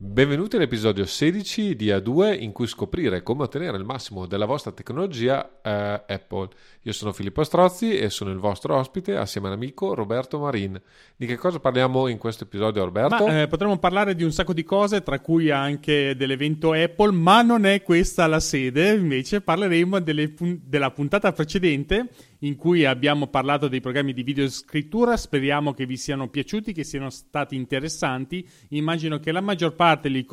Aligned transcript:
Benvenuti 0.00 0.54
all'episodio 0.54 1.04
16 1.04 1.74
di 1.74 1.86
A2 1.86 2.40
in 2.40 2.52
cui 2.52 2.68
scoprire 2.68 3.24
come 3.24 3.42
ottenere 3.42 3.76
il 3.78 3.82
massimo 3.82 4.26
della 4.26 4.44
vostra 4.44 4.70
tecnologia 4.70 5.58
eh, 5.60 6.04
Apple. 6.06 6.50
Io 6.82 6.92
sono 6.92 7.12
Filippo 7.12 7.42
Strozzi 7.42 7.98
e 7.98 8.08
sono 8.08 8.30
il 8.30 8.38
vostro 8.38 8.76
ospite 8.76 9.16
assieme 9.16 9.48
all'amico 9.48 9.94
Roberto 9.94 10.38
Marin. 10.38 10.80
Di 11.16 11.26
che 11.26 11.34
cosa 11.34 11.58
parliamo 11.58 12.06
in 12.06 12.16
questo 12.16 12.44
episodio 12.44 12.84
Roberto? 12.84 13.26
Ma, 13.26 13.42
eh, 13.42 13.48
potremmo 13.48 13.76
parlare 13.78 14.14
di 14.14 14.22
un 14.22 14.30
sacco 14.30 14.52
di 14.52 14.62
cose 14.62 15.02
tra 15.02 15.18
cui 15.18 15.50
anche 15.50 16.14
dell'evento 16.14 16.74
Apple, 16.74 17.10
ma 17.10 17.42
non 17.42 17.66
è 17.66 17.82
questa 17.82 18.28
la 18.28 18.38
sede, 18.38 18.94
invece 18.94 19.40
parleremo 19.40 19.98
delle, 19.98 20.32
della 20.62 20.92
puntata 20.92 21.32
precedente 21.32 22.10
in 22.40 22.56
cui 22.56 22.84
abbiamo 22.84 23.26
parlato 23.26 23.68
dei 23.68 23.80
programmi 23.80 24.12
di 24.12 24.22
videoscrittura. 24.22 25.16
Speriamo 25.16 25.72
che 25.72 25.86
vi 25.86 25.96
siano 25.96 26.28
piaciuti, 26.28 26.72
che 26.72 26.84
siano 26.84 27.10
stati 27.10 27.56
interessanti. 27.56 28.46
Immagino 28.70 29.18
che 29.18 29.32
la 29.32 29.40
maggior 29.40 29.74
parte 29.74 30.08
li, 30.08 30.26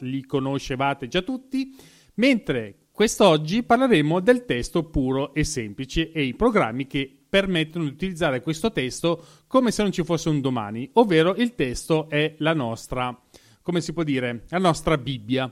li 0.00 0.26
conoscevate 0.26 1.08
già 1.08 1.22
tutti. 1.22 1.74
Mentre 2.14 2.88
quest'oggi 2.92 3.62
parleremo 3.62 4.20
del 4.20 4.44
testo 4.44 4.84
puro 4.84 5.32
e 5.34 5.44
semplice 5.44 6.12
e 6.12 6.24
i 6.24 6.34
programmi 6.34 6.86
che 6.86 7.10
permettono 7.28 7.84
di 7.84 7.90
utilizzare 7.92 8.42
questo 8.42 8.70
testo 8.70 9.24
come 9.46 9.70
se 9.70 9.80
non 9.82 9.90
ci 9.90 10.04
fosse 10.04 10.28
un 10.28 10.42
domani, 10.42 10.90
ovvero 10.94 11.34
il 11.34 11.54
testo 11.54 12.10
è 12.10 12.34
la 12.38 12.52
nostra, 12.52 13.18
come 13.62 13.80
si 13.80 13.94
può 13.94 14.02
dire, 14.02 14.44
la 14.50 14.58
nostra 14.58 14.98
Bibbia. 14.98 15.50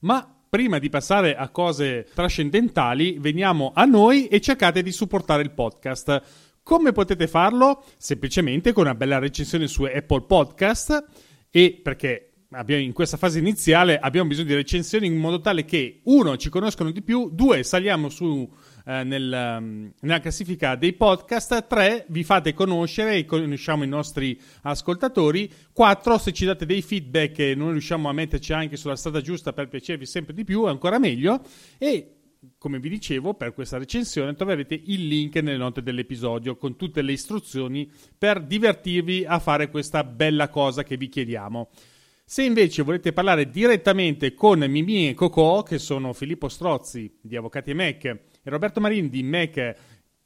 Ma 0.00 0.37
prima 0.48 0.78
di 0.78 0.88
passare 0.88 1.36
a 1.36 1.48
cose 1.48 2.06
trascendentali, 2.14 3.18
veniamo 3.18 3.72
a 3.74 3.84
noi 3.84 4.28
e 4.28 4.40
cercate 4.40 4.82
di 4.82 4.92
supportare 4.92 5.42
il 5.42 5.52
podcast. 5.52 6.22
Come 6.62 6.92
potete 6.92 7.26
farlo? 7.26 7.84
Semplicemente 7.96 8.72
con 8.72 8.84
una 8.84 8.94
bella 8.94 9.18
recensione 9.18 9.66
su 9.66 9.84
Apple 9.84 10.22
Podcast 10.22 11.04
e 11.50 11.80
perché 11.82 12.28
Abbiamo, 12.52 12.80
in 12.80 12.94
questa 12.94 13.18
fase 13.18 13.38
iniziale 13.38 13.98
abbiamo 13.98 14.28
bisogno 14.28 14.48
di 14.48 14.54
recensioni 14.54 15.06
in 15.06 15.16
modo 15.16 15.38
tale 15.38 15.66
che 15.66 16.00
uno 16.04 16.38
ci 16.38 16.48
conoscono 16.48 16.90
di 16.90 17.02
più, 17.02 17.28
due 17.30 17.62
saliamo 17.62 18.08
su 18.08 18.50
eh, 18.88 19.04
nel, 19.04 19.58
um, 19.60 19.92
nella 20.00 20.20
classifica 20.20 20.74
dei 20.74 20.94
podcast, 20.94 21.66
3 21.66 22.06
vi 22.08 22.24
fate 22.24 22.54
conoscere 22.54 23.16
e 23.16 23.26
conosciamo 23.26 23.84
i 23.84 23.86
nostri 23.88 24.40
ascoltatori, 24.62 25.52
4 25.74 26.16
se 26.16 26.32
ci 26.32 26.46
date 26.46 26.64
dei 26.64 26.80
feedback 26.80 27.38
e 27.40 27.54
non 27.54 27.72
riusciamo 27.72 28.08
a 28.08 28.12
metterci 28.14 28.54
anche 28.54 28.76
sulla 28.78 28.96
strada 28.96 29.20
giusta 29.20 29.52
per 29.52 29.68
piacervi 29.68 30.06
sempre 30.06 30.32
di 30.32 30.44
più, 30.44 30.64
è 30.64 30.70
ancora 30.70 30.98
meglio 30.98 31.42
e 31.76 32.14
come 32.56 32.78
vi 32.78 32.88
dicevo, 32.88 33.34
per 33.34 33.52
questa 33.52 33.76
recensione 33.76 34.34
troverete 34.34 34.80
il 34.86 35.06
link 35.06 35.36
nelle 35.36 35.58
note 35.58 35.82
dell'episodio 35.82 36.56
con 36.56 36.76
tutte 36.76 37.02
le 37.02 37.12
istruzioni 37.12 37.90
per 38.16 38.42
divertirvi 38.42 39.26
a 39.26 39.38
fare 39.38 39.68
questa 39.68 40.02
bella 40.02 40.48
cosa 40.48 40.82
che 40.82 40.96
vi 40.96 41.08
chiediamo. 41.10 41.68
Se 42.30 42.42
invece 42.42 42.82
volete 42.82 43.14
parlare 43.14 43.48
direttamente 43.48 44.34
con 44.34 44.58
Mimi 44.58 45.08
e 45.08 45.14
Cocò, 45.14 45.62
che 45.62 45.78
sono 45.78 46.12
Filippo 46.12 46.48
Strozzi 46.48 47.10
di 47.22 47.36
Avvocati 47.36 47.70
e 47.70 47.74
Mac 47.74 48.20
Roberto 48.48 48.80
Marin 48.80 49.08
di 49.08 49.22
Mac 49.22 49.76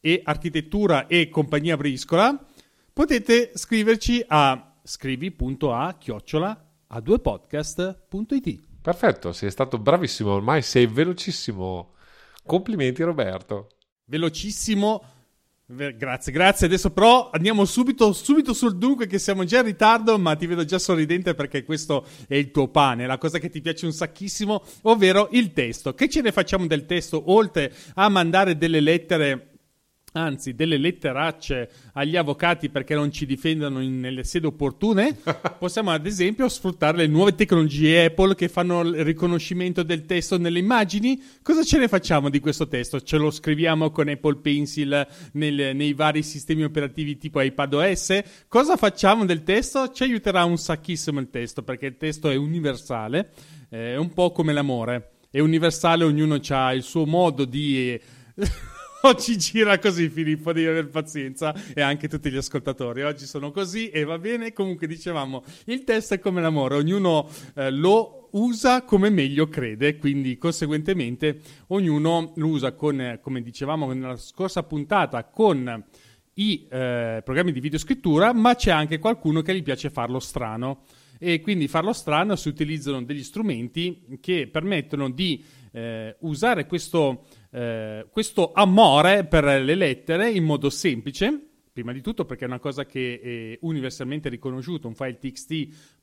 e 0.00 0.20
Architettura 0.24 1.06
e 1.06 1.28
Compagnia 1.28 1.76
Briscola, 1.76 2.44
potete 2.92 3.52
scriverci 3.54 4.24
a 4.26 4.74
scrivi.a 4.82 5.96
chiocciola 5.98 6.68
a 6.88 6.98
2podcast.it. 6.98 8.60
Perfetto, 8.82 9.32
sei 9.32 9.50
stato 9.50 9.78
bravissimo, 9.78 10.32
ormai 10.32 10.62
sei 10.62 10.86
velocissimo. 10.86 11.94
Complimenti 12.44 13.02
Roberto. 13.02 13.68
Velocissimo 14.04 15.02
Grazie, 15.74 16.32
grazie. 16.32 16.66
Adesso 16.66 16.90
però 16.90 17.30
andiamo 17.32 17.64
subito, 17.64 18.12
subito, 18.12 18.52
sul 18.52 18.76
dunque 18.76 19.06
che 19.06 19.18
siamo 19.18 19.44
già 19.44 19.58
in 19.58 19.64
ritardo, 19.64 20.18
ma 20.18 20.36
ti 20.36 20.46
vedo 20.46 20.66
già 20.66 20.78
sorridente 20.78 21.34
perché 21.34 21.64
questo 21.64 22.04
è 22.28 22.34
il 22.34 22.50
tuo 22.50 22.68
pane, 22.68 23.06
la 23.06 23.16
cosa 23.16 23.38
che 23.38 23.48
ti 23.48 23.62
piace 23.62 23.86
un 23.86 23.92
sacchissimo, 23.92 24.62
ovvero 24.82 25.28
il 25.32 25.52
testo. 25.52 25.94
Che 25.94 26.10
ce 26.10 26.20
ne 26.20 26.30
facciamo 26.30 26.66
del 26.66 26.84
testo 26.84 27.30
oltre 27.32 27.72
a 27.94 28.08
mandare 28.10 28.58
delle 28.58 28.80
lettere 28.80 29.51
anzi 30.12 30.54
delle 30.54 30.76
letteracce 30.76 31.70
agli 31.94 32.16
avvocati 32.16 32.68
perché 32.68 32.94
non 32.94 33.10
ci 33.10 33.26
difendano 33.26 33.80
in, 33.80 34.00
nelle 34.00 34.24
sedi 34.24 34.46
opportune, 34.46 35.16
possiamo 35.58 35.90
ad 35.90 36.06
esempio 36.06 36.48
sfruttare 36.48 36.98
le 36.98 37.06
nuove 37.06 37.34
tecnologie 37.34 38.06
Apple 38.06 38.34
che 38.34 38.48
fanno 38.48 38.80
il 38.82 39.04
riconoscimento 39.04 39.82
del 39.82 40.04
testo 40.04 40.38
nelle 40.38 40.58
immagini. 40.58 41.22
Cosa 41.42 41.62
ce 41.62 41.78
ne 41.78 41.88
facciamo 41.88 42.28
di 42.28 42.40
questo 42.40 42.68
testo? 42.68 43.00
Ce 43.00 43.16
lo 43.16 43.30
scriviamo 43.30 43.90
con 43.90 44.08
Apple 44.08 44.36
Pencil 44.36 45.06
nel, 45.32 45.74
nei 45.74 45.94
vari 45.94 46.22
sistemi 46.22 46.64
operativi 46.64 47.16
tipo 47.16 47.40
iPadOS? 47.40 48.22
Cosa 48.48 48.76
facciamo 48.76 49.24
del 49.24 49.42
testo? 49.42 49.90
Ci 49.90 50.02
aiuterà 50.02 50.44
un 50.44 50.58
sacchissimo 50.58 51.20
il 51.20 51.30
testo 51.30 51.62
perché 51.62 51.86
il 51.86 51.96
testo 51.96 52.28
è 52.28 52.36
universale, 52.36 53.30
è 53.68 53.96
un 53.96 54.12
po' 54.12 54.32
come 54.32 54.52
l'amore. 54.52 55.08
È 55.30 55.40
universale, 55.40 56.04
ognuno 56.04 56.38
ha 56.48 56.74
il 56.74 56.82
suo 56.82 57.06
modo 57.06 57.46
di... 57.46 57.98
Oggi 59.04 59.36
gira 59.36 59.78
così 59.80 60.08
Filippo, 60.08 60.52
devi 60.52 60.68
avere 60.68 60.86
pazienza 60.86 61.52
e 61.74 61.80
anche 61.80 62.06
tutti 62.06 62.30
gli 62.30 62.36
ascoltatori. 62.36 63.02
Oggi 63.02 63.26
sono 63.26 63.50
così 63.50 63.88
e 63.88 64.04
va 64.04 64.16
bene. 64.16 64.52
Comunque 64.52 64.86
dicevamo, 64.86 65.42
il 65.64 65.82
test 65.82 66.14
è 66.14 66.18
come 66.20 66.40
l'amore, 66.40 66.76
ognuno 66.76 67.28
eh, 67.56 67.70
lo 67.72 68.28
usa 68.32 68.82
come 68.82 69.10
meglio 69.10 69.48
crede, 69.48 69.98
quindi 69.98 70.38
conseguentemente 70.38 71.40
ognuno 71.68 72.32
lo 72.36 72.46
usa 72.46 72.74
con, 72.74 73.18
come 73.20 73.42
dicevamo 73.42 73.92
nella 73.92 74.16
scorsa 74.16 74.62
puntata, 74.62 75.24
con 75.24 75.84
i 76.34 76.66
eh, 76.70 77.22
programmi 77.24 77.50
di 77.50 77.60
videoscrittura, 77.60 78.32
ma 78.32 78.54
c'è 78.54 78.70
anche 78.70 79.00
qualcuno 79.00 79.42
che 79.42 79.54
gli 79.54 79.64
piace 79.64 79.90
farlo 79.90 80.20
strano. 80.20 80.84
E 81.18 81.40
quindi 81.40 81.68
farlo 81.68 81.92
strano 81.92 82.36
si 82.36 82.48
utilizzano 82.48 83.02
degli 83.02 83.22
strumenti 83.22 84.18
che 84.20 84.48
permettono 84.50 85.08
di 85.08 85.42
eh, 85.72 86.16
usare 86.20 86.66
questo 86.66 87.24
eh, 87.52 88.06
questo 88.10 88.52
amore 88.52 89.24
per 89.24 89.44
le 89.44 89.74
lettere 89.74 90.30
in 90.30 90.44
modo 90.44 90.70
semplice, 90.70 91.48
prima 91.72 91.92
di 91.92 92.00
tutto 92.00 92.24
perché 92.24 92.44
è 92.44 92.48
una 92.48 92.58
cosa 92.58 92.86
che 92.86 93.20
è 93.20 93.58
universalmente 93.62 94.28
riconosciuta, 94.28 94.88
un 94.88 94.94
file 94.94 95.18
TXT 95.18 96.00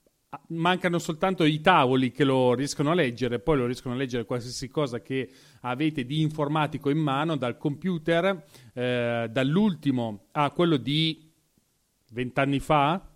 mancano 0.50 1.00
soltanto 1.00 1.44
i 1.44 1.60
tavoli 1.60 2.12
che 2.12 2.24
lo 2.24 2.54
riescono 2.54 2.92
a 2.92 2.94
leggere, 2.94 3.40
poi 3.40 3.58
lo 3.58 3.66
riescono 3.66 3.96
a 3.96 3.98
leggere 3.98 4.26
qualsiasi 4.26 4.70
cosa 4.70 5.02
che 5.02 5.30
avete 5.62 6.06
di 6.06 6.22
informatico 6.22 6.92
in 6.92 7.00
mano, 7.00 7.36
dal 7.36 7.58
computer, 7.58 8.46
eh, 8.74 9.28
dall'ultimo 9.30 10.28
a 10.32 10.52
quello 10.52 10.78
di 10.78 11.32
vent'anni 12.12 12.60
fa, 12.60 13.10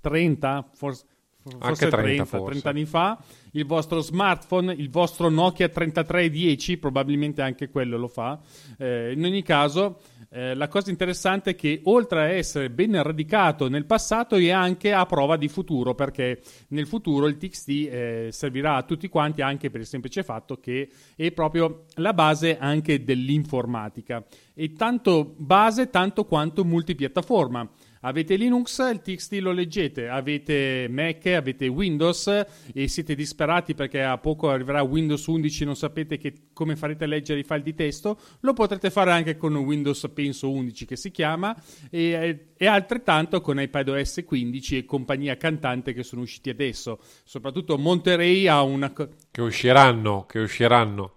30, 0.00 0.70
forse, 0.72 1.04
forse 1.42 1.88
30, 1.88 1.96
30, 1.96 2.24
forse. 2.24 2.50
30 2.52 2.68
anni 2.70 2.84
fa, 2.86 3.22
il 3.52 3.66
vostro 3.66 4.00
smartphone, 4.00 4.72
il 4.72 4.90
vostro 4.90 5.28
Nokia 5.28 5.68
3310, 5.68 6.78
probabilmente 6.78 7.42
anche 7.42 7.68
quello 7.68 7.96
lo 7.96 8.08
fa. 8.08 8.38
Eh, 8.78 9.12
in 9.12 9.24
ogni 9.24 9.42
caso, 9.42 10.00
eh, 10.30 10.54
la 10.54 10.68
cosa 10.68 10.90
interessante 10.90 11.50
è 11.50 11.54
che 11.56 11.80
oltre 11.84 12.20
a 12.20 12.28
essere 12.28 12.70
ben 12.70 13.02
radicato 13.02 13.68
nel 13.68 13.86
passato 13.86 14.36
è 14.36 14.50
anche 14.50 14.92
a 14.92 15.04
prova 15.06 15.36
di 15.36 15.48
futuro, 15.48 15.94
perché 15.94 16.40
nel 16.68 16.86
futuro 16.86 17.26
il 17.26 17.36
TXT 17.36 17.68
eh, 17.68 18.28
servirà 18.30 18.76
a 18.76 18.82
tutti 18.82 19.08
quanti 19.08 19.42
anche 19.42 19.70
per 19.70 19.80
il 19.80 19.86
semplice 19.86 20.22
fatto 20.22 20.58
che 20.58 20.88
è 21.16 21.32
proprio 21.32 21.84
la 21.94 22.12
base 22.12 22.58
anche 22.58 23.02
dell'informatica. 23.02 24.24
E 24.54 24.72
tanto 24.74 25.34
base 25.36 25.90
tanto 25.90 26.24
quanto 26.24 26.64
multipiattaforma. 26.64 27.68
Avete 28.02 28.36
Linux, 28.36 28.78
il 28.90 29.02
TXT 29.02 29.32
lo 29.40 29.52
leggete, 29.52 30.08
avete 30.08 30.86
Mac, 30.88 31.26
avete 31.26 31.66
Windows? 31.66 32.46
E 32.72 32.88
siete 32.88 33.14
disperati 33.14 33.74
perché 33.74 34.02
a 34.02 34.16
poco 34.16 34.48
arriverà 34.48 34.80
Windows 34.80 35.26
11 35.26 35.62
e 35.62 35.66
non 35.66 35.76
sapete 35.76 36.16
che, 36.16 36.32
come 36.54 36.76
farete 36.76 37.04
a 37.04 37.06
leggere 37.06 37.40
i 37.40 37.44
file 37.44 37.60
di 37.60 37.74
testo, 37.74 38.18
lo 38.40 38.54
potrete 38.54 38.90
fare 38.90 39.10
anche 39.12 39.36
con 39.36 39.54
Windows 39.54 40.10
penso 40.14 40.50
11 40.50 40.86
che 40.86 40.96
si 40.96 41.10
chiama 41.10 41.54
e, 41.90 42.52
e 42.56 42.66
altrettanto 42.66 43.42
con 43.42 43.60
iPadOS 43.60 44.22
15 44.24 44.78
e 44.78 44.84
compagnia 44.86 45.36
cantante 45.36 45.92
che 45.92 46.02
sono 46.02 46.22
usciti 46.22 46.48
adesso. 46.48 47.00
Soprattutto 47.24 47.76
Monterey 47.76 48.46
ha 48.46 48.62
una... 48.62 48.94
Che 48.94 49.42
usciranno, 49.42 50.24
che 50.24 50.38
usciranno. 50.38 51.16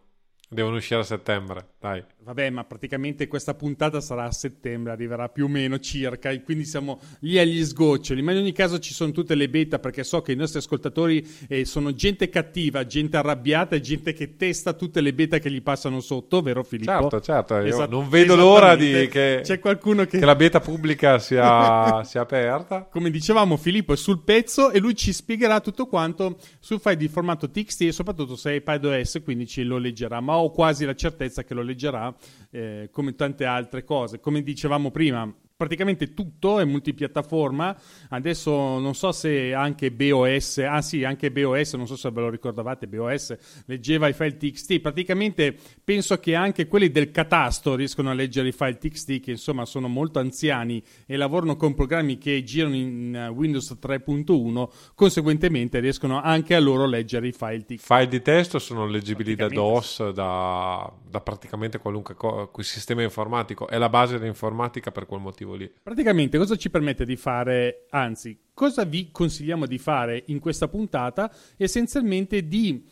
Devono 0.49 0.75
uscire 0.75 0.99
a 0.99 1.03
settembre, 1.03 1.72
dai. 1.83 2.01
Vabbè, 2.23 2.49
ma 2.49 2.63
praticamente 2.63 3.27
questa 3.27 3.53
puntata 3.53 3.99
sarà 3.99 4.23
a 4.23 4.31
settembre, 4.31 4.93
arriverà 4.93 5.27
più 5.27 5.45
o 5.45 5.47
meno 5.49 5.79
circa, 5.79 6.29
e 6.29 6.41
quindi 6.41 6.63
siamo 6.63 7.01
lì 7.19 7.37
agli 7.37 7.61
sgoccioli. 7.61 8.21
Ma 8.21 8.31
in 8.31 8.37
ogni 8.37 8.53
caso 8.53 8.79
ci 8.79 8.93
sono 8.93 9.11
tutte 9.11 9.35
le 9.35 9.49
beta, 9.49 9.79
perché 9.79 10.05
so 10.05 10.21
che 10.21 10.31
i 10.31 10.35
nostri 10.37 10.59
ascoltatori 10.59 11.27
eh, 11.49 11.65
sono 11.65 11.93
gente 11.93 12.29
cattiva, 12.29 12.85
gente 12.85 13.17
arrabbiata 13.17 13.75
e 13.75 13.81
gente 13.81 14.13
che 14.13 14.37
testa 14.37 14.71
tutte 14.71 15.01
le 15.01 15.13
beta 15.13 15.39
che 15.39 15.51
gli 15.51 15.61
passano 15.61 15.99
sotto, 15.99 16.41
vero 16.41 16.63
Filippo? 16.63 16.91
Certo, 16.91 17.19
certo. 17.19 17.57
Esat- 17.57 17.89
non 17.89 18.07
vedo 18.07 18.35
l'ora 18.37 18.77
di 18.77 19.09
che, 19.09 19.41
C'è 19.43 19.59
qualcuno 19.59 20.05
che... 20.05 20.19
che 20.19 20.25
la 20.25 20.35
beta 20.35 20.61
pubblica 20.61 21.19
sia, 21.19 22.01
sia 22.07 22.21
aperta. 22.21 22.83
Come 22.83 23.09
dicevamo, 23.09 23.57
Filippo 23.57 23.91
è 23.91 23.97
sul 23.97 24.23
pezzo 24.23 24.71
e 24.71 24.79
lui 24.79 24.95
ci 24.95 25.11
spiegherà 25.11 25.59
tutto 25.59 25.87
quanto 25.87 26.37
sul 26.61 26.79
file 26.79 26.95
di 26.95 27.09
formato 27.09 27.49
TXT 27.49 27.81
e 27.81 27.91
soprattutto 27.91 28.37
se 28.37 28.51
è 28.51 28.55
iPadOS, 28.55 29.19
quindi 29.21 29.45
ce 29.45 29.63
lo 29.63 29.77
leggerà. 29.77 30.21
Ma 30.21 30.37
ho 30.37 30.49
quasi 30.49 30.85
la 30.85 30.95
certezza 30.95 31.43
che 31.43 31.53
lo 31.53 31.59
leggerà 31.59 31.71
eh, 32.49 32.89
come 32.91 33.15
tante 33.15 33.45
altre 33.45 33.83
cose. 33.83 34.19
Come 34.19 34.41
dicevamo 34.41 34.91
prima, 34.91 35.31
praticamente 35.63 36.13
tutto 36.13 36.59
è 36.59 36.65
multipiattaforma. 36.65 37.75
Adesso 38.09 38.79
non 38.79 38.93
so 38.95 39.13
se 39.13 39.53
anche 39.53 39.91
BOS, 39.91 40.57
ah 40.57 40.81
sì, 40.81 41.05
anche 41.05 41.31
BOS, 41.31 41.75
non 41.75 41.87
so 41.87 41.95
se 41.95 42.11
ve 42.11 42.19
lo 42.19 42.29
ricordavate, 42.29 42.87
BOS 42.87 43.37
leggeva 43.67 44.09
i 44.09 44.13
file 44.13 44.35
TXT. 44.35 44.79
Praticamente 44.79 45.55
penso 45.81 46.19
che 46.19 46.35
anche 46.35 46.67
quelli 46.67 46.91
del 46.91 47.11
catasto 47.11 47.75
riescono 47.75 48.09
a 48.09 48.13
leggere 48.13 48.49
i 48.49 48.51
file 48.51 48.77
TXT, 48.77 49.21
che 49.21 49.31
insomma 49.31 49.63
sono 49.63 49.87
molto 49.87 50.19
anziani 50.19 50.83
e 51.05 51.15
lavorano 51.15 51.55
con 51.55 51.73
programmi 51.73 52.17
che 52.17 52.43
girano 52.43 52.75
in 52.75 53.15
eh, 53.15 53.27
Windows 53.29 53.77
3.1, 53.81 54.67
conseguentemente 54.95 55.79
riescono 55.79 56.21
anche 56.21 56.55
a 56.55 56.59
loro 56.59 56.85
leggere 56.85 57.27
i 57.27 57.31
file 57.31 57.63
TXT. 57.63 57.85
File 57.85 58.07
di 58.09 58.21
testo 58.21 58.59
sono 58.59 58.85
leggibili 58.85 59.35
da 59.35 59.47
DOS, 59.47 60.09
da, 60.09 60.91
da 61.09 61.21
praticamente 61.21 61.79
qualunque 61.79 62.15
co- 62.15 62.49
sistema 62.59 63.01
informatico. 63.01 63.69
È 63.69 63.77
la 63.77 63.89
base 63.89 64.17
dell'informatica 64.17 64.91
per 64.91 65.05
quel 65.05 65.21
motivo 65.21 65.52
lì. 65.55 65.71
Praticamente 65.81 66.37
cosa 66.37 66.55
ci 66.55 66.69
permette 66.69 67.05
di 67.05 67.15
fare, 67.15 67.85
anzi, 67.89 68.37
cosa 68.53 68.83
vi 68.85 69.09
consigliamo 69.11 69.65
di 69.65 69.77
fare 69.77 70.23
in 70.27 70.39
questa 70.39 70.67
puntata? 70.67 71.33
Essenzialmente 71.57 72.47
di 72.47 72.83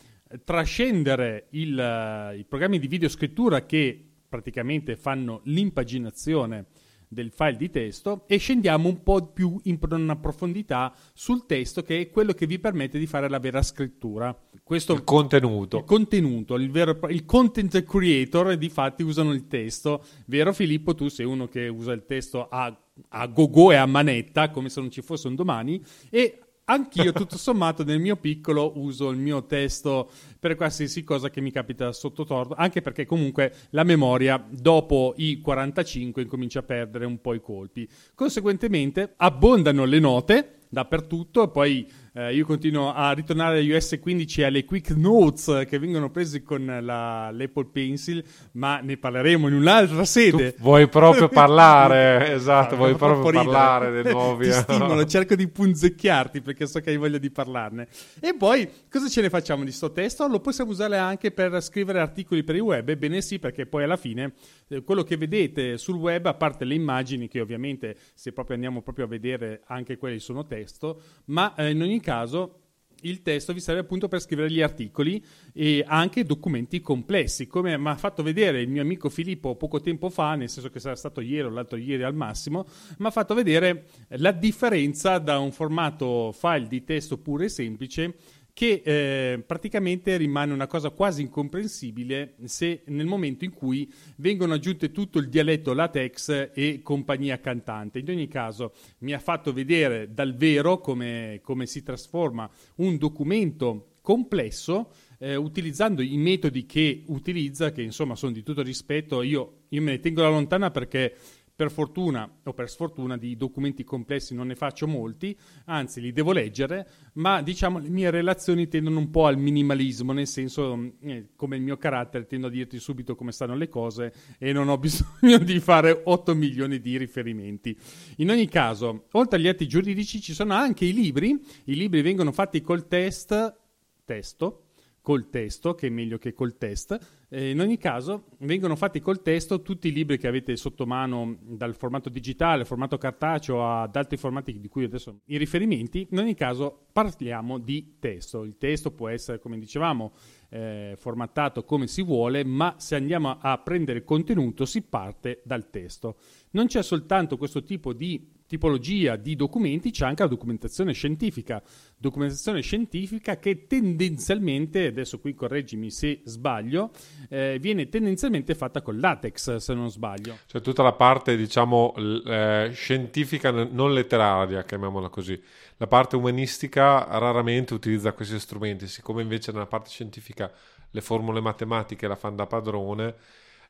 trascendere 0.44 1.46
il, 1.50 1.76
uh, 1.76 2.36
i 2.36 2.44
programmi 2.44 2.78
di 2.78 2.88
videoscrittura 2.88 3.66
che 3.66 4.02
praticamente 4.28 4.96
fanno 4.96 5.42
l'impaginazione 5.44 6.66
del 7.12 7.30
file 7.30 7.56
di 7.56 7.70
testo 7.70 8.24
e 8.26 8.38
scendiamo 8.38 8.88
un 8.88 9.02
po' 9.02 9.26
più 9.26 9.60
in 9.64 9.78
profondità 9.78 10.94
sul 11.12 11.44
testo 11.44 11.82
che 11.82 12.00
è 12.00 12.10
quello 12.10 12.32
che 12.32 12.46
vi 12.46 12.58
permette 12.58 12.98
di 12.98 13.06
fare 13.06 13.28
la 13.28 13.38
vera 13.38 13.62
scrittura. 13.62 14.36
Questo, 14.62 14.94
il 14.94 15.04
contenuto. 15.04 15.78
Il 15.78 15.84
contenuto, 15.84 16.54
il, 16.54 16.70
vero, 16.70 16.98
il 17.08 17.24
content 17.24 17.82
creator 17.84 18.56
di 18.56 18.68
fatti 18.70 19.02
usano 19.02 19.32
il 19.32 19.46
testo. 19.46 20.04
Vero 20.26 20.52
Filippo, 20.52 20.94
tu 20.94 21.08
sei 21.08 21.26
uno 21.26 21.48
che 21.48 21.68
usa 21.68 21.92
il 21.92 22.06
testo 22.06 22.48
a, 22.48 22.74
a 23.08 23.26
go-go 23.26 23.72
e 23.72 23.76
a 23.76 23.86
manetta 23.86 24.50
come 24.50 24.70
se 24.70 24.80
non 24.80 24.90
ci 24.90 25.02
fosse 25.02 25.28
un 25.28 25.34
domani 25.34 25.82
e 26.08 26.38
anch'io 26.72 27.12
tutto 27.12 27.36
sommato 27.36 27.84
nel 27.84 28.00
mio 28.00 28.16
piccolo 28.16 28.72
uso 28.76 29.10
il 29.10 29.18
mio 29.18 29.44
testo 29.44 30.10
per 30.38 30.56
qualsiasi 30.56 31.04
cosa 31.04 31.30
che 31.30 31.40
mi 31.40 31.50
capita 31.50 31.92
sotto 31.92 32.24
torno, 32.24 32.54
anche 32.56 32.80
perché 32.80 33.06
comunque 33.06 33.52
la 33.70 33.84
memoria 33.84 34.44
dopo 34.48 35.14
i 35.18 35.40
45 35.40 36.22
incomincia 36.22 36.60
a 36.60 36.64
perdere 36.64 37.04
un 37.04 37.20
po' 37.20 37.34
i 37.34 37.40
colpi. 37.40 37.88
Conseguentemente 38.14 39.14
abbondano 39.16 39.84
le 39.84 39.98
note 39.98 40.56
dappertutto, 40.72 41.50
poi 41.50 41.86
eh, 42.14 42.34
io 42.34 42.44
continuo 42.44 42.92
a 42.92 43.12
ritornare 43.12 43.58
agli 43.58 43.72
US 43.72 43.98
15 43.98 44.40
e 44.42 44.44
alle 44.44 44.64
quick 44.66 44.90
notes 44.90 45.64
che 45.66 45.78
vengono 45.78 46.10
presi 46.10 46.42
con 46.42 46.66
la, 46.66 47.30
l'Apple 47.30 47.68
Pencil, 47.72 48.22
ma 48.52 48.80
ne 48.80 48.98
parleremo 48.98 49.48
in 49.48 49.54
un'altra 49.54 50.04
sede. 50.04 50.54
Tu 50.54 50.62
vuoi 50.62 50.88
proprio 50.88 51.28
parlare, 51.32 52.34
esatto, 52.34 52.76
vuoi 52.76 52.94
proprio 52.96 53.32
parlare 53.32 54.02
dei 54.02 54.12
nuovi. 54.12 54.44
Ti 54.44 54.52
stimolo, 54.52 55.04
cerco 55.06 55.34
di 55.34 55.48
punzecchiarti 55.48 56.42
perché 56.42 56.66
so 56.66 56.80
che 56.80 56.90
hai 56.90 56.98
voglia 56.98 57.16
di 57.16 57.30
parlarne. 57.30 57.88
E 58.20 58.34
poi 58.36 58.68
cosa 58.90 59.08
ce 59.08 59.22
ne 59.22 59.30
facciamo 59.30 59.64
di 59.64 59.72
sto 59.72 59.90
testo? 59.90 60.28
Lo 60.28 60.40
possiamo 60.40 60.70
usare 60.70 60.98
anche 60.98 61.30
per 61.30 61.62
scrivere 61.62 62.00
articoli 62.00 62.44
per 62.44 62.56
il 62.56 62.60
web? 62.60 62.90
Ebbene 62.90 63.22
sì, 63.22 63.38
perché 63.38 63.64
poi 63.64 63.84
alla 63.84 63.96
fine 63.96 64.34
eh, 64.68 64.82
quello 64.82 65.02
che 65.02 65.16
vedete 65.16 65.78
sul 65.78 65.96
web, 65.96 66.26
a 66.26 66.34
parte 66.34 66.66
le 66.66 66.74
immagini, 66.74 67.26
che 67.26 67.40
ovviamente 67.40 67.96
se 68.12 68.32
proprio 68.32 68.56
andiamo 68.56 68.82
proprio 68.82 69.06
a 69.06 69.08
vedere 69.08 69.62
anche 69.66 69.96
quelli 69.96 70.18
sono 70.18 70.44
testo, 70.44 71.00
ma 71.26 71.54
eh, 71.54 71.70
in 71.70 71.80
ogni 71.80 72.00
caso 72.02 72.58
il 73.02 73.22
testo 73.22 73.52
vi 73.52 73.60
serve 73.60 73.80
appunto 73.80 74.08
per 74.08 74.20
scrivere 74.20 74.50
gli 74.50 74.60
articoli 74.60 75.24
e 75.52 75.84
anche 75.86 76.24
documenti 76.24 76.80
complessi, 76.80 77.46
come 77.46 77.76
mi 77.76 77.88
ha 77.88 77.96
fatto 77.96 78.22
vedere 78.22 78.60
il 78.60 78.68
mio 78.68 78.82
amico 78.82 79.08
Filippo 79.08 79.56
poco 79.56 79.80
tempo 79.80 80.10
fa, 80.10 80.34
nel 80.34 80.48
senso 80.48 80.70
che 80.70 80.80
sarà 80.80 80.96
stato 80.96 81.20
ieri 81.20 81.46
o 81.46 81.50
l'altro 81.50 81.78
ieri 81.78 82.02
al 82.02 82.14
massimo, 82.14 82.66
mi 82.98 83.06
ha 83.06 83.10
fatto 83.10 83.34
vedere 83.34 83.86
la 84.10 84.32
differenza 84.32 85.18
da 85.18 85.38
un 85.38 85.52
formato 85.52 86.32
file 86.32 86.68
di 86.68 86.84
testo 86.84 87.18
puro 87.18 87.44
e 87.44 87.48
semplice 87.48 88.14
che 88.54 88.82
eh, 88.84 89.42
praticamente 89.46 90.16
rimane 90.16 90.52
una 90.52 90.66
cosa 90.66 90.90
quasi 90.90 91.22
incomprensibile 91.22 92.34
se 92.44 92.82
nel 92.86 93.06
momento 93.06 93.44
in 93.44 93.52
cui 93.52 93.90
vengono 94.16 94.54
aggiunte 94.54 94.92
tutto 94.92 95.18
il 95.18 95.28
dialetto 95.28 95.72
latex 95.72 96.50
e 96.52 96.80
compagnia 96.82 97.40
cantante. 97.40 97.98
In 97.98 98.10
ogni 98.10 98.28
caso 98.28 98.74
mi 98.98 99.12
ha 99.14 99.18
fatto 99.18 99.52
vedere 99.52 100.12
dal 100.12 100.36
vero 100.36 100.80
come, 100.80 101.40
come 101.42 101.66
si 101.66 101.82
trasforma 101.82 102.48
un 102.76 102.98
documento 102.98 103.96
complesso 104.02 104.90
eh, 105.18 105.36
utilizzando 105.36 106.02
i 106.02 106.16
metodi 106.16 106.66
che 106.66 107.04
utilizza, 107.06 107.70
che 107.70 107.80
insomma 107.80 108.16
sono 108.16 108.32
di 108.32 108.42
tutto 108.42 108.60
rispetto, 108.60 109.22
io, 109.22 109.62
io 109.68 109.80
me 109.80 109.92
ne 109.92 110.00
tengo 110.00 110.20
da 110.20 110.28
lontana 110.28 110.70
perché 110.72 111.14
per 111.54 111.70
fortuna 111.70 112.28
o 112.44 112.52
per 112.52 112.68
sfortuna 112.68 113.16
di 113.16 113.36
documenti 113.36 113.84
complessi 113.84 114.34
non 114.34 114.46
ne 114.46 114.54
faccio 114.54 114.86
molti, 114.86 115.36
anzi 115.66 116.00
li 116.00 116.12
devo 116.12 116.32
leggere, 116.32 116.88
ma 117.14 117.42
diciamo 117.42 117.78
le 117.78 117.88
mie 117.88 118.10
relazioni 118.10 118.68
tendono 118.68 118.98
un 118.98 119.10
po' 119.10 119.26
al 119.26 119.38
minimalismo, 119.38 120.12
nel 120.12 120.26
senso 120.26 120.94
eh, 121.00 121.28
come 121.36 121.56
il 121.56 121.62
mio 121.62 121.76
carattere 121.76 122.26
tendo 122.26 122.46
a 122.46 122.50
dirti 122.50 122.78
subito 122.78 123.14
come 123.14 123.32
stanno 123.32 123.54
le 123.54 123.68
cose 123.68 124.12
e 124.38 124.52
non 124.52 124.68
ho 124.68 124.78
bisogno 124.78 125.38
di 125.38 125.60
fare 125.60 126.00
8 126.04 126.34
milioni 126.34 126.80
di 126.80 126.96
riferimenti. 126.96 127.76
In 128.16 128.30
ogni 128.30 128.48
caso, 128.48 129.04
oltre 129.12 129.38
agli 129.38 129.48
atti 129.48 129.68
giuridici 129.68 130.20
ci 130.20 130.32
sono 130.32 130.54
anche 130.54 130.84
i 130.84 130.92
libri, 130.92 131.38
i 131.64 131.74
libri 131.74 132.02
vengono 132.02 132.32
fatti 132.32 132.60
col 132.62 132.88
test, 132.88 133.60
testo, 134.04 134.64
col 135.02 135.28
testo, 135.28 135.74
che 135.74 135.88
è 135.88 135.90
meglio 135.90 136.16
che 136.16 136.32
col 136.32 136.56
test. 136.56 137.21
In 137.34 137.58
ogni 137.60 137.78
caso, 137.78 138.24
vengono 138.40 138.76
fatti 138.76 139.00
col 139.00 139.22
testo 139.22 139.62
tutti 139.62 139.88
i 139.88 139.92
libri 139.92 140.18
che 140.18 140.28
avete 140.28 140.54
sotto 140.54 140.84
mano, 140.84 141.38
dal 141.40 141.74
formato 141.74 142.10
digitale, 142.10 142.66
formato 142.66 142.98
cartaceo 142.98 143.66
ad 143.66 143.96
altri 143.96 144.18
formati 144.18 144.60
di 144.60 144.68
cui 144.68 144.84
adesso 144.84 145.20
i 145.26 145.38
riferimenti. 145.38 146.08
In 146.10 146.18
ogni 146.18 146.34
caso, 146.34 146.88
parliamo 146.92 147.56
di 147.56 147.96
testo. 147.98 148.44
Il 148.44 148.58
testo 148.58 148.90
può 148.90 149.08
essere, 149.08 149.38
come 149.38 149.58
dicevamo, 149.58 150.12
eh, 150.50 150.92
formattato 150.98 151.64
come 151.64 151.86
si 151.86 152.02
vuole, 152.02 152.44
ma 152.44 152.74
se 152.76 152.96
andiamo 152.96 153.38
a 153.40 153.56
prendere 153.56 154.04
contenuto 154.04 154.66
si 154.66 154.82
parte 154.82 155.40
dal 155.42 155.70
testo. 155.70 156.18
Non 156.50 156.66
c'è 156.66 156.82
soltanto 156.82 157.38
questo 157.38 157.64
tipo 157.64 157.94
di 157.94 158.41
tipologia 158.52 159.16
di 159.16 159.34
documenti 159.34 159.90
c'è 159.90 160.04
anche 160.04 160.24
la 160.24 160.28
documentazione 160.28 160.92
scientifica. 160.92 161.62
Documentazione 161.96 162.60
scientifica 162.60 163.38
che 163.38 163.66
tendenzialmente, 163.66 164.88
adesso 164.88 165.20
qui 165.20 165.32
correggimi 165.32 165.90
se 165.90 166.20
sbaglio, 166.24 166.90
eh, 167.30 167.56
viene 167.58 167.88
tendenzialmente 167.88 168.54
fatta 168.54 168.82
con 168.82 169.00
latex, 169.00 169.56
se 169.56 169.72
non 169.72 169.90
sbaglio. 169.90 170.36
Cioè 170.44 170.60
tutta 170.60 170.82
la 170.82 170.92
parte, 170.92 171.34
diciamo, 171.34 171.94
eh, 171.96 172.68
scientifica, 172.74 173.50
non 173.50 173.94
letteraria, 173.94 174.64
chiamiamola 174.64 175.08
così. 175.08 175.40
La 175.78 175.86
parte 175.86 176.16
umanistica 176.16 177.04
raramente 177.04 177.72
utilizza 177.72 178.12
questi 178.12 178.38
strumenti, 178.38 178.86
siccome 178.86 179.22
invece 179.22 179.50
nella 179.50 179.64
parte 179.64 179.88
scientifica 179.88 180.52
le 180.90 181.00
formule 181.00 181.40
matematiche 181.40 182.06
la 182.06 182.16
fanno 182.16 182.36
da 182.36 182.46
padrone 182.46 183.14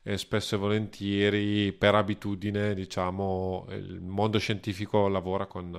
eh, 0.03 0.19
spesso 0.19 0.55
e 0.55 0.59
volentieri 0.59 1.73
per 1.73 1.95
abitudine, 1.95 2.75
diciamo, 2.75 3.67
il 3.71 4.01
mondo 4.01 4.39
scientifico 4.39 5.09
lavora 5.09 5.47
con, 5.47 5.71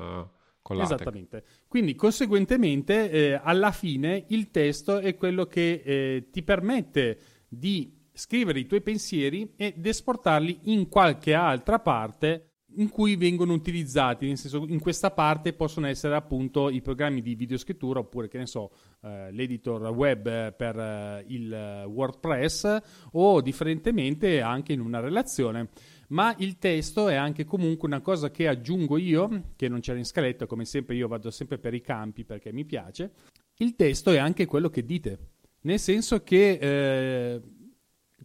con 0.61 0.77
l'ATEC. 0.77 0.93
Esattamente. 0.95 1.43
Quindi, 1.67 1.95
conseguentemente, 1.95 3.09
eh, 3.09 3.39
alla 3.41 3.71
fine 3.71 4.25
il 4.29 4.51
testo 4.51 4.99
è 4.99 5.15
quello 5.15 5.45
che 5.45 5.81
eh, 5.83 6.27
ti 6.31 6.43
permette 6.43 7.19
di 7.47 8.01
scrivere 8.13 8.59
i 8.59 8.65
tuoi 8.65 8.81
pensieri 8.81 9.53
ed 9.55 9.85
esportarli 9.85 10.59
in 10.65 10.87
qualche 10.87 11.33
altra 11.33 11.79
parte 11.79 12.52
in 12.75 12.89
cui 12.89 13.15
vengono 13.15 13.53
utilizzati, 13.53 14.27
nel 14.27 14.37
senso 14.37 14.65
in 14.67 14.79
questa 14.79 15.11
parte 15.11 15.53
possono 15.53 15.87
essere 15.87 16.15
appunto 16.15 16.69
i 16.69 16.81
programmi 16.81 17.21
di 17.21 17.35
videoscrittura 17.35 17.99
oppure 17.99 18.27
che 18.27 18.37
ne 18.37 18.47
so, 18.47 18.71
eh, 19.01 19.31
l'editor 19.31 19.81
web 19.89 20.53
per 20.53 20.77
eh, 20.77 21.25
il 21.27 21.85
WordPress 21.87 22.77
o 23.11 23.41
differentemente 23.41 24.41
anche 24.41 24.73
in 24.73 24.79
una 24.79 24.99
relazione. 24.99 25.69
Ma 26.09 26.33
il 26.37 26.57
testo 26.59 27.07
è 27.07 27.15
anche 27.15 27.43
comunque 27.43 27.87
una 27.87 28.01
cosa 28.01 28.29
che 28.29 28.47
aggiungo 28.47 28.97
io, 28.97 29.53
che 29.55 29.67
non 29.67 29.79
c'era 29.79 29.97
in 29.97 30.05
scaletta, 30.05 30.45
come 30.45 30.65
sempre 30.65 30.95
io 30.95 31.07
vado 31.07 31.31
sempre 31.31 31.57
per 31.57 31.73
i 31.73 31.81
campi 31.81 32.23
perché 32.23 32.51
mi 32.51 32.65
piace. 32.65 33.13
Il 33.57 33.75
testo 33.75 34.11
è 34.11 34.17
anche 34.17 34.45
quello 34.45 34.69
che 34.69 34.83
dite, 34.83 35.17
nel 35.61 35.79
senso 35.79 36.23
che 36.23 36.57
eh, 36.61 37.41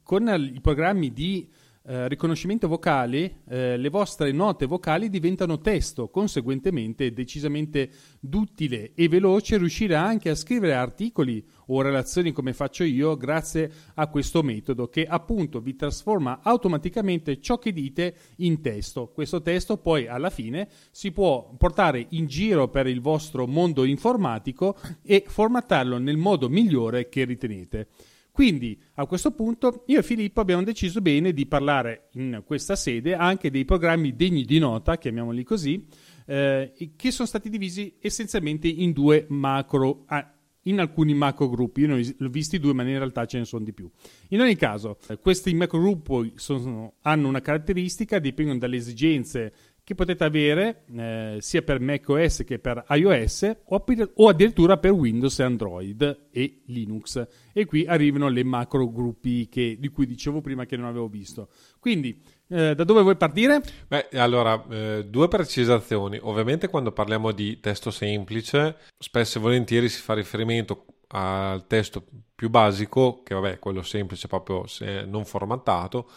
con 0.03 0.27
i 0.55 0.61
programmi 0.61 1.13
di 1.13 1.49
eh, 1.89 2.07
riconoscimento 2.07 2.69
vocale, 2.69 3.41
eh, 3.49 3.79
le 3.79 3.89
vostre 3.89 4.31
note 4.31 4.67
vocali 4.67 5.09
diventano 5.09 5.59
testo, 5.59 6.09
conseguentemente 6.09 7.07
è 7.07 7.11
decisamente 7.13 7.89
duttile 8.21 8.93
e 8.95 9.09
veloce 9.09 9.57
riuscire 9.57 9.95
anche 9.95 10.29
a 10.29 10.35
scrivere 10.35 10.75
articoli 10.75 11.43
o 11.69 11.81
relazioni 11.81 12.33
come 12.33 12.53
faccio 12.53 12.85
io 12.85 13.17
grazie 13.17 13.73
a 13.95 14.07
questo 14.09 14.43
metodo 14.43 14.89
che 14.89 15.07
appunto 15.07 15.61
vi 15.61 15.77
trasforma 15.77 16.41
automaticamente 16.43 17.41
ciò 17.41 17.59
che 17.59 17.73
dite 17.73 18.15
in 18.37 18.61
testo. 18.61 19.09
Questo 19.09 19.41
testo 19.41 19.79
poi 19.79 20.07
alla 20.07 20.31
fine 20.31 20.69
si 20.91 21.11
può 21.11 21.55
portare 21.57 22.05
in 22.11 22.27
giro 22.27 22.69
per 22.69 22.87
il 22.87 23.01
vostro 23.01 23.47
mondo 23.47 23.85
informatico 23.85 24.77
e 25.03 25.25
formattarlo 25.27 25.97
nel 25.97 26.19
modo 26.19 26.51
migliore 26.51 27.09
che 27.09 27.25
ritenete. 27.25 27.89
Quindi 28.39 28.81
a 28.95 29.07
questo 29.07 29.33
punto 29.33 29.83
io 29.87 29.99
e 29.99 30.03
Filippo 30.05 30.41
abbiamo 30.41 30.63
deciso 30.63 31.01
bene 31.01 31.33
di 31.33 31.47
parlare 31.47 32.07
in 32.13 32.45
questa 32.47 32.77
sede 32.77 33.17
anche 33.17 33.51
dei 33.51 33.65
programmi 33.65 34.15
degni 34.15 34.45
di 34.45 34.61
nota, 34.61 34.97
chiamiamoli 34.97 35.43
così, 35.43 35.85
eh, 36.25 36.73
che 36.95 37.11
sono 37.11 37.27
stati 37.27 37.51
divisi 37.51 37.97
essenzialmente 38.01 38.69
in 38.69 38.93
due 38.93 39.27
macro, 39.31 40.05
ah, 40.07 40.33
in 40.63 40.79
alcuni 40.79 41.15
macro 41.15 41.49
gruppi. 41.49 41.81
Io 41.81 41.89
ne 41.89 42.15
ho 42.17 42.29
visti 42.29 42.61
due, 42.61 42.73
ma 42.75 42.83
in 42.83 42.91
realtà 42.91 43.27
ce 43.27 43.39
ne 43.39 43.45
sono 43.45 43.65
di 43.65 43.73
più. 43.73 43.91
In 44.29 44.41
ogni 44.41 44.55
caso, 44.55 44.99
eh, 45.09 45.19
questi 45.19 45.53
macro 45.55 45.81
gruppi 45.81 46.35
sono, 46.37 46.95
hanno 47.03 47.27
una 47.27 47.41
caratteristica, 47.41 48.21
dipendono 48.21 48.61
dalle 48.61 48.77
esigenze 48.77 49.53
che 49.89 49.95
potete 49.95 50.23
avere 50.23 50.83
eh, 50.95 51.37
sia 51.41 51.63
per 51.63 51.81
macOS 51.81 52.45
che 52.45 52.59
per 52.59 52.85
iOS 52.91 53.57
o, 53.69 53.85
o, 54.17 54.29
addirittura 54.29 54.77
per 54.77 54.91
Windows 54.91 55.39
e 55.39 55.43
Android 55.45 56.27
e 56.31 56.61
Linux. 56.67 57.27
E 57.55 57.65
qui 57.65 57.87
arrivano 57.87 58.29
le 58.29 58.45
macro 58.45 58.93
gruppi 58.93 59.49
che, 59.49 59.79
di 59.81 59.89
cui 59.89 60.05
dicevo 60.05 60.43
prima 60.43 60.67
che 60.67 60.77
non 60.77 60.85
avevo 60.85 61.09
visto. 61.09 61.49
Quindi, 61.81 62.21
eh, 62.49 62.75
da 62.75 62.85
dove 62.85 63.01
vuoi 63.01 63.17
partire? 63.17 63.63
Beh, 63.87 64.11
allora, 64.19 64.63
eh, 64.69 65.07
due 65.09 65.27
precisazioni. 65.29 66.19
Ovviamente 66.21 66.69
quando 66.69 66.93
parliamo 66.93 67.33
di 67.33 67.59
testo 67.59 67.91
semplice, 67.91 68.77
spesso 68.99 69.39
e 69.39 69.41
volentieri 69.41 69.89
si 69.89 70.03
fa 70.03 70.13
riferimento 70.13 70.85
al 71.13 71.67
testo 71.67 72.05
più 72.35 72.51
basico, 72.51 73.23
che 73.25 73.35
vabbè, 73.35 73.59
quello 73.59 73.81
semplice 73.81 74.29
proprio 74.29 74.67
non 75.07 75.25
formattato, 75.25 76.11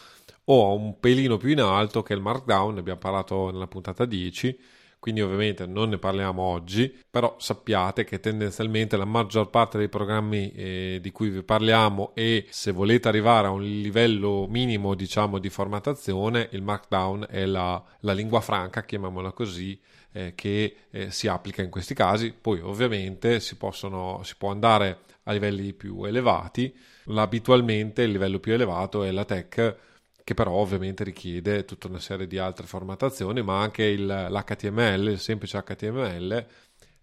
o 0.53 0.75
un 0.75 1.00
pelino 1.00 1.38
più 1.38 1.50
in 1.50 1.62
alto 1.62 2.03
che 2.03 2.13
il 2.13 2.20
Markdown, 2.20 2.74
ne 2.74 2.79
abbiamo 2.81 3.00
parlato 3.00 3.51
nella 3.51 3.67
puntata 3.67 4.03
10, 4.03 4.60
quindi 5.00 5.22
ovviamente 5.22 5.65
non 5.65 5.89
ne 5.89 5.98
parliamo 5.98 6.41
oggi, 6.41 6.93
però 7.10 7.36
sappiate 7.39 8.03
che 8.03 8.20
tendenzialmente 8.20 8.98
la 8.98 9.05
maggior 9.05 9.50
parte 9.50 9.77
dei 9.77 9.88
programmi 9.88 10.51
eh, 10.51 11.00
di 11.01 11.12
cui 11.13 11.29
vi 11.29 11.41
parliamo 11.41 12.12
e 12.15 12.48
se 12.50 12.72
volete 12.72 13.08
arrivare 13.08 13.48
a 13.48 13.51
un 13.51 13.63
livello 13.63 14.46
minimo 14.50 14.93
diciamo 14.93 15.39
di 15.39 15.50
formattazione, 15.50 16.50
il 16.51 16.62
Markdown 16.62 17.27
è 17.29 17.46
la, 17.46 17.81
la 18.01 18.13
lingua 18.13 18.41
franca, 18.41 18.84
chiamiamola 18.84 19.31
così, 19.31 19.79
eh, 20.12 20.34
che 20.36 20.75
eh, 20.91 21.12
si 21.12 21.29
applica 21.29 21.62
in 21.62 21.70
questi 21.70 21.93
casi, 21.93 22.34
poi 22.34 22.60
ovviamente 22.60 23.39
si, 23.39 23.55
possono, 23.55 24.20
si 24.24 24.36
può 24.38 24.51
andare 24.51 25.00
a 25.24 25.31
livelli 25.31 25.72
più 25.72 26.03
elevati, 26.03 26.75
abitualmente 27.15 28.01
il 28.01 28.12
livello 28.12 28.39
più 28.39 28.51
elevato 28.51 29.03
è 29.03 29.12
la 29.12 29.24
tech 29.24 29.89
che 30.24 30.34
però 30.34 30.51
ovviamente 30.51 31.04
richiede 31.04 31.66
tutta 31.66 31.88
una 31.88 32.00
serie 32.00 32.28
di 32.28 32.38
altre 32.38 32.66
formattazioni, 32.66 33.42
ma 33.42 33.62
anche 33.62 33.84
il, 33.84 34.06
l'HTML, 34.06 35.08
il 35.10 35.20
semplice 35.20 35.62
HTML, 35.63 36.46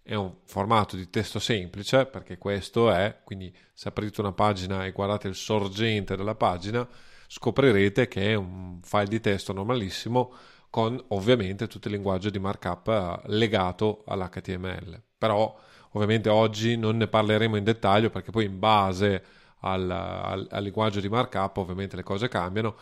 è 0.01 0.15
un 0.15 0.37
formato 0.45 0.95
di 0.95 1.09
testo 1.09 1.39
semplice, 1.39 2.05
perché 2.05 2.37
questo 2.37 2.91
è, 2.91 3.19
quindi 3.23 3.55
se 3.73 3.89
aprite 3.89 4.21
una 4.21 4.31
pagina 4.31 4.85
e 4.85 4.91
guardate 4.91 5.27
il 5.27 5.35
sorgente 5.35 6.15
della 6.15 6.35
pagina, 6.35 6.87
scoprirete 7.27 8.07
che 8.07 8.31
è 8.31 8.33
un 8.33 8.79
file 8.81 9.07
di 9.07 9.19
testo 9.19 9.53
normalissimo 9.53 10.33
con 10.69 10.99
ovviamente 11.09 11.67
tutto 11.67 11.87
il 11.87 11.95
linguaggio 11.95 12.29
di 12.29 12.39
markup 12.39 12.87
eh, 12.87 13.19
legato 13.27 14.03
all'HTML. 14.07 15.01
Però 15.17 15.57
ovviamente 15.91 16.29
oggi 16.29 16.77
non 16.77 16.97
ne 16.97 17.07
parleremo 17.07 17.55
in 17.55 17.63
dettaglio 17.63 18.09
perché 18.09 18.31
poi 18.31 18.45
in 18.45 18.59
base 18.59 19.23
al, 19.61 19.89
al, 19.89 20.47
al 20.49 20.63
linguaggio 20.63 20.99
di 20.99 21.09
markup 21.09 21.57
ovviamente 21.57 21.95
le 21.95 22.03
cose 22.03 22.27
cambiano 22.27 22.77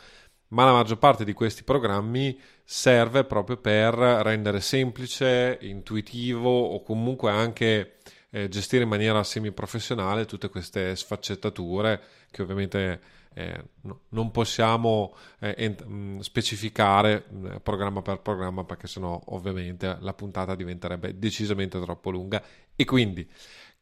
ma 0.49 0.65
la 0.65 0.71
maggior 0.71 0.97
parte 0.97 1.23
di 1.25 1.33
questi 1.33 1.63
programmi 1.63 2.39
serve 2.63 3.23
proprio 3.23 3.57
per 3.57 3.93
rendere 3.93 4.61
semplice, 4.61 5.57
intuitivo 5.61 6.49
o 6.49 6.81
comunque 6.83 7.31
anche 7.31 7.97
eh, 8.29 8.49
gestire 8.49 8.83
in 8.83 8.89
maniera 8.89 9.23
semi-professionale 9.23 10.25
tutte 10.25 10.49
queste 10.49 10.95
sfaccettature 10.95 12.01
che 12.29 12.41
ovviamente 12.41 12.99
eh, 13.33 13.63
no, 13.81 14.01
non 14.09 14.31
possiamo 14.31 15.15
eh, 15.39 15.53
ent- 15.57 15.85
mm, 15.85 16.19
specificare 16.19 17.25
mm, 17.31 17.55
programma 17.61 18.01
per 18.01 18.19
programma 18.21 18.63
perché 18.63 18.87
sennò 18.87 19.21
ovviamente 19.27 19.97
la 19.99 20.13
puntata 20.13 20.55
diventerebbe 20.55 21.17
decisamente 21.19 21.79
troppo 21.79 22.09
lunga. 22.09 22.43
E 22.75 22.83
quindi 22.83 23.27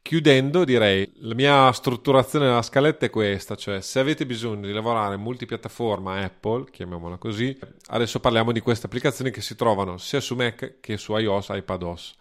Chiudendo, 0.06 0.64
direi, 0.64 1.10
la 1.22 1.34
mia 1.34 1.72
strutturazione 1.72 2.44
della 2.44 2.62
scaletta 2.62 3.06
è 3.06 3.10
questa, 3.10 3.56
cioè 3.56 3.80
se 3.80 3.98
avete 3.98 4.24
bisogno 4.24 4.64
di 4.64 4.72
lavorare 4.72 5.16
multipiattaforma 5.16 6.22
Apple, 6.22 6.66
chiamiamola 6.70 7.16
così, 7.16 7.58
adesso 7.88 8.20
parliamo 8.20 8.52
di 8.52 8.60
queste 8.60 8.86
applicazioni 8.86 9.32
che 9.32 9.40
si 9.40 9.56
trovano 9.56 9.98
sia 9.98 10.20
su 10.20 10.36
Mac 10.36 10.74
che 10.78 10.96
su 10.96 11.16
iOS, 11.16 11.48
iPadOS. 11.50 12.14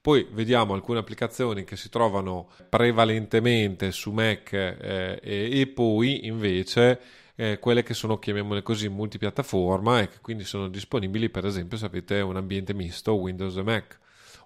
Poi 0.00 0.26
vediamo 0.32 0.74
alcune 0.74 0.98
applicazioni 0.98 1.62
che 1.62 1.76
si 1.76 1.88
trovano 1.88 2.48
prevalentemente 2.68 3.92
su 3.92 4.10
Mac 4.10 4.52
eh, 4.52 5.20
e, 5.22 5.60
e, 5.60 5.66
poi 5.68 6.26
invece 6.26 6.98
eh, 7.36 7.60
quelle 7.60 7.84
che 7.84 7.94
sono, 7.94 8.18
chiamiamole 8.18 8.62
così, 8.62 8.88
multipiattaforma 8.88 10.00
e 10.00 10.08
che 10.08 10.18
quindi 10.20 10.42
sono 10.42 10.66
disponibili 10.66 11.30
per 11.30 11.46
esempio 11.46 11.78
se 11.78 11.86
avete 11.86 12.18
un 12.18 12.34
ambiente 12.34 12.74
misto 12.74 13.14
Windows 13.14 13.56
e 13.58 13.62
Mac 13.62 13.96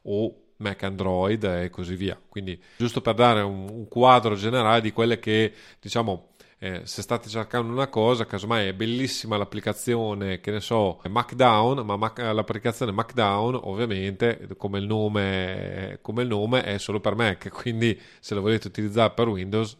o 0.03 0.42
Mac 0.62 0.83
Android 0.85 1.45
e 1.45 1.71
così 1.71 1.95
via. 1.95 2.19
Quindi 2.28 2.61
giusto 2.78 3.00
per 3.02 3.14
dare 3.14 3.42
un, 3.42 3.69
un 3.69 3.88
quadro 3.88 4.35
generale 4.35 4.81
di 4.81 4.92
quelle 4.92 5.19
che 5.19 5.52
diciamo 5.81 6.31
eh, 6.64 6.83
se 6.85 7.02
state 7.02 7.28
cercando 7.28 7.73
una 7.73 7.88
cosa, 7.88 8.25
casomai 8.25 8.69
è 8.69 8.73
bellissima 8.73 9.37
l'applicazione, 9.37 10.38
che 10.38 10.52
ne 10.52 10.61
so, 10.61 11.00
Macdown, 11.09 11.85
ma 11.85 11.97
Mac, 11.97 12.19
l'applicazione 12.19 12.92
Macdown 12.92 13.59
ovviamente 13.64 14.47
come 14.57 14.78
il, 14.78 14.87
nome, 14.87 15.99
come 16.02 16.23
il 16.23 16.28
nome 16.28 16.62
è 16.62 16.78
solo 16.78 17.00
per 17.00 17.16
Mac, 17.16 17.49
quindi 17.50 18.00
se 18.21 18.37
la 18.37 18.40
volete 18.40 18.69
utilizzare 18.69 19.12
per 19.12 19.26
Windows 19.26 19.76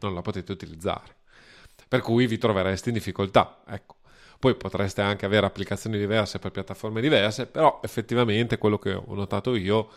non 0.00 0.12
la 0.12 0.20
potete 0.20 0.52
utilizzare. 0.52 1.16
Per 1.88 2.02
cui 2.02 2.26
vi 2.26 2.36
trovereste 2.36 2.90
in 2.90 2.96
difficoltà, 2.96 3.62
ecco. 3.66 3.94
Poi 4.38 4.54
potreste 4.56 5.00
anche 5.00 5.24
avere 5.24 5.46
applicazioni 5.46 5.96
diverse 5.96 6.38
per 6.38 6.50
piattaforme 6.50 7.00
diverse, 7.00 7.46
però 7.46 7.80
effettivamente 7.82 8.58
quello 8.58 8.76
che 8.76 8.92
ho 8.92 9.14
notato 9.14 9.54
io 9.54 9.88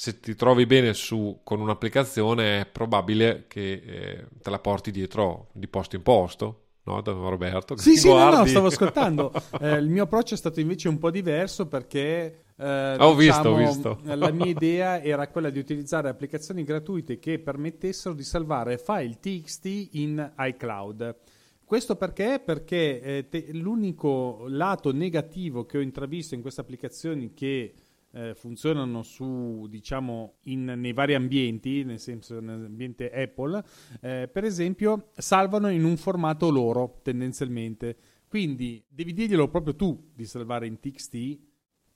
se 0.00 0.20
ti 0.20 0.36
trovi 0.36 0.64
bene 0.64 0.94
su, 0.94 1.40
con 1.42 1.60
un'applicazione 1.60 2.60
è 2.60 2.66
probabile 2.66 3.46
che 3.48 3.72
eh, 3.72 4.26
te 4.40 4.48
la 4.48 4.60
porti 4.60 4.92
dietro 4.92 5.48
di 5.54 5.66
posto 5.66 5.96
in 5.96 6.02
posto. 6.02 6.66
No, 6.84 7.02
Roberto? 7.02 7.76
Sì, 7.76 7.96
sì, 7.98 8.06
no, 8.06 8.30
no, 8.30 8.46
stavo 8.46 8.68
ascoltando. 8.68 9.32
Eh, 9.60 9.74
il 9.78 9.88
mio 9.88 10.04
approccio 10.04 10.34
è 10.34 10.36
stato 10.36 10.60
invece 10.60 10.86
un 10.88 10.98
po' 10.98 11.10
diverso 11.10 11.66
perché 11.66 12.44
eh, 12.56 12.96
ho 12.96 13.12
visto, 13.16 13.48
ho 13.48 13.56
diciamo, 13.56 13.96
visto. 13.96 13.98
la 14.04 14.30
mia 14.30 14.46
idea 14.54 15.02
era 15.02 15.26
quella 15.26 15.50
di 15.50 15.58
utilizzare 15.58 16.08
applicazioni 16.08 16.62
gratuite 16.62 17.18
che 17.18 17.40
permettessero 17.40 18.14
di 18.14 18.22
salvare 18.22 18.78
file 18.78 19.18
TXT 19.18 19.88
in 19.94 20.32
iCloud. 20.38 21.16
Questo 21.64 21.96
perché? 21.96 22.40
Perché 22.42 23.00
eh, 23.00 23.28
te, 23.28 23.48
l'unico 23.50 24.44
lato 24.46 24.92
negativo 24.92 25.66
che 25.66 25.78
ho 25.78 25.80
intravisto 25.80 26.36
in 26.36 26.40
queste 26.40 26.60
applicazioni 26.60 27.34
che 27.34 27.74
eh, 28.18 28.34
funzionano 28.34 29.02
su, 29.04 29.66
diciamo, 29.68 30.38
in, 30.44 30.64
nei 30.64 30.92
vari 30.92 31.14
ambienti, 31.14 31.84
nel 31.84 32.00
senso 32.00 32.40
nell'ambiente 32.40 33.10
Apple, 33.10 33.62
eh, 34.00 34.28
per 34.28 34.42
esempio, 34.42 35.10
salvano 35.16 35.68
in 35.68 35.84
un 35.84 35.96
formato 35.96 36.50
loro 36.50 36.98
tendenzialmente. 37.02 37.96
Quindi 38.26 38.84
devi 38.88 39.12
dirglielo 39.12 39.48
proprio 39.48 39.76
tu 39.76 40.10
di 40.14 40.24
salvare 40.24 40.66
in 40.66 40.80
TXT 40.80 41.38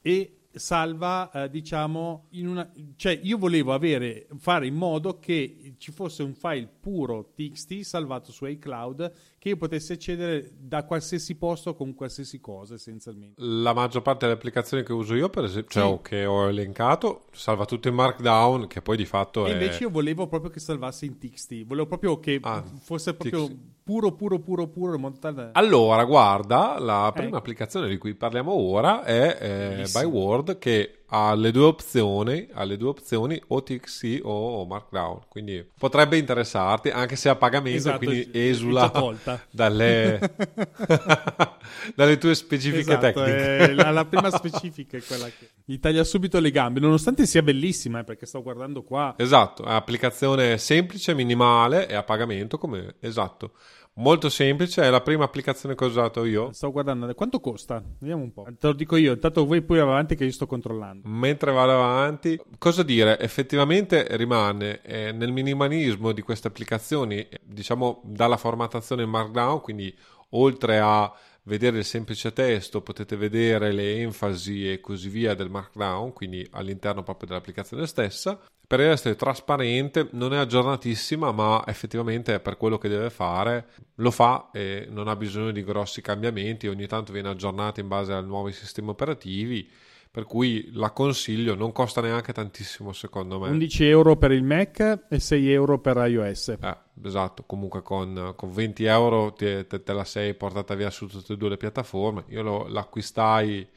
e 0.01 0.42
salva, 0.55 1.31
eh, 1.31 1.51
diciamo, 1.51 2.27
in 2.31 2.49
una... 2.49 2.71
cioè 2.97 3.19
io 3.23 3.39
volevo 3.39 3.73
avere, 3.73 4.27
fare 4.39 4.67
in 4.67 4.75
modo 4.75 5.19
che 5.19 5.75
ci 5.79 5.93
fosse 5.93 6.23
un 6.23 6.35
file 6.35 6.69
puro 6.81 7.33
TXT 7.35 7.81
salvato 7.81 8.33
su 8.33 8.47
iCloud 8.47 9.13
che 9.39 9.49
io 9.49 9.57
potessi 9.57 9.93
accedere 9.93 10.53
da 10.57 10.85
qualsiasi 10.85 11.35
posto 11.35 11.75
con 11.75 11.95
qualsiasi 11.95 12.41
cosa 12.41 12.75
essenzialmente. 12.75 13.43
La 13.43 13.73
maggior 13.73 14.03
parte 14.03 14.27
delle 14.27 14.37
applicazioni 14.37 14.85
che 14.85 14.93
uso 14.93 15.15
io, 15.15 15.29
per 15.31 15.45
esempio, 15.45 15.71
cioè, 15.71 15.97
sì. 15.97 15.99
che 16.03 16.25
ho 16.25 16.49
elencato, 16.49 17.25
salva 17.33 17.65
tutto 17.65 17.89
in 17.89 17.95
Markdown, 17.95 18.69
che 18.69 18.83
poi 18.83 18.97
di 18.97 19.07
fatto 19.07 19.47
e 19.47 19.51
è... 19.51 19.53
invece 19.55 19.83
io 19.83 19.91
volevo 19.91 20.29
proprio 20.29 20.51
che 20.51 20.61
salvasse 20.61 21.07
in 21.07 21.19
TXT, 21.19 21.65
volevo 21.65 21.87
proprio 21.87 22.21
che 22.21 22.39
ah, 22.41 22.63
fosse 22.81 23.15
proprio... 23.15 23.47
TXT 23.47 23.71
puro, 23.83 24.13
puro, 24.13 24.39
puro, 24.39 24.69
puro. 24.69 24.95
In 24.95 25.01
modo 25.01 25.19
tale... 25.19 25.51
Allora, 25.53 26.05
guarda, 26.05 26.79
la 26.79 27.11
prima 27.15 27.37
eh. 27.37 27.39
applicazione 27.39 27.89
di 27.89 27.99
cui 27.99 28.15
parliamo 28.15 28.53
ora 28.53 29.03
è 29.03 29.39
eh, 29.41 29.89
Byword 29.93 30.42
che 30.59 31.03
ha 31.15 31.35
le 31.35 31.51
due 31.51 31.65
opzioni, 31.65 32.49
ha 32.53 32.65
le 32.65 32.79
due 32.79 32.89
opzioni 32.89 33.41
o 33.49 33.63
TXT 33.63 34.21
o 34.23 34.65
Markdown, 34.65 35.21
quindi 35.29 35.67
potrebbe 35.79 36.17
interessarti 36.17 36.89
anche 36.89 37.17
se 37.17 37.29
a 37.29 37.37
pagamento, 37.37 37.77
esatto, 37.77 37.99
quindi 37.99 38.31
esula 38.33 38.91
dalle, 39.51 40.19
dalle 41.95 42.17
tue 42.17 42.35
specifiche 42.35 42.95
esatto, 42.95 43.23
tecniche. 43.23 43.75
la, 43.75 43.91
la, 43.91 44.05
prima 44.07 44.31
specifica 44.31 44.97
è 44.97 45.03
quella 45.03 45.27
che 45.27 45.51
gli 45.65 45.79
taglia 45.79 46.03
subito 46.03 46.41
le 46.41 46.51
gambe, 46.51 46.81
nonostante 46.81 47.27
sia 47.27 47.43
bellissima, 47.43 48.01
eh, 48.01 48.05
perché 48.05 48.25
sto 48.25 48.43
guardando 48.43 48.83
qua. 48.83 49.15
Esatto, 49.19 49.65
è 49.65 49.73
applicazione 49.73 50.57
semplice, 50.57 51.15
minimale 51.15 51.89
e 51.89 51.95
a 51.95 52.03
pagamento 52.03 52.57
come 52.57 52.95
esatto 53.01 53.53
molto 53.95 54.29
semplice, 54.29 54.83
è 54.83 54.91
la 54.91 55.01
prima 55.01 55.25
applicazione 55.25 55.75
che 55.75 55.85
ho 55.85 55.89
usato 55.89 56.25
io. 56.25 56.53
Sto 56.53 56.71
guardando, 56.71 57.13
quanto 57.15 57.41
costa? 57.41 57.83
Vediamo 57.99 58.23
un 58.23 58.33
po'. 58.33 58.45
Te 58.45 58.67
lo 58.67 58.73
dico 58.73 58.97
io, 58.97 59.13
intanto 59.13 59.45
voi 59.45 59.63
poi 59.63 59.79
avanti 59.79 60.15
che 60.15 60.25
io 60.25 60.33
sto 60.33 60.47
controllando. 60.47 61.09
mentre 61.09 61.53
vado 61.53 61.73
avanti, 61.73 62.41
cosa 62.59 62.83
dire? 62.83 63.19
Effettivamente 63.19 64.07
rimane 64.17 64.81
eh, 64.83 65.13
nel 65.13 65.33
minimalismo 65.33 66.13
di 66.13 66.23
queste 66.23 66.49
applicazioni, 66.49 67.27
diciamo 67.43 68.01
dalla 68.05 68.37
formattazione 68.37 69.03
in 69.03 69.11
Markdown, 69.11 69.61
quindi 69.61 69.95
oltre 70.31 70.79
a 70.79 71.13
vedere 71.45 71.79
il 71.79 71.85
semplice 71.85 72.33
testo, 72.33 72.83
potete 72.83 73.17
vedere 73.17 73.73
le 73.73 73.97
enfasi 73.97 74.71
e 74.71 74.81
così 74.81 75.09
via 75.09 75.35
del 75.35 75.51
Markdown, 75.51 76.13
quindi 76.13 76.47
all'interno 76.53 77.03
proprio 77.03 77.29
dell'applicazione 77.29 77.87
stessa. 77.87 78.41
Per 78.73 78.81
essere 78.81 79.17
trasparente, 79.17 80.09
non 80.13 80.33
è 80.33 80.39
aggiornatissima, 80.39 81.31
ma 81.31 81.63
effettivamente 81.67 82.41
per 82.41 82.57
quello 82.57 82.79
che 82.79 82.89
deve 82.89 83.11
fare 83.11 83.67
lo 83.97 84.11
fa 84.11 84.49
e 84.51 84.87
non 84.89 85.09
ha 85.09 85.15
bisogno 85.15 85.51
di 85.51 85.63
grossi 85.63 86.01
cambiamenti. 86.01 86.69
Ogni 86.69 86.87
tanto 86.87 87.13
viene 87.13 87.29
aggiornata 87.29 87.83
in 87.83 87.89
base 87.89 88.15
ai 88.15 88.25
nuovi 88.25 88.51
sistemi 88.53 88.89
operativi 88.89 89.69
per 90.11 90.25
cui 90.25 90.71
la 90.73 90.91
consiglio, 90.91 91.55
non 91.55 91.71
costa 91.71 92.01
neanche 92.01 92.33
tantissimo 92.33 92.95
secondo 92.95 93.39
me. 93.39 93.51
11 93.51 93.85
euro 93.85 94.17
per 94.17 94.33
il 94.33 94.43
Mac 94.43 95.05
e 95.07 95.21
6 95.21 95.53
euro 95.53 95.79
per 95.79 95.99
iOS. 95.99 96.57
Eh, 96.59 96.77
esatto, 97.05 97.43
comunque 97.43 97.83
con, 97.83 98.33
con 98.35 98.53
20 98.55 98.85
euro 98.85 99.35
te, 99.35 99.67
te, 99.67 99.83
te, 99.83 99.93
la 99.93 100.05
sei 100.05 100.33
portata 100.33 100.75
via 100.75 100.89
su 100.89 101.07
tutte 101.09 101.35
e 101.35 101.37
due 101.37 101.51
le 101.51 101.59
piattaforme. 101.59 102.25
Io 102.29 102.41
lo, 102.41 102.67
l'acquistai 102.69 103.69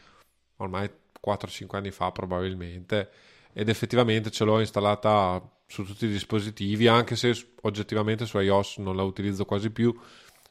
ormai 0.55 0.89
4-5 1.21 1.75
anni 1.75 1.91
fa 1.91 2.13
probabilmente 2.13 3.09
ed 3.57 3.69
effettivamente 3.69 4.31
ce 4.31 4.43
l'ho 4.43 4.59
installata 4.59 5.41
su 5.65 5.85
tutti 5.85 6.05
i 6.05 6.09
dispositivi, 6.09 6.87
anche 6.87 7.15
se 7.15 7.33
oggettivamente 7.61 8.25
su 8.25 8.37
iOS 8.37 8.79
non 8.79 8.97
la 8.97 9.03
utilizzo 9.03 9.45
quasi 9.45 9.71
più. 9.71 9.97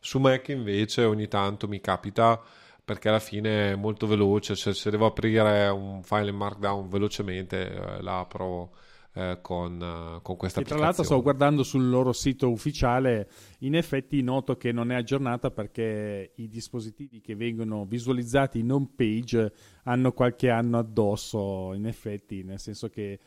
Su 0.01 0.19
Mac 0.19 0.49
invece 0.49 1.05
ogni 1.05 1.29
tanto 1.29 1.69
mi 1.69 1.83
capita 1.83 2.43
perché 2.83 3.11
alla 3.11 3.19
fine 3.21 3.73
è 3.73 3.77
molto 3.77 4.07
veloce, 4.07 4.57
cioè, 4.57 4.73
se 4.73 4.91
devo 4.91 5.05
aprire 5.05 5.69
un 5.69 6.03
file 6.03 6.31
in 6.31 6.37
Markdown 6.37 6.89
velocemente 6.89 7.71
eh, 7.71 8.03
l'apro 8.03 8.73
eh, 9.15 9.39
con, 9.41 9.75
eh, 9.81 10.21
con 10.23 10.37
questa 10.37 10.59
e 10.59 10.63
applicazione. 10.63 10.67
Tra 10.67 10.79
l'altro 10.81 11.03
sto 11.05 11.23
guardando 11.23 11.63
sul 11.63 11.89
loro 11.89 12.13
sito 12.13 12.51
ufficiale, 12.51 13.29
in 13.61 13.77
effetti 13.77 14.21
noto 14.23 14.57
che 14.57 14.73
non 14.73 14.91
è 14.91 14.97
aggiornata 14.97 15.51
perché 15.51 16.33
i 16.35 16.49
dispositivi 16.49 17.21
che 17.21 17.37
vengono 17.37 17.85
visualizzati 17.85 18.59
in 18.59 18.73
home 18.73 18.91
page 18.95 19.53
hanno 19.85 20.13
qualche 20.13 20.51
anno 20.51 20.79
addosso, 20.79 21.73
in 21.75 21.87
effetti, 21.87 22.43
nel 22.43 22.59
senso 22.59 22.89
che 22.89 23.19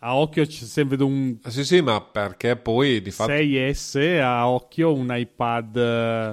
a 0.00 0.16
occhio 0.16 0.44
c'è 0.44 0.64
sempre 0.64 1.02
un. 1.02 1.38
Sì, 1.46 1.64
sì, 1.64 1.80
ma 1.80 2.02
perché 2.02 2.56
poi 2.56 3.00
di 3.00 3.10
fatto. 3.10 3.32
6S 3.32 4.20
a 4.20 4.46
occhio 4.46 4.92
un 4.92 5.08
iPad. 5.10 5.76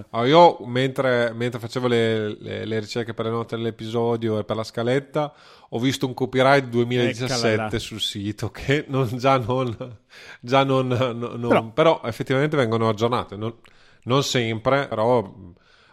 Allora, 0.10 0.28
io 0.28 0.58
mentre, 0.66 1.32
mentre 1.34 1.60
facevo 1.60 1.88
le, 1.88 2.38
le, 2.38 2.66
le, 2.66 2.80
ricerche 2.80 3.14
per 3.14 3.26
le 3.26 3.32
note 3.32 3.56
dell'episodio 3.56 4.40
e 4.40 4.44
per 4.44 4.58
la 4.58 4.64
scaletta, 4.64 5.34
ho 5.70 5.80
visto 5.80 6.06
un 6.06 6.14
copyright 6.14 6.66
2017 6.66 7.80
sul 7.80 8.02
sito 8.02 8.52
che 8.52 8.84
non, 8.90 9.08
già 9.18 9.38
non. 9.38 10.00
Già 10.42 10.64
non, 10.64 10.88
non 10.88 11.48
però, 11.48 11.72
però, 11.72 12.02
effettivamente 12.04 12.58
vengono 12.58 12.90
aggiornate. 12.90 13.38
Non, 13.38 13.56
non 14.04 14.22
sempre, 14.24 14.88
però 14.90 15.34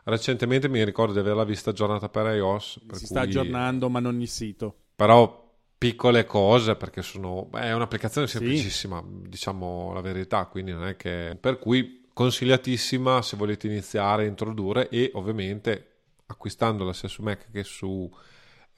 recentemente 0.05 0.69
mi 0.69 0.85
ricordo 0.85 1.13
di 1.13 1.21
averla 1.21 1.45
vista 1.45 1.71
aggiornata 1.71 2.09
per 2.09 2.35
iOS. 2.35 2.81
Per 2.85 2.97
si 2.97 3.07
cui... 3.07 3.15
sta 3.15 3.21
aggiornando, 3.21 3.89
ma 3.89 4.01
non 4.01 4.21
il 4.21 4.29
sito. 4.29 4.75
Però 4.97 5.42
piccole 5.91 6.25
cose 6.25 6.77
perché 6.77 7.03
sono 7.03 7.49
è 7.53 7.73
un'applicazione 7.73 8.27
semplicissima 8.27 9.01
sì. 9.01 9.29
diciamo 9.29 9.93
la 9.93 10.01
verità 10.01 10.47
quindi 10.47 10.73
non 10.73 10.87
è 10.87 10.97
che 10.97 11.37
per 11.41 11.59
cui 11.59 12.09
consigliatissima 12.13 13.23
se 13.23 13.37
volete 13.37 13.67
iniziare 13.67 14.25
a 14.25 14.27
introdurre 14.27 14.89
e 14.89 15.11
ovviamente 15.15 15.89
acquistandola 16.27 16.93
sia 16.93 17.09
su 17.09 17.23
Mac 17.23 17.51
che 17.51 17.65
su 17.65 18.11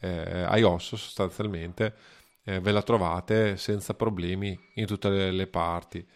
eh, 0.00 0.46
iOS 0.56 0.94
sostanzialmente 0.94 1.94
eh, 2.44 2.60
ve 2.60 2.72
la 2.72 2.82
trovate 2.82 3.56
senza 3.56 3.94
problemi 3.94 4.58
in 4.74 4.86
tutte 4.86 5.08
le, 5.08 5.30
le 5.30 5.46
parti 5.46 6.06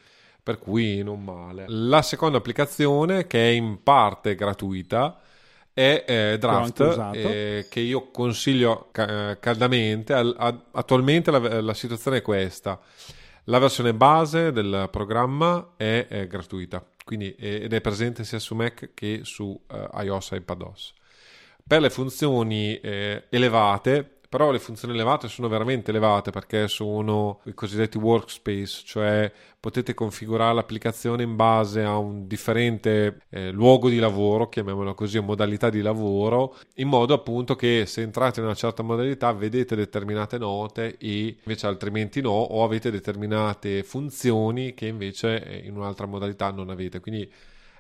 per 0.43 0.59
cui 0.59 1.03
non 1.03 1.23
male 1.23 1.65
la 1.69 2.03
seconda 2.03 2.39
applicazione 2.39 3.27
che 3.27 3.49
è 3.49 3.53
in 3.53 3.83
parte 3.83 4.35
gratuita 4.35 5.21
è 5.79 6.05
eh, 6.09 6.39
Draft 6.39 7.13
eh, 7.15 7.67
che 7.71 7.79
io 7.79 8.11
consiglio 8.11 8.89
ca- 8.91 9.31
eh, 9.31 9.39
caldamente. 9.39 10.13
Al- 10.13 10.35
a- 10.37 10.65
attualmente 10.73 11.31
la-, 11.31 11.61
la, 11.61 11.75
situazione 11.75 12.17
è 12.17 12.23
questa. 12.23 12.81
La 13.45 13.61
versione 13.61 13.95
base 13.95 14.51
del 14.51 14.89
programma 14.91 15.75
è, 15.77 16.07
è 16.09 16.27
gratuita 16.27 16.85
quindi, 17.05 17.33
ed 17.37 17.73
è 17.73 17.81
presente 17.81 18.25
sia 18.25 18.41
su 18.41 18.57
Mac 18.57 18.91
che 18.93 19.21
su 19.23 19.45
uh, 19.45 20.03
iOS 20.03 20.33
e 20.33 20.37
iPadOS. 20.37 20.93
Per 21.67 21.81
le 21.81 21.91
funzioni 21.91 22.79
eh, 22.81 23.27
elevate 23.31 24.18
però 24.29 24.51
le 24.51 24.59
funzioni 24.59 24.93
elevate 24.93 25.27
sono 25.29 25.49
veramente 25.49 25.91
elevate 25.91 26.31
perché 26.31 26.69
sono 26.69 27.41
i 27.45 27.55
cosiddetti 27.55 27.97
workspace, 27.97 28.83
cioè 28.85 29.33
potete 29.59 29.95
configurare 29.95 30.55
l'applicazione 30.55 31.23
in 31.23 31.35
base 31.35 31.83
a 31.83 31.97
un 31.97 32.27
differente 32.27 33.23
eh, 33.31 33.51
luogo 33.51 33.89
di 33.89 33.99
lavoro, 33.99 34.49
chiamiamolo 34.49 34.95
così, 34.95 35.19
modalità 35.21 35.71
di 35.71 35.81
lavoro, 35.81 36.57
in 36.75 36.89
modo 36.89 37.15
appunto 37.15 37.57
che 37.57 37.87
se 37.87 38.03
entrate 38.03 38.41
in 38.41 38.47
una 38.47 38.55
certa 38.55 38.83
modalità 38.83 39.33
vedete 39.33 39.75
determinate 39.75 40.37
note 40.37 40.99
e 40.99 41.39
invece 41.39 41.67
altrimenti 41.67 42.21
no, 42.21 42.31
o 42.31 42.63
avete 42.65 42.91
determinate 42.91 43.83
funzioni 43.83 44.75
che 44.75 44.87
invece 44.87 45.43
eh, 45.43 45.67
in 45.67 45.75
un'altra 45.77 46.07
modalità 46.07 46.51
non 46.51 46.69
avete. 46.69 47.01
Quindi 47.01 47.31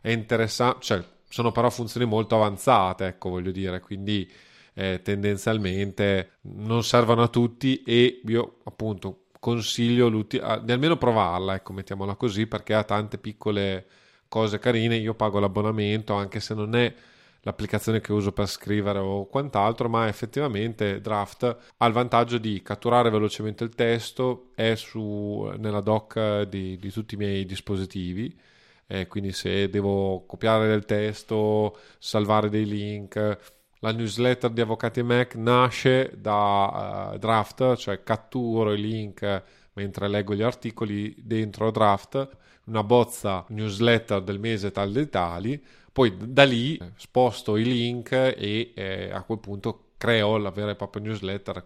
è 0.00 0.11
interessante, 0.11 0.78
cioè 0.80 1.04
sono 1.28 1.52
però 1.52 1.68
funzioni 1.68 2.06
molto 2.06 2.37
avanzate, 2.37 3.06
ecco, 3.06 3.28
voglio 3.28 3.50
dire, 3.50 3.80
quindi 3.80 4.30
eh, 4.78 5.00
tendenzialmente 5.02 6.34
non 6.42 6.84
servono 6.84 7.22
a 7.22 7.28
tutti 7.28 7.82
e 7.82 8.20
io 8.24 8.58
appunto 8.62 9.24
consiglio 9.40 10.08
di 10.08 10.40
almeno 10.40 10.96
provarla, 10.96 11.56
ecco, 11.56 11.72
mettiamola 11.72 12.14
così, 12.14 12.46
perché 12.46 12.74
ha 12.74 12.84
tante 12.84 13.18
piccole 13.18 13.86
cose 14.28 14.60
carine. 14.60 14.94
Io 14.94 15.14
pago 15.14 15.40
l'abbonamento 15.40 16.14
anche 16.14 16.38
se 16.38 16.54
non 16.54 16.76
è 16.76 16.94
l'applicazione 17.40 18.00
che 18.00 18.12
uso 18.12 18.30
per 18.30 18.46
scrivere 18.46 19.00
o 19.00 19.26
quant'altro, 19.26 19.88
ma 19.88 20.06
effettivamente 20.06 21.00
Draft 21.00 21.56
ha 21.76 21.86
il 21.86 21.92
vantaggio 21.92 22.38
di 22.38 22.62
catturare 22.62 23.10
velocemente 23.10 23.64
il 23.64 23.74
testo, 23.74 24.50
è 24.54 24.76
su, 24.76 25.50
nella 25.58 25.80
doc 25.80 26.42
di, 26.42 26.78
di 26.78 26.90
tutti 26.92 27.14
i 27.14 27.18
miei 27.18 27.44
dispositivi. 27.44 28.38
Eh, 28.86 29.08
quindi 29.08 29.32
se 29.32 29.68
devo 29.68 30.24
copiare 30.24 30.68
del 30.68 30.84
testo, 30.84 31.76
salvare 31.98 32.48
dei 32.48 32.64
link, 32.64 33.58
la 33.80 33.92
newsletter 33.92 34.50
di 34.50 34.60
Avvocati 34.60 35.02
Mac 35.02 35.34
nasce 35.36 36.12
da 36.16 37.12
uh, 37.12 37.18
draft, 37.18 37.76
cioè 37.76 38.02
catturo 38.02 38.72
i 38.72 38.80
link 38.80 39.42
mentre 39.74 40.08
leggo 40.08 40.34
gli 40.34 40.42
articoli 40.42 41.14
dentro 41.16 41.70
draft, 41.70 42.28
una 42.64 42.82
bozza 42.82 43.44
newsletter 43.48 44.22
del 44.22 44.40
mese 44.40 44.72
tal 44.72 44.90
dei 44.90 45.08
tali, 45.08 45.62
poi 45.92 46.16
da 46.18 46.44
lì 46.44 46.78
sposto 46.96 47.56
i 47.56 47.64
link 47.64 48.12
e 48.12 48.72
eh, 48.74 49.10
a 49.12 49.22
quel 49.22 49.38
punto 49.38 49.92
creo 49.96 50.36
la 50.36 50.50
vera 50.50 50.72
e 50.72 50.76
propria 50.76 51.02
newsletter, 51.02 51.64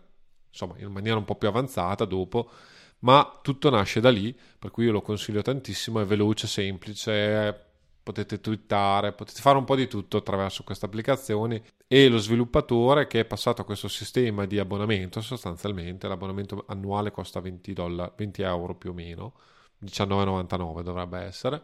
insomma 0.51 0.75
in 0.79 0.93
maniera 0.93 1.17
un 1.17 1.25
po' 1.25 1.37
più 1.37 1.49
avanzata 1.49 2.05
dopo, 2.05 2.51
ma 3.01 3.41
tutto 3.43 3.71
nasce 3.71 4.01
da 4.01 4.11
lì, 4.11 4.37
per 4.59 4.71
cui 4.71 4.85
io 4.85 4.93
lo 4.93 5.03
consiglio 5.03 5.43
tantissimo, 5.43 6.01
è 6.01 6.05
veloce, 6.05 6.47
semplice, 6.47 7.72
potete 8.03 8.41
twittare, 8.41 9.13
potete 9.13 9.41
fare 9.41 9.59
un 9.59 9.65
po' 9.65 9.77
di 9.77 9.87
tutto 9.87 10.19
attraverso 10.19 10.65
queste 10.65 10.87
applicazioni. 10.87 11.63
E 11.87 12.09
lo 12.09 12.19
sviluppatore 12.19 13.07
che 13.07 13.21
è 13.21 13.25
passato 13.25 13.63
a 13.63 13.65
questo 13.65 13.89
sistema 13.89 14.45
di 14.47 14.59
abbonamento, 14.59 15.21
sostanzialmente 15.21 16.09
l'abbonamento 16.09 16.65
annuale 16.69 17.11
costa 17.11 17.41
20, 17.41 17.73
dollari, 17.73 18.13
20 18.17 18.43
euro 18.43 18.75
più 18.75 18.91
o 18.91 18.93
meno, 18.95 19.35
19,99 19.85 20.83
dovrebbe 20.83 21.19
essere, 21.21 21.63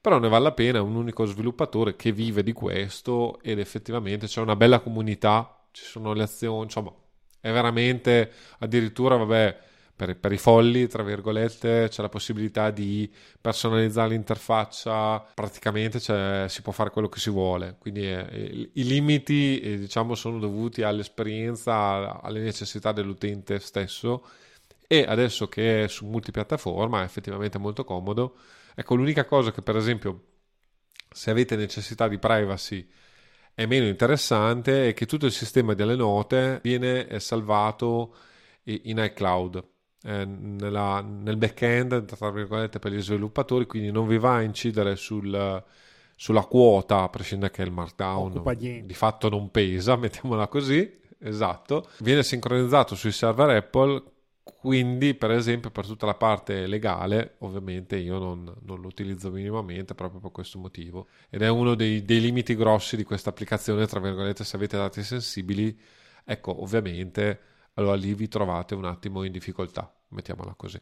però 0.00 0.18
ne 0.18 0.28
vale 0.28 0.44
la 0.44 0.52
pena, 0.52 0.78
è 0.78 0.80
un 0.80 0.94
unico 0.94 1.24
sviluppatore 1.24 1.96
che 1.96 2.12
vive 2.12 2.42
di 2.42 2.52
questo 2.52 3.40
ed 3.42 3.58
effettivamente 3.58 4.26
c'è 4.26 4.40
una 4.40 4.56
bella 4.56 4.80
comunità, 4.80 5.66
ci 5.70 5.84
sono 5.84 6.12
le 6.12 6.22
azioni, 6.22 6.64
insomma 6.64 6.92
è 7.40 7.52
veramente 7.52 8.32
addirittura, 8.58 9.16
vabbè, 9.16 9.58
per, 9.98 10.16
per, 10.16 10.32
i 10.32 10.38
folli, 10.38 10.86
tra 10.86 11.02
virgolette, 11.02 11.88
c'è 11.88 12.02
la 12.02 12.08
possibilità 12.08 12.70
di 12.70 13.12
personalizzare 13.40 14.10
l'interfaccia, 14.10 15.18
praticamente 15.34 15.98
si 16.48 16.62
può 16.62 16.70
fare 16.70 16.90
quello 16.90 17.08
che 17.08 17.18
si 17.18 17.30
vuole, 17.30 17.74
quindi 17.80 18.08
eh, 18.08 18.70
i 18.74 18.84
limiti 18.84 19.58
eh, 19.58 19.76
diciamo, 19.76 20.14
sono 20.14 20.38
dovuti 20.38 20.82
all'esperienza, 20.82 22.22
alle 22.22 22.40
necessità 22.40 22.92
dell'utente 22.92 23.58
stesso. 23.58 24.24
E 24.86 25.04
adesso 25.06 25.48
che 25.48 25.84
è 25.84 25.88
su 25.88 26.06
multipiattaforma 26.06 27.02
è 27.02 27.04
effettivamente 27.04 27.58
molto 27.58 27.84
comodo. 27.84 28.36
Ecco, 28.76 28.94
l'unica 28.94 29.24
cosa 29.24 29.50
che 29.50 29.62
per 29.62 29.76
esempio 29.76 30.22
se 31.10 31.30
avete 31.30 31.56
necessità 31.56 32.06
di 32.06 32.18
privacy 32.18 32.88
è 33.52 33.66
meno 33.66 33.86
interessante 33.86 34.90
è 34.90 34.94
che 34.94 35.06
tutto 35.06 35.26
il 35.26 35.32
sistema 35.32 35.74
delle 35.74 35.96
note 35.96 36.60
viene 36.62 37.08
eh, 37.08 37.18
salvato 37.20 38.14
in 38.64 38.98
iCloud 38.98 39.76
eh, 40.08 40.24
nella, 40.24 41.02
nel 41.02 41.36
back-end, 41.36 42.06
tra 42.06 42.30
virgolette, 42.30 42.78
per 42.78 42.92
gli 42.92 43.02
sviluppatori, 43.02 43.66
quindi 43.66 43.90
non 43.90 44.06
vi 44.06 44.16
va 44.16 44.36
a 44.36 44.42
incidere 44.42 44.96
sul, 44.96 45.62
sulla 46.16 46.44
quota, 46.44 47.02
a 47.02 47.08
prescindere 47.10 47.52
che 47.52 47.62
il 47.62 47.70
markdown 47.70 48.42
di 48.56 48.94
fatto 48.94 49.28
non 49.28 49.50
pesa, 49.50 49.96
mettiamola 50.00 50.48
così, 50.48 50.98
esatto, 51.18 51.90
viene 51.98 52.22
sincronizzato 52.22 52.94
sui 52.94 53.12
server 53.12 53.50
Apple 53.50 54.02
quindi, 54.42 55.12
per 55.14 55.30
esempio, 55.30 55.70
per 55.70 55.84
tutta 55.84 56.06
la 56.06 56.14
parte 56.14 56.66
legale, 56.66 57.34
ovviamente 57.40 57.96
io 57.96 58.18
non, 58.18 58.50
non, 58.62 58.80
lo 58.80 58.86
utilizzo 58.86 59.30
minimamente 59.30 59.94
proprio 59.94 60.20
per 60.20 60.30
questo 60.30 60.58
motivo. 60.58 61.08
Ed 61.28 61.42
è 61.42 61.48
uno 61.48 61.74
dei, 61.74 62.02
dei 62.02 62.18
limiti 62.18 62.56
grossi 62.56 62.96
di 62.96 63.04
questa 63.04 63.28
applicazione, 63.28 63.86
tra 63.86 64.00
virgolette, 64.00 64.44
se 64.44 64.56
avete 64.56 64.78
dati 64.78 65.02
sensibili, 65.02 65.78
ecco, 66.24 66.62
ovviamente, 66.62 67.40
allora 67.78 67.94
lì 67.94 68.12
vi 68.12 68.28
trovate 68.28 68.74
un 68.74 68.84
attimo 68.84 69.22
in 69.22 69.32
difficoltà, 69.32 69.92
mettiamola 70.08 70.54
così. 70.56 70.80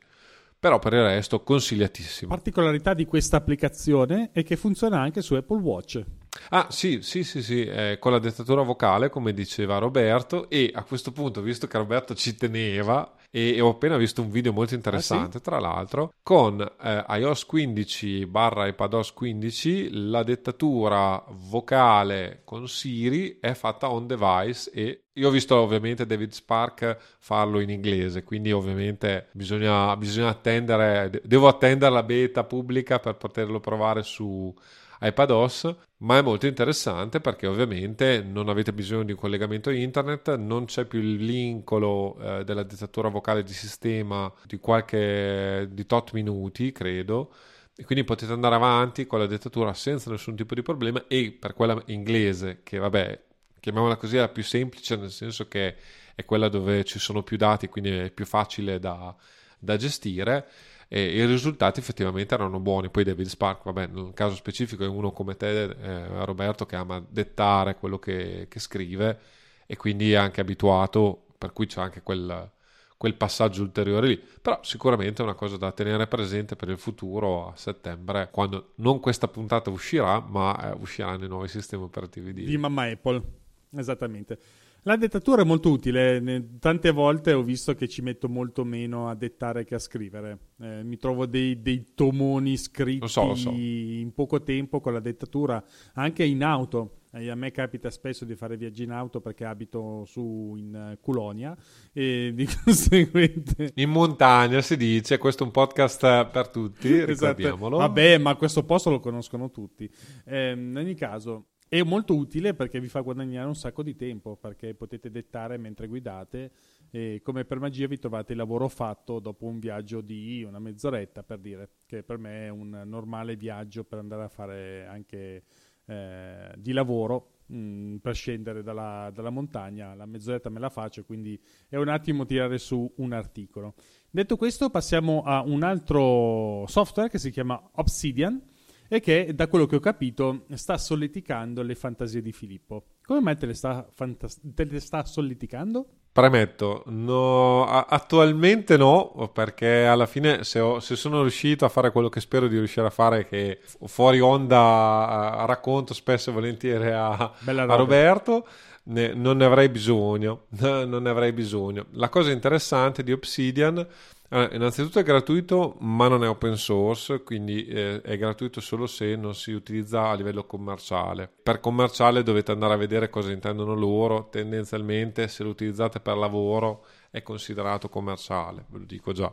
Però 0.59 0.79
per 0.79 0.95
il 0.95 1.03
resto 1.03 1.43
consigliatissimo. 1.43 2.31
Particolarità 2.31 2.95
di 2.95 3.05
questa 3.05 3.37
applicazione 3.37 4.31
è 4.33 4.43
che 4.43 4.57
funziona 4.57 4.99
anche 4.99 5.21
su 5.21 5.35
Apple 5.35 5.61
Watch. 5.61 6.03
Ah 6.51 6.69
sì, 6.71 7.03
sì, 7.03 7.25
sì, 7.25 7.43
sì, 7.43 7.65
eh, 7.65 7.99
con 8.01 8.13
la 8.13 8.19
dettatura 8.19 8.63
vocale 8.63 9.11
come 9.11 9.35
diceva 9.35 9.79
Roberto 9.79 10.49
e 10.49 10.71
a 10.75 10.83
questo 10.85 11.13
punto, 11.13 11.43
visto 11.43 11.67
che 11.67 11.77
Roberto 11.77 12.15
ci 12.15 12.35
teneva 12.35 13.15
e, 13.31 13.61
ho 13.61 13.71
appena 13.71 13.99
visto 13.99 14.23
un 14.23 14.31
video 14.31 14.53
molto 14.53 14.75
interessante, 14.75 15.37
ah, 15.37 15.41
sì? 15.41 15.45
tra 15.45 15.59
l'altro, 15.59 16.13
con 16.23 16.61
eh, 16.61 17.05
iOS 17.09 17.45
15 17.45 18.27
barra 18.27 18.67
iPadOS 18.67 19.13
15 19.13 20.09
la 20.09 20.23
dettatura 20.23 21.23
vocale 21.29 22.41
con 22.45 22.67
Siri 22.67 23.39
è 23.41 23.53
fatta 23.53 23.91
on 23.91 24.07
device 24.07 24.71
e 24.71 25.06
io 25.17 25.29
ho 25.29 25.31
visto 25.31 25.57
ovviamente 25.57 26.07
David 26.07 26.33
Spark 26.33 26.97
farlo 27.19 27.61
in 27.61 27.71
inglese, 27.71 28.23
quindi 28.23 28.53
ovviamente 28.53 29.29
bisogna, 29.33 29.97
bisogna 29.97 30.29
attendere, 30.29 31.11
devo 31.25 31.49
attendere 31.49 31.93
la 31.93 32.03
beta 32.03 32.45
pubblica 32.45 32.99
per 32.99 33.17
poterlo 33.17 33.59
provare 33.61 34.03
su 34.03 34.55
iPadOS, 35.01 35.75
ma 35.99 36.19
è 36.19 36.23
molto 36.23 36.47
interessante 36.47 37.21
perché 37.21 37.47
ovviamente 37.47 38.23
non 38.23 38.49
avete 38.49 38.73
bisogno 38.75 39.05
di 39.05 39.13
un 39.13 39.19
collegamento 39.19 39.71
internet, 39.71 40.37
non 40.37 40.67
c'è 40.67 40.85
più 40.85 41.01
il 41.01 41.17
vincolo 41.19 42.19
eh, 42.19 42.45
della 42.45 42.63
dettatura 42.63 43.09
vocale 43.09 43.43
di 43.43 43.53
sistema 43.53 44.31
di 44.45 44.59
qualche 44.59 45.69
di 45.71 45.87
tot 45.87 46.13
minuti, 46.13 46.73
credo. 46.73 47.33
E 47.79 47.85
quindi 47.85 48.05
potete 48.05 48.33
andare 48.33 48.55
avanti 48.55 49.07
con 49.07 49.19
la 49.19 49.27
dettatura 49.27 49.75
senza 49.75 50.11
nessun 50.11 50.35
tipo 50.35 50.55
di 50.55 50.63
problema 50.63 51.05
e 51.09 51.37
per 51.39 51.53
quella 51.53 51.81
inglese, 51.87 52.61
che 52.63 52.79
vabbè, 52.79 53.26
chiamiamola 53.67 53.97
così, 53.97 54.17
la 54.17 54.29
più 54.29 54.45
semplice, 54.45 54.95
nel 54.95 55.11
senso 55.11 55.49
che 55.49 55.75
è 56.15 56.25
quella 56.25 56.49
dove 56.49 56.85
ci 56.85 57.01
sono 57.01 57.25
più 57.25 57.37
dati, 57.37 57.69
quindi 57.69 57.91
è 57.91 58.11
più 58.13 58.25
facile 58.25 58.79
da, 58.79 59.13
da 59.59 59.77
gestire 59.77 60.47
e 60.87 61.17
i 61.17 61.27
risultati 61.27 61.81
effettivamente 61.81 62.33
erano 62.33 62.61
buoni. 62.61 62.91
Poi 62.91 63.03
David 63.03 63.27
Spark, 63.27 63.65
vabbè, 63.65 63.89
nel 63.89 64.13
caso 64.15 64.37
specifico 64.37 64.85
è 64.85 64.87
uno 64.87 65.11
come 65.11 65.37
te, 65.37 65.65
eh, 65.65 66.25
Roberto, 66.25 66.65
che 66.65 66.77
ama 66.77 67.05
dettare 67.09 67.75
quello 67.75 67.99
che, 67.99 68.47
che, 68.49 68.61
scrive 68.61 69.19
e 69.67 69.77
quindi 69.77 70.13
è 70.13 70.17
anche 70.17 70.41
abituato, 70.41 71.25
per 71.37 71.53
cui 71.53 71.67
c'è 71.67 71.81
anche 71.81 72.03
quel, 72.03 72.49
quel 72.97 73.15
passaggio 73.17 73.63
ulteriore 73.63 74.07
lì. 74.07 74.23
Però 74.41 74.61
sicuramente 74.63 75.23
è 75.23 75.25
una 75.25 75.35
cosa 75.35 75.57
da 75.57 75.73
tenere 75.73 76.07
presente 76.07 76.55
per 76.55 76.69
il 76.69 76.79
futuro 76.79 77.49
a 77.49 77.57
settembre, 77.57 78.29
quando 78.31 78.75
non 78.77 79.01
questa 79.01 79.27
puntata 79.27 79.71
uscirà, 79.71 80.21
ma 80.21 80.71
eh, 80.71 80.77
usciranno 80.79 81.25
i 81.25 81.29
nuovi 81.29 81.49
sistemi 81.49 81.83
operativi 81.83 82.33
di, 82.33 82.45
di 82.45 82.57
mamma 82.57 82.85
Apple. 82.85 83.45
Esattamente. 83.71 84.39
La 84.87 84.95
dettatura 84.95 85.43
è 85.43 85.45
molto 85.45 85.71
utile, 85.71 86.23
tante 86.61 86.93
volte 86.93 87.33
ho 87.33 87.43
visto 87.43 87.75
che 87.75 87.89
ci 87.89 88.03
metto 88.03 88.29
molto 88.29 88.65
meno 88.65 89.09
a 89.09 89.17
dettare 89.17 89.65
che 89.65 89.75
a 89.75 89.81
scrivere. 89.81 90.39
Eh, 90.61 90.85
mi 90.85 90.97
trovo 90.97 91.27
dei, 91.27 91.61
dei 91.61 91.93
tomoni 91.93 92.57
scritti 92.57 93.01
lo 93.01 93.09
so, 93.09 93.27
lo 93.27 93.35
so. 93.35 93.51
in 93.51 94.13
poco 94.15 94.45
tempo 94.45 94.81
con 94.81 94.93
la 94.93 95.01
dettatura, 95.01 95.61
anche 95.95 96.23
in 96.23 96.45
auto. 96.45 96.99
Eh, 97.11 97.29
a 97.29 97.35
me 97.35 97.51
capita 97.51 97.91
spesso 97.91 98.25
di 98.25 98.37
fare 98.37 98.57
viaggi 98.57 98.85
in 98.85 98.93
auto 98.93 99.21
perché 99.21 99.45
abito 99.45 100.05
su 100.05 100.55
in 100.57 100.97
Culonia 101.01 101.57
e 101.93 102.31
di 102.33 102.47
conseguente... 102.63 103.73
In 103.75 103.91
montagna 103.91 104.61
si 104.61 104.77
dice, 104.77 105.19
questo 105.19 105.43
è 105.43 105.47
un 105.47 105.53
podcast 105.53 106.31
per 106.31 106.49
tutti, 106.49 106.93
esatto. 106.93 107.11
ricordiamolo. 107.11 107.77
Esatto. 107.79 107.93
Vabbè, 107.93 108.19
ma 108.19 108.37
questo 108.37 108.65
posto 108.65 108.91
lo 108.91 109.01
conoscono 109.01 109.51
tutti. 109.51 109.91
Eh, 110.27 110.53
in 110.53 110.77
ogni 110.77 110.95
caso, 110.95 111.47
è 111.69 111.83
molto 111.83 112.15
utile 112.15 112.55
perché 112.55 112.81
vi 112.81 112.89
fa 112.89 113.01
guadagnare 113.01 113.47
un 113.47 113.57
sacco 113.57 113.83
di 113.83 113.97
tempo, 113.97 114.37
perché 114.37 114.75
potete 114.75 115.11
dettare 115.11 115.57
mentre 115.57 115.89
guidate 115.89 116.51
e 116.91 117.21
come 117.23 117.45
per 117.45 117.59
magia 117.59 117.87
vi 117.87 117.99
trovate 117.99 118.33
il 118.33 118.39
lavoro 118.39 118.69
fatto 118.69 119.19
dopo 119.19 119.47
un 119.47 119.59
viaggio 119.59 120.01
di 120.01 120.45
una 120.45 120.59
mezz'oretta, 120.59 121.23
per 121.23 121.39
dire, 121.39 121.71
che 121.87 122.03
per 122.03 122.19
me 122.19 122.47
è 122.47 122.49
un 122.49 122.83
normale 122.85 123.37
viaggio 123.37 123.85
per 123.85 123.99
andare 123.99 124.23
a 124.25 124.29
fare 124.29 124.87
anche 124.87 125.43
eh, 125.87 126.53
di 126.57 126.73
lavoro, 126.73 127.41
mh, 127.47 127.57
mm, 127.57 127.97
per 127.97 128.15
scendere 128.15 128.63
dalla, 128.63 129.11
dalla, 129.13 129.31
montagna, 129.31 129.95
la 129.95 130.07
mezz'oretta 130.07 130.49
me 130.49 130.61
la 130.61 130.71
faccio, 130.71 131.05
quindi 131.05 131.41
è 131.69 131.77
un 131.77 131.89
attimo 131.89 132.25
tirare 132.25 132.59
su 132.59 132.91
un 132.97 133.13
articolo. 133.13 133.75
Detto 134.11 134.37
questo 134.37 134.71
passiamo 134.71 135.23
a 135.23 135.43
un 135.43 135.63
altro 135.63 136.65
software 136.67 137.11
che 137.11 137.19
si 137.19 137.31
chiama 137.31 137.61
Obsidian, 137.75 138.41
e 138.89 139.01
che, 139.01 139.35
da 139.35 139.49
quello 139.49 139.67
che 139.67 139.77
ho 139.77 139.81
capito, 139.81 140.45
sta 140.55 140.79
solleticando 140.79 141.63
le 141.63 141.75
fantasie 141.75 142.23
di 142.23 142.33
Filippo. 142.33 142.85
Come 143.05 143.21
mai 143.21 143.37
te 143.37 143.47
le 143.47 143.55
sta, 143.55 143.87
fantas- 143.93 144.41
te 144.43 144.65
le 144.65 144.81
sta 144.81 145.05
solleticando? 145.05 145.87
Premetto, 146.17 146.83
no, 146.87 147.67
attualmente 147.67 148.79
no, 148.79 149.31
perché 149.35 149.85
alla 149.85 150.07
fine 150.07 150.45
se, 150.45 150.61
ho, 150.61 150.81
se, 150.81 150.97
sono 150.97 151.21
riuscito 151.21 151.67
a 151.67 151.69
fare 151.69 151.93
quello 151.93 152.09
che 152.09 152.21
spero 152.21 152.49
di 152.49 152.57
riuscire 152.57 152.87
a 152.87 152.91
fare, 152.91 153.27
che 153.27 153.61
fuori 153.85 154.19
onda 154.19 155.43
uh, 155.43 155.47
racconto 155.47 155.93
spesso 155.93 156.31
e 156.31 156.33
volentieri 156.33 156.91
a, 156.91 157.11
a 157.11 157.75
Roberto, 157.77 158.47
ne, 158.85 159.13
non 159.13 159.37
ne 159.37 159.45
avrei 159.45 159.69
bisogno, 159.69 160.47
non 160.59 161.03
ne 161.03 161.11
avrei 161.11 161.33
bisogno. 161.33 161.87
La 161.93 162.09
cosa 162.09 162.31
interessante 162.31 163.03
di 163.03 163.13
Obsidian 163.13 163.87
allora, 164.31 164.55
innanzitutto 164.55 164.99
è 164.99 165.03
gratuito, 165.03 165.77
ma 165.81 166.09
non 166.09 166.25
è 166.25 166.29
open 166.29 166.57
source, 166.57 167.23
quindi 167.23 167.67
eh, 167.67 168.01
è 168.01 168.17
gratuito 168.17 168.61
solo 168.61 168.87
se 168.87 169.15
non 169.17 169.35
si 169.35 169.53
utilizza 169.53 170.09
a 170.09 170.15
livello 170.15 170.45
commerciale. 170.45 171.31
Per 171.43 171.61
commerciale 171.61 172.23
dovete 172.23 172.53
andare 172.53 172.75
a 172.75 172.77
vedere 172.77 173.09
cosa 173.09 173.31
intendono 173.31 173.75
loro. 173.75 174.29
Tendenzialmente, 174.29 175.29
se 175.29 175.43
lo 175.43 175.51
utilizzate 175.51 176.01
per 176.01 176.17
lavoro, 176.17 176.85
è 177.11 177.23
considerato 177.23 177.89
commerciale, 177.89 178.65
ve 178.69 178.79
lo 178.79 178.85
dico 178.85 179.13
già. 179.13 179.33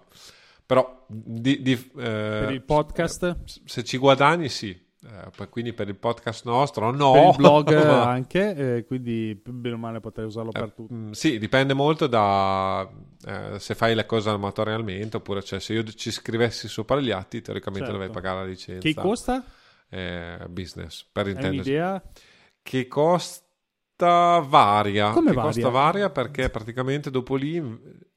Però 0.65 1.05
di, 1.07 1.61
di, 1.61 1.73
eh, 1.73 1.89
per 1.95 2.51
il 2.51 2.63
podcast, 2.63 3.37
se 3.65 3.83
ci 3.83 3.97
guadagni, 3.97 4.49
sì. 4.49 4.79
Eh, 5.05 5.49
quindi 5.49 5.73
per 5.73 5.89
il 5.89 5.97
podcast 5.97 6.45
nostro 6.45 6.89
no 6.91 7.11
per 7.11 7.23
il 7.23 7.35
blog 7.35 7.73
anche 7.75 8.77
eh, 8.77 8.85
quindi 8.85 9.37
bene 9.45 9.75
o 9.75 9.77
male 9.77 9.99
potrei 9.99 10.25
usarlo 10.25 10.51
per 10.51 10.63
eh, 10.63 10.73
tutto 10.73 10.93
mm, 10.93 11.11
sì 11.11 11.37
dipende 11.37 11.73
molto 11.73 12.07
da 12.07 12.89
eh, 13.25 13.59
se 13.59 13.75
fai 13.75 13.95
le 13.95 14.05
cose 14.05 14.29
amatorialmente 14.29 15.17
oppure 15.17 15.43
cioè, 15.43 15.59
se 15.59 15.73
io 15.73 15.83
ci 15.83 16.09
scrivessi 16.09 16.69
sopra 16.69 17.01
gli 17.01 17.11
atti 17.11 17.41
teoricamente 17.41 17.87
certo. 17.87 17.99
dovrei 17.99 18.13
pagare 18.13 18.43
la 18.43 18.45
licenza 18.45 18.79
che 18.79 18.93
costa? 18.93 19.43
Eh, 19.89 20.37
business 20.47 21.05
per 21.11 21.27
intenderci 21.27 21.69
un'idea? 21.69 22.01
che 22.61 22.87
costa 22.87 24.39
varia 24.39 25.09
come 25.09 25.31
che 25.31 25.35
varia? 25.35 25.51
costa 25.51 25.69
varia 25.69 26.09
perché 26.11 26.49
praticamente 26.49 27.11
dopo 27.11 27.35
lì 27.35 27.61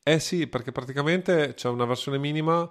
eh 0.05 0.21
sì 0.21 0.47
perché 0.47 0.71
praticamente 0.71 1.55
c'è 1.55 1.69
una 1.69 1.85
versione 1.85 2.19
minima 2.19 2.71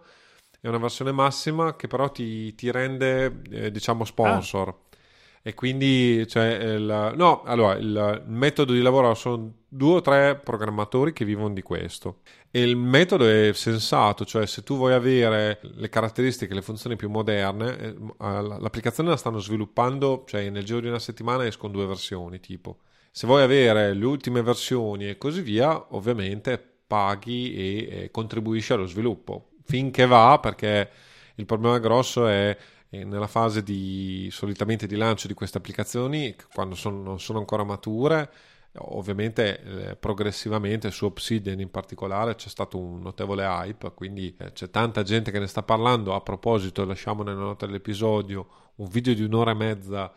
è 0.65 0.67
una 0.67 0.80
versione 0.80 1.12
massima 1.12 1.75
che 1.75 1.86
però 1.86 2.10
ti, 2.10 2.56
ti 2.56 2.71
rende, 2.71 3.41
eh, 3.51 3.69
diciamo, 3.69 4.04
sponsor. 4.04 4.69
Ah. 4.69 4.97
E 5.43 5.54
quindi, 5.54 6.28
cioè, 6.28 6.56
il, 6.56 7.13
no, 7.15 7.43
allora, 7.43 7.75
il, 7.75 8.23
metodo 8.25 8.73
di 8.73 8.82
lavoro 8.82 9.13
sono 9.13 9.58
due 9.67 9.97
o 9.97 10.01
tre 10.01 10.36
programmatori 10.38 11.13
che 11.13 11.23
vivono 11.23 11.54
di 11.54 11.62
questo. 11.62 12.21
E 12.49 12.63
il 12.63 12.78
metodo 12.78 13.28
è 13.28 13.51
sensato, 13.54 14.25
cioè 14.25 14.47
se 14.47 14.63
tu 14.63 14.75
vuoi 14.75 14.93
avere 14.93 15.60
le 15.62 15.88
caratteristiche, 15.88 16.56
le 16.56 16.63
funzioni 16.63 16.95
più 16.95 17.12
moderne, 17.12 17.78
eh, 17.78 17.95
l'applicazione 18.17 19.10
la 19.10 19.17
stanno 19.17 19.38
sviluppando, 19.38 20.23
cioè 20.25 20.49
nel 20.49 20.63
giro 20.63 20.80
di 20.80 20.88
una 20.88 20.97
settimana 20.97 21.45
escono 21.45 21.73
due 21.73 21.86
versioni, 21.86 22.39
tipo. 22.39 22.80
Se 23.12 23.28
vuoi 23.28 23.43
avere 23.43 23.93
le 23.93 24.06
ultime 24.06 24.41
versioni 24.41 25.10
e 25.10 25.17
così 25.19 25.41
via, 25.41 25.93
ovviamente 25.93 26.58
paghi 26.88 27.54
e, 27.54 28.04
e 28.04 28.12
contribuisci 28.12 28.73
allo 28.73 28.88
sviluppo 28.88 29.49
finché 29.65 30.06
va, 30.06 30.39
perché 30.39 30.89
il 31.36 31.45
problema 31.45 31.80
grosso 31.80 32.28
è 32.28 32.58
nella 32.89 33.28
fase 33.28 33.62
di 33.62 34.30
solitamente 34.32 34.88
di 34.88 34.95
lancio 34.95 35.28
di 35.28 35.34
queste 35.34 35.58
applicazioni, 35.58 36.34
quando 36.54 36.75
sono, 36.75 37.01
non 37.01 37.19
sono 37.19 37.39
ancora 37.39 37.63
mature, 37.63 38.30
ovviamente 38.78 39.62
eh, 39.62 39.95
progressivamente 39.95 40.91
su 40.91 41.06
Obsidian 41.06 41.60
in 41.60 41.71
particolare 41.71 42.36
c'è 42.36 42.49
stato 42.49 42.78
un 42.78 43.01
notevole 43.01 43.43
hype, 43.43 43.91
quindi 43.93 44.36
eh, 44.38 44.51
c'è 44.51 44.69
tanta 44.69 45.04
gente 45.04 45.32
che 45.32 45.39
ne 45.39 45.47
sta 45.47 45.63
parlando. 45.63 46.13
A 46.13 46.21
proposito, 46.21 46.86
lasciamo 46.86 47.23
nella 47.23 47.39
nota 47.39 47.65
dell'episodio 47.65 48.47
un 48.75 48.88
video 48.88 49.13
di 49.13 49.23
un'ora 49.23 49.51
e 49.51 49.56
mezza 49.56 50.13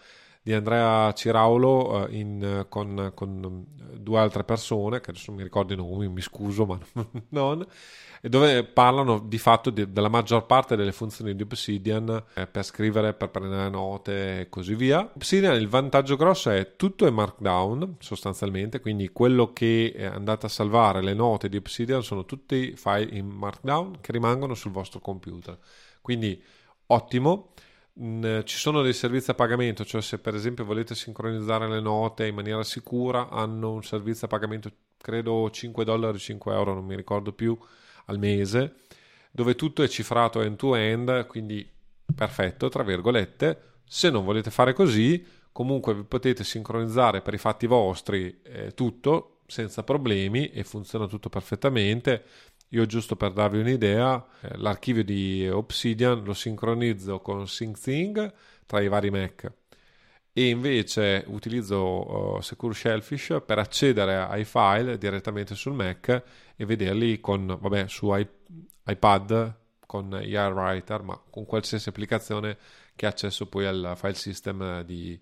di 0.49 0.55
Andrea 0.55 1.13
Ciraulo 1.13 2.09
eh, 2.09 2.17
in, 2.17 2.67
con, 2.71 3.13
con, 3.15 3.67
due 3.99 4.19
altre 4.19 4.45
persone, 4.45 5.01
che 5.03 5.11
adesso 5.11 5.31
mi 5.31 5.43
ricordo 5.43 5.75
i 5.75 5.77
nomi, 5.77 6.09
mi 6.09 6.23
scuso, 6.23 6.65
ma 6.65 6.79
non, 7.29 7.67
dove 8.23 8.65
parlano 8.65 9.19
di 9.19 9.37
fatto 9.37 9.69
di, 9.69 9.93
della 9.93 10.09
maggior 10.09 10.47
parte 10.47 10.75
delle 10.75 10.93
funzioni 10.93 11.37
di 11.37 11.43
Obsidian 11.43 12.25
eh, 12.33 12.47
per 12.47 12.65
scrivere, 12.65 13.13
per 13.13 13.29
prendere 13.29 13.69
note 13.69 14.41
e 14.41 14.49
così 14.49 14.75
via. 14.75 15.01
Obsidian 15.01 15.55
il 15.55 15.69
vantaggio 15.69 16.17
grosso 16.17 16.49
è 16.49 16.77
tutto 16.77 17.07
è 17.07 17.11
markdown 17.11 17.97
sostanzialmente, 17.99 18.81
quindi 18.81 19.11
quello 19.11 19.53
che 19.53 19.95
andate 20.11 20.47
a 20.47 20.49
salvare, 20.49 21.03
le 21.03 21.13
note 21.13 21.51
di 21.51 21.59
Obsidian 21.59 22.03
sono 22.03 22.25
tutti 22.25 22.75
file 22.75 23.15
in 23.15 23.27
markdown 23.27 23.99
che 24.01 24.13
rimangono 24.13 24.55
sul 24.55 24.71
vostro 24.71 25.01
computer. 25.01 25.59
Quindi 26.01 26.43
ottimo. 26.87 27.53
Mm, 28.01 28.43
ci 28.45 28.57
sono 28.59 28.83
dei 28.83 28.93
servizi 28.93 29.31
a 29.31 29.35
pagamento, 29.35 29.85
cioè 29.85 30.01
se 30.01 30.19
per 30.19 30.35
esempio 30.35 30.65
volete 30.65 30.95
sincronizzare 30.95 31.69
le 31.69 31.81
note 31.81 32.27
in 32.29 32.35
maniera 32.35 32.63
sicura, 32.63 33.29
hanno 33.29 33.73
un 33.73 33.83
servizio 33.83 34.27
a 34.27 34.31
pagamento, 34.31 34.71
credo 34.97 35.51
5 35.51 35.85
dollari, 35.85 36.19
5 36.19 36.55
euro, 36.55 36.75
non 36.75 36.85
mi 36.85 36.95
ricordo 36.95 37.33
più, 37.33 37.59
al 38.07 38.19
mese, 38.19 38.75
dove 39.33 39.57
tutto 39.57 39.83
è 39.83 39.89
cifrato 39.89 40.41
end 40.41 40.57
to 40.57 40.77
end, 40.77 41.27
quindi 41.27 41.69
perfetto, 42.15 42.69
tra 42.69 42.85
virgolette. 42.85 43.63
Se 43.85 44.11
non 44.11 44.25
volete 44.25 44.51
fare 44.51 44.75
così, 44.75 45.25
comunque 45.51 45.95
vi 45.95 46.05
potete 46.05 46.45
sincronizzare 46.45 47.21
per 47.21 47.35
i 47.35 47.39
fatti 47.39 47.67
vostri 47.67 48.41
eh, 48.45 48.75
tutto 48.75 49.41
senza 49.47 49.83
problemi 49.83 50.51
e 50.51 50.63
funziona 50.63 51.07
tutto 51.07 51.29
perfettamente. 51.31 52.23
Io 52.70 52.85
giusto 52.87 53.16
per 53.16 53.33
darvi 53.33 53.61
un'idea, 53.61 54.24
eh, 54.40 54.57
l'archivio 54.59 55.02
di 55.02 55.48
Obsidian 55.48 56.22
lo 56.22 56.35
sincronizzo 56.35 57.20
con 57.20 57.46
SyncThing 57.46 58.33
tra 58.66 58.81
i 58.81 58.88
vari 58.88 59.11
Mac. 59.11 59.50
E 60.33 60.48
invece 60.48 61.24
utilizzo 61.28 62.37
uh, 62.37 62.40
Secure 62.40 62.74
Shellfish 62.74 63.42
per 63.44 63.59
accedere 63.59 64.16
ai 64.18 64.44
file 64.44 64.98
direttamente 64.98 65.54
sul 65.54 65.72
Mac 65.72 66.22
e 66.54 66.64
vederli 66.64 67.20
con, 67.20 67.46
vabbè, 67.61 67.88
su 67.88 68.14
iPad 68.85 69.57
con 69.85 70.20
iWriter, 70.22 71.02
ma 71.02 71.20
con 71.31 71.46
qualsiasi 71.46 71.88
applicazione 71.88 72.59
che 72.94 73.07
ha 73.07 73.09
accesso 73.09 73.46
poi 73.46 73.64
al 73.64 73.94
file 73.96 74.14
system 74.14 74.83
di, 74.83 75.18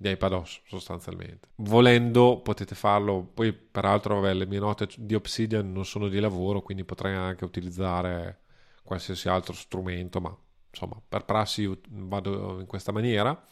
di 0.00 0.10
iPadOS 0.10 0.60
sostanzialmente. 0.66 1.48
Volendo 1.56 2.40
potete 2.40 2.76
farlo, 2.76 3.28
poi 3.34 3.52
peraltro 3.52 4.20
vabbè, 4.20 4.32
le 4.32 4.46
mie 4.46 4.60
note 4.60 4.86
di 4.96 5.14
Obsidian 5.14 5.72
non 5.72 5.84
sono 5.84 6.06
di 6.06 6.20
lavoro, 6.20 6.62
quindi 6.62 6.84
potrei 6.84 7.16
anche 7.16 7.44
utilizzare 7.44 8.42
qualsiasi 8.84 9.28
altro 9.28 9.54
strumento, 9.54 10.20
ma 10.20 10.34
insomma 10.70 11.00
per 11.06 11.24
prassi 11.24 11.68
vado 11.88 12.60
in 12.60 12.66
questa 12.66 12.92
maniera. 12.92 13.44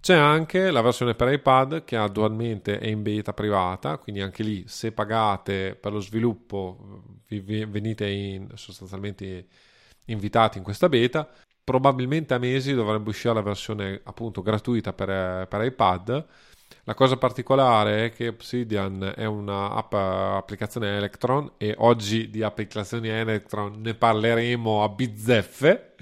C'è 0.00 0.16
anche 0.16 0.70
la 0.72 0.80
versione 0.80 1.14
per 1.14 1.32
iPad 1.32 1.84
che 1.84 1.96
attualmente 1.96 2.78
è 2.78 2.88
in 2.88 3.02
beta 3.02 3.32
privata, 3.32 3.98
quindi 3.98 4.20
anche 4.20 4.42
lì 4.42 4.64
se 4.66 4.90
pagate 4.90 5.76
per 5.76 5.92
lo 5.92 6.00
sviluppo 6.00 7.02
vi 7.28 7.40
venite 7.40 8.08
in, 8.08 8.48
sostanzialmente 8.54 9.46
invitati 10.06 10.58
in 10.58 10.64
questa 10.64 10.88
beta 10.88 11.28
probabilmente 11.68 12.32
a 12.32 12.38
mesi 12.38 12.72
dovrebbe 12.72 13.10
uscire 13.10 13.34
la 13.34 13.42
versione 13.42 14.00
appunto 14.04 14.40
gratuita 14.40 14.94
per, 14.94 15.46
per 15.46 15.64
iPad. 15.64 16.26
La 16.84 16.94
cosa 16.94 17.18
particolare 17.18 18.06
è 18.06 18.10
che 18.10 18.28
Obsidian 18.28 19.12
è 19.14 19.26
una 19.26 19.72
app, 19.72 19.92
applicazione 19.92 20.96
Electron 20.96 21.52
e 21.58 21.74
oggi 21.76 22.30
di 22.30 22.42
applicazioni 22.42 23.08
Electron 23.08 23.82
ne 23.82 23.92
parleremo 23.92 24.82
a 24.82 24.88
bizzeffe 24.88 25.94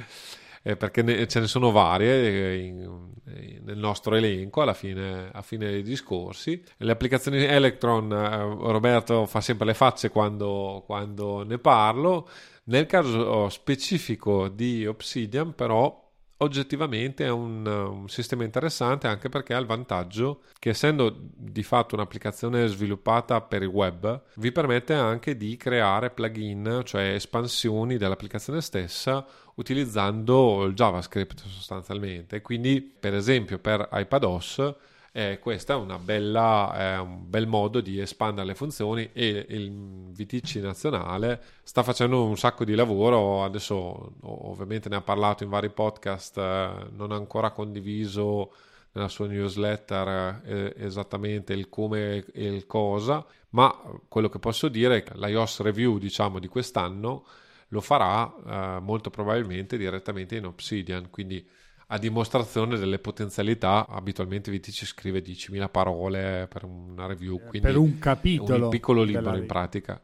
eh, 0.63 0.77
perché 0.77 1.03
ne, 1.03 1.27
ce 1.27 1.41
ne 1.41 1.49
sono 1.49 1.73
varie 1.73 2.13
eh, 2.13 2.59
in, 2.59 2.79
in, 3.25 3.63
nel 3.65 3.79
nostro 3.79 4.15
elenco 4.15 4.63
alla 4.63 4.75
fine, 4.75 5.33
fine 5.43 5.69
dei 5.69 5.83
discorsi. 5.83 6.63
Le 6.77 6.93
applicazioni 6.93 7.43
Electron, 7.43 8.13
eh, 8.13 8.71
Roberto 8.71 9.27
fa 9.27 9.41
sempre 9.41 9.67
le 9.67 9.75
facce 9.75 10.11
quando, 10.11 10.85
quando 10.87 11.43
ne 11.43 11.59
parlo. 11.59 12.29
Nel 12.69 12.87
caso 12.87 13.49
specifico 13.49 14.49
di 14.49 14.87
Obsidian, 14.87 15.55
però, 15.55 16.07
oggettivamente 16.39 17.25
è 17.25 17.31
un, 17.31 17.67
un, 17.67 18.09
sistema 18.09 18.45
interessante 18.45 19.07
anche 19.07 19.29
perché 19.29 19.55
ha 19.55 19.59
il 19.59 19.67
vantaggio 19.67 20.43
che 20.59 20.71
essendo 20.71 21.15
di 21.17 21.63
fatto 21.63 21.95
un'applicazione 21.95 22.67
sviluppata 22.67 23.41
per 23.41 23.63
il 23.63 23.69
web 23.69 24.23
vi 24.35 24.53
permette 24.53 24.93
anche 24.93 25.37
di 25.37 25.57
creare 25.57 26.11
plugin 26.11 26.83
cioè 26.85 27.15
espansioni 27.15 27.97
dell'applicazione 27.97 28.61
stessa 28.61 29.25
utilizzando 29.55 30.65
il 30.65 30.75
JavaScript 30.75 31.45
sostanzialmente. 31.47 32.43
Quindi 32.43 32.83
per 32.83 33.15
esempio 33.15 33.59
per 33.59 33.89
iPadOS 33.93 34.75
eh, 35.17 35.39
questo 35.39 35.73
è, 35.73 35.99
bella, 35.99 36.75
è 36.75 36.99
un 36.99 37.23
bel 37.27 37.47
modo 37.47 37.81
di 37.81 37.99
espandere 37.99 38.49
le 38.49 38.55
funzioni 38.55 39.09
e 39.15 39.47
il 39.49 40.11
VTC 40.13 40.57
nazionale 40.57 41.43
sta 41.63 41.83
facendo 41.83 42.23
un 42.23 42.37
sacco 42.37 42.67
di 42.67 42.75
lavoro, 42.75 43.43
adesso 43.43 44.13
ovviamente 44.21 44.91
ne 44.91 44.97
ha 44.97 45.01
parlato 45.01 45.43
in 45.43 45.49
vari 45.49 45.71
podcast, 45.71 46.37
eh, 46.37 46.89
non 46.91 47.13
ha 47.13 47.15
ancora 47.15 47.51
condiviso 47.53 48.53
nella 48.93 49.09
sua 49.09 49.27
newsletter 49.27 50.43
eh, 50.45 50.75
esattamente 50.77 51.55
il 51.55 51.71
come 51.71 52.23
e 52.35 52.45
il 52.45 52.67
cosa, 52.67 53.25
ma 53.51 53.75
quello 54.09 54.29
che 54.29 54.39
posso 54.39 54.69
dire 54.69 54.99
è 54.99 55.03
che 55.03 55.17
l'iOS 55.17 55.61
review 55.61 55.97
diciamo 55.97 56.39
di 56.39 56.49
quest'anno 56.49 57.25
lo 57.69 57.81
farà 57.81 58.35
eh, 58.77 58.81
molto 58.81 59.09
probabilmente 59.09 59.79
direttamente 59.79 60.37
in 60.37 60.45
Obsidian, 60.45 61.09
quindi 61.09 61.49
a 61.89 61.99
dimostrazione 61.99 62.79
delle 62.79 62.99
potenzialità. 62.99 63.87
Abitualmente 63.89 64.51
VTC 64.51 64.85
scrive 64.85 65.23
10.000 65.23 65.71
parole 65.71 66.49
per 66.53 66.65
una 66.65 67.07
review, 67.07 67.39
quindi 67.39 67.61
per 67.61 67.77
un 67.77 67.99
capitolo. 67.99 68.65
Un 68.65 68.71
piccolo 68.71 69.03
libro 69.03 69.37
in 69.37 69.47
pratica. 69.47 70.01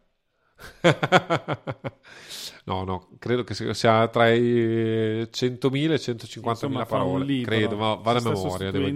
no, 2.64 2.84
no, 2.84 3.08
credo 3.18 3.42
che 3.42 3.54
sia 3.74 4.06
tra 4.08 4.30
i 4.30 5.22
100.000 5.22 5.90
e 5.90 5.96
150.000 5.96 6.86
parole. 6.86 7.40
Credo, 7.40 7.76
ma 7.76 7.94
vado 7.94 8.18
a 8.18 8.32
memoria. 8.32 8.70
Devo 8.70 8.86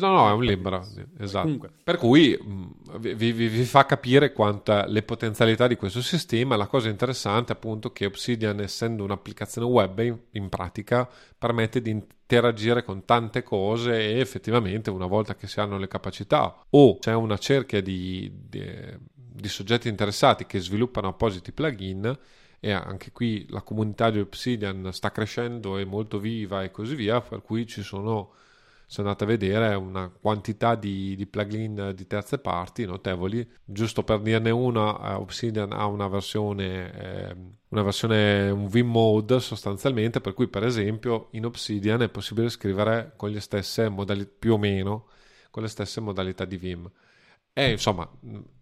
No, 0.00 0.10
no, 0.10 0.28
è 0.28 0.32
un 0.32 0.42
libro, 0.42 0.84
esatto. 1.18 1.44
Comunque. 1.44 1.70
Per 1.84 1.98
cui 1.98 2.36
mh, 2.36 2.98
vi, 2.98 3.32
vi, 3.32 3.48
vi, 3.48 3.64
fa 3.64 3.86
capire 3.86 4.32
quanta 4.32 4.86
le 4.86 5.02
potenzialità 5.02 5.68
di 5.68 5.76
questo 5.76 6.02
sistema. 6.02 6.56
La 6.56 6.66
cosa 6.66 6.88
interessante 6.88 7.52
è 7.52 7.56
appunto 7.56 7.92
che 7.92 8.06
Obsidian, 8.06 8.60
essendo 8.60 9.04
un'applicazione 9.04 9.66
web, 9.66 9.98
in, 10.00 10.18
in, 10.32 10.48
pratica 10.48 11.08
permette 11.38 11.80
di 11.80 11.90
interagire 11.90 12.82
con 12.82 13.04
tante 13.04 13.42
cose 13.44 14.00
e 14.00 14.18
effettivamente 14.18 14.90
una 14.90 15.06
volta 15.06 15.36
che 15.36 15.46
si 15.46 15.60
hanno 15.60 15.78
le 15.78 15.86
capacità 15.86 16.64
o 16.70 16.98
c'è 16.98 17.14
una 17.14 17.38
cerchia 17.38 17.80
di, 17.80 18.32
di, 18.48 18.64
di 19.14 19.48
soggetti 19.48 19.88
interessati 19.88 20.44
che 20.46 20.58
sviluppano 20.58 21.08
appositi 21.08 21.52
plugin, 21.52 22.18
e 22.58 22.72
anche 22.72 23.12
qui 23.12 23.46
la 23.50 23.60
comunità 23.60 24.10
di 24.10 24.18
Obsidian 24.18 24.88
sta 24.90 25.12
crescendo, 25.12 25.76
è 25.76 25.84
molto 25.84 26.18
viva 26.18 26.62
e 26.62 26.70
così 26.70 26.94
via, 26.94 27.20
per 27.20 27.42
cui 27.42 27.66
ci 27.66 27.82
sono 27.82 28.32
se 28.94 29.00
andate 29.00 29.24
a 29.24 29.26
vedere 29.26 29.74
una 29.74 30.08
quantità 30.08 30.76
di, 30.76 31.16
di 31.16 31.26
plugin 31.26 31.94
di 31.96 32.06
terze 32.06 32.38
parti 32.38 32.84
notevoli. 32.84 33.44
Giusto 33.64 34.04
per 34.04 34.20
dirne 34.20 34.50
una, 34.50 35.16
uh, 35.16 35.20
Obsidian 35.20 35.72
ha 35.72 35.86
una 35.86 36.06
versione, 36.06 36.92
eh, 36.96 37.36
una 37.70 37.82
versione, 37.82 38.50
un 38.50 38.68
Vim 38.68 38.88
mode 38.88 39.40
sostanzialmente, 39.40 40.20
per 40.20 40.32
cui 40.32 40.46
per 40.46 40.62
esempio 40.62 41.26
in 41.32 41.44
Obsidian 41.44 42.02
è 42.02 42.08
possibile 42.08 42.48
scrivere 42.48 43.14
con 43.16 43.30
le 43.30 43.40
stesse 43.40 43.88
modalità, 43.88 44.30
più 44.38 44.52
o 44.52 44.58
meno, 44.58 45.08
con 45.50 45.64
le 45.64 45.68
stesse 45.68 46.00
modalità 46.00 46.44
di 46.44 46.56
Vim. 46.56 46.88
E 47.52 47.72
insomma, 47.72 48.08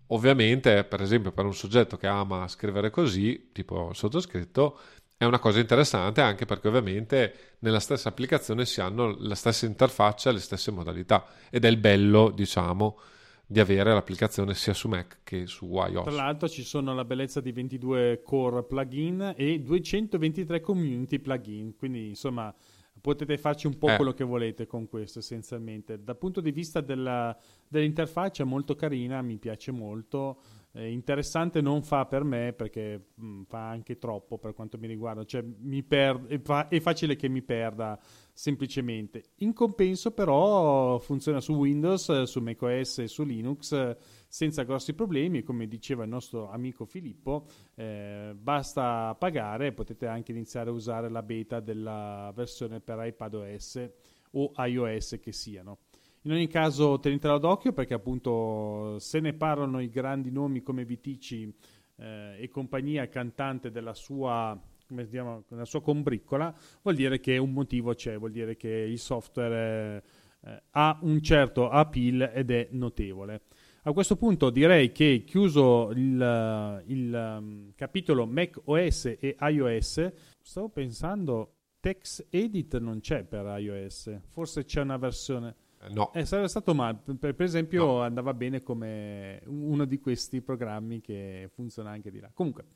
ovviamente, 0.07 0.85
per 0.85 1.03
esempio, 1.03 1.33
per 1.33 1.45
un 1.45 1.53
soggetto 1.53 1.99
che 1.99 2.07
ama 2.07 2.49
scrivere 2.49 2.89
così, 2.89 3.51
tipo 3.53 3.93
sottoscritto, 3.93 4.79
è 5.23 5.25
una 5.25 5.39
cosa 5.39 5.61
interessante 5.61 6.21
anche 6.21 6.47
perché 6.47 6.67
ovviamente 6.67 7.35
nella 7.61 7.79
stessa 7.79 8.09
applicazione 8.09 8.67
si 8.67 8.81
hanno 8.81 9.17
la 9.21 9.37
stessa 9.37 9.67
interfaccia, 9.67 10.33
le 10.33 10.41
stesse 10.41 10.73
modalità 10.73 11.27
ed 11.49 11.65
è 11.65 11.69
il 11.69 11.77
bello, 11.77 12.31
diciamo, 12.31 12.99
di 13.47 13.61
avere 13.61 13.93
l'applicazione 13.93 14.53
sia 14.55 14.75
su 14.75 14.89
Mac 14.89 15.21
che 15.23 15.47
su 15.47 15.67
iOS. 15.67 16.03
Tra 16.03 16.13
l'altro 16.13 16.49
ci 16.49 16.65
sono 16.65 16.93
la 16.93 17.05
bellezza 17.05 17.41
di 17.41 17.53
22 17.53 18.23
core 18.25 18.65
plugin 18.65 19.35
e 19.37 19.61
223 19.61 20.61
community 20.61 21.21
plugin, 21.21 21.77
quindi 21.77 22.09
insomma 22.09 22.53
potete 23.01 23.39
farci 23.39 23.69
un 23.69 23.79
po' 23.79 23.91
eh. 23.91 23.97
quello 23.97 24.15
che 24.15 24.25
volete 24.25 24.67
con 24.67 24.89
questo 24.89 25.21
essenzialmente. 25.21 26.03
Dal 26.03 26.19
punto 26.19 26.41
di 26.41 26.51
vista 26.51 26.81
della, 26.81 27.37
dell'interfaccia 27.69 28.43
molto 28.43 28.75
carina, 28.75 29.23
mi 29.23 29.39
piace 29.39 29.71
molto 29.71 30.41
eh, 30.75 30.91
interessante 30.91 31.61
non 31.61 31.83
fa 31.83 32.07
per 32.07 32.25
me 32.25 32.55
perché 32.55 33.11
mh, 33.15 33.27
mm, 33.27 33.43
fa 33.43 33.69
anche 33.69 33.99
troppo 33.99 34.39
per 34.39 34.55
quanto 34.55 34.79
mi 34.79 34.87
riguarda, 34.87 35.25
cioè 35.25 35.43
mi 35.43 35.83
per- 35.83 36.25
è, 36.27 36.41
fa- 36.41 36.69
è, 36.69 36.81
facile 36.81 37.15
che 37.15 37.29
mi 37.29 37.43
perda 37.43 37.99
semplicemente. 38.33 39.23
In 39.39 39.53
compenso 39.53 40.13
però 40.13 40.99
funziona 40.99 41.41
su 41.41 41.55
Windows, 41.55 42.23
su 42.23 42.41
macOS 42.41 42.99
e 43.01 43.07
su 43.07 43.25
Linux 43.25 43.97
senza 44.27 44.63
grossi 44.63 44.95
problemi, 44.95 45.43
come 45.43 45.69
diceva 45.69 46.05
il 46.05 46.09
nostro 46.09 46.51
amico 46.51 46.87
Filippo, 46.87 47.47
eh, 47.75 48.35
basta 48.35 49.15
pagare, 49.19 49.73
potete 49.73 50.07
anche 50.07 50.33
iniziare 50.33 50.71
a 50.71 50.73
usare 50.73 51.11
la 51.11 51.23
beta 51.23 51.61
della 51.61 52.33
versione 52.35 52.81
per 52.81 53.05
iPadOS 53.05 53.91
o 54.33 54.53
iOS 54.57 55.19
che 55.21 55.33
siano. 55.33 55.81
In 56.25 56.31
ogni 56.31 56.47
caso 56.47 57.01
tenetelo 57.01 57.39
d'occhio 57.39 57.73
perché 57.73 57.95
appunto 57.95 58.97
se 59.01 59.19
ne 59.19 59.33
parlano 59.33 59.81
i 59.81 59.91
grandi 59.91 60.31
nomi 60.31 60.63
come 60.63 60.85
Vitici 60.85 61.53
eh, 61.97 62.37
e 62.39 62.49
compagnia 62.49 63.09
cantante 63.09 63.73
della 63.73 63.93
sua, 63.93 64.57
come 64.87 65.05
diciamo, 65.05 65.43
della 65.49 65.65
sua 65.65 65.83
combriccola, 65.83 66.55
vuol 66.83 66.95
dire 66.95 67.19
che 67.19 67.39
un 67.39 67.53
motivo 67.53 67.93
c'è, 67.95 68.17
vuol 68.19 68.31
dire 68.31 68.57
che 68.57 68.69
il 68.69 69.01
software 69.01 70.05
eh, 70.45 70.63
ha 70.71 70.97
un 71.03 71.21
certo 71.23 71.69
appeal 71.69 72.31
ed 72.33 72.53
è 72.53 72.69
notevole. 72.71 73.43
A 73.83 73.93
questo 73.93 74.15
punto 74.15 74.51
direi 74.51 74.93
che 74.93 75.25
chiuso 75.27 75.91
il, 75.91 76.85
il 76.87 77.37
um, 77.41 77.73
capitolo 77.75 78.27
Mac 78.27 78.61
OS 78.63 79.07
e 79.19 79.37
iOS, 79.41 80.13
stavo 80.41 80.69
pensando 80.69 81.57
Text 81.81 82.29
Edit 82.31 82.79
non 82.79 83.01
c'è 83.01 83.25
per 83.25 83.45
iOS, 83.59 84.21
forse 84.29 84.65
c'è 84.65 84.83
una 84.83 84.99
versione... 84.99 85.57
No. 85.91 86.13
Eh, 86.15 86.25
sarebbe 86.25 86.49
stato 86.49 86.75
male. 86.75 86.99
Per, 87.19 87.35
per 87.35 87.47
esempio, 87.47 87.85
no. 87.85 88.03
andava 88.03 88.35
bene 88.35 88.63
come 88.63 89.43
uno 89.47 89.85
di 89.85 89.99
questi 89.99 90.41
programmi 90.41 91.01
che 91.01 91.51
funziona 91.53 91.91
anche 91.91 92.11
di 92.11 92.21
là. 92.21 92.31
Comunque, 92.33 92.67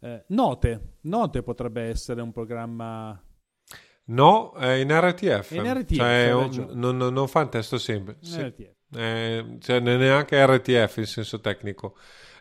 eh, 0.00 0.24
Note. 0.28 0.98
Note 1.02 1.42
potrebbe 1.42 1.82
essere 1.82 2.20
un 2.22 2.32
programma. 2.32 3.20
No, 4.08 4.52
è 4.54 4.74
in 4.74 4.88
RTF. 4.90 5.52
È 5.52 5.58
in 5.58 5.74
RTF. 5.74 5.96
Cioè, 5.96 6.32
un, 6.32 6.68
non, 6.74 6.96
non, 6.96 7.28
fa 7.28 7.40
un 7.40 7.50
testo 7.50 7.78
semplice. 7.78 8.30
Sì. 8.30 8.40
RTF. 8.40 8.74
Eh, 8.96 9.56
cioè, 9.60 9.80
neanche 9.80 10.46
RTF 10.46 10.96
in 10.98 11.06
senso 11.06 11.40
tecnico. 11.40 11.96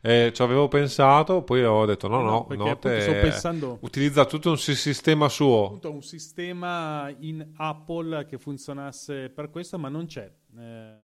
Eh, 0.08 0.32
ci 0.34 0.44
avevo 0.44 0.68
pensato, 0.68 1.42
poi 1.42 1.64
ho 1.64 1.84
detto 1.84 2.08
no, 2.08 2.22
no, 2.22 2.46
no 2.48 2.56
Note 2.56 3.02
sto 3.02 3.12
pensando, 3.14 3.80
utilizza 3.82 4.26
tutto 4.26 4.52
un 4.52 4.58
sistema 4.60 5.28
suo. 5.30 5.66
Appunto, 5.66 5.92
un 5.92 6.04
sistema 6.04 7.12
in 7.22 7.54
Apple 7.56 8.28
che 8.28 8.38
funzionasse 8.38 9.32
per 9.32 9.50
questo, 9.50 9.80
ma 9.80 9.90
non 9.90 10.06
c'è. 10.06 10.32
Eh, 10.60 11.02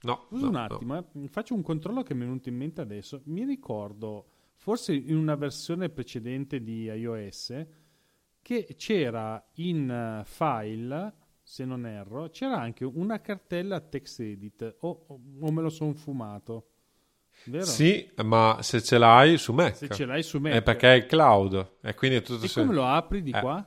no. 0.00 0.26
Scusa 0.26 0.42
no, 0.42 0.48
un 0.48 0.56
attimo, 0.56 0.94
no. 0.94 1.06
eh, 1.22 1.28
faccio 1.28 1.54
un 1.54 1.62
controllo 1.62 2.02
che 2.02 2.14
mi 2.14 2.22
è 2.22 2.24
venuto 2.24 2.48
in 2.48 2.56
mente 2.56 2.80
adesso. 2.80 3.22
Mi 3.26 3.44
ricordo, 3.44 4.26
forse 4.56 4.92
in 4.92 5.16
una 5.16 5.36
versione 5.36 5.90
precedente 5.90 6.64
di 6.64 6.86
iOS, 6.86 7.64
che 8.42 8.74
c'era 8.76 9.40
in 9.54 10.20
file 10.24 11.14
se 11.40 11.64
non 11.64 11.86
erro, 11.86 12.28
c'era 12.30 12.58
anche 12.58 12.84
una 12.84 13.20
cartella 13.20 13.78
text 13.78 14.18
edit 14.18 14.78
o, 14.80 15.06
o 15.38 15.52
me 15.52 15.62
lo 15.62 15.70
sono 15.70 15.94
fumato. 15.94 16.70
Vero? 17.46 17.64
Sì, 17.64 18.10
ma 18.22 18.58
se 18.60 18.82
ce 18.82 18.98
l'hai 18.98 19.36
su 19.36 19.52
Mac. 19.52 19.76
Se 19.76 19.88
ce 19.88 20.06
l'hai 20.06 20.22
su 20.22 20.38
Mac. 20.38 20.52
È 20.52 20.62
perché 20.62 20.92
è 20.92 20.96
il 20.96 21.06
cloud. 21.06 21.76
E 21.82 21.94
quindi 21.94 22.16
è 22.16 22.22
tutto 22.22 22.46
e 22.46 22.50
come 22.52 22.72
lo 22.72 22.86
apri 22.86 23.22
di 23.22 23.30
eh. 23.30 23.40
qua? 23.40 23.66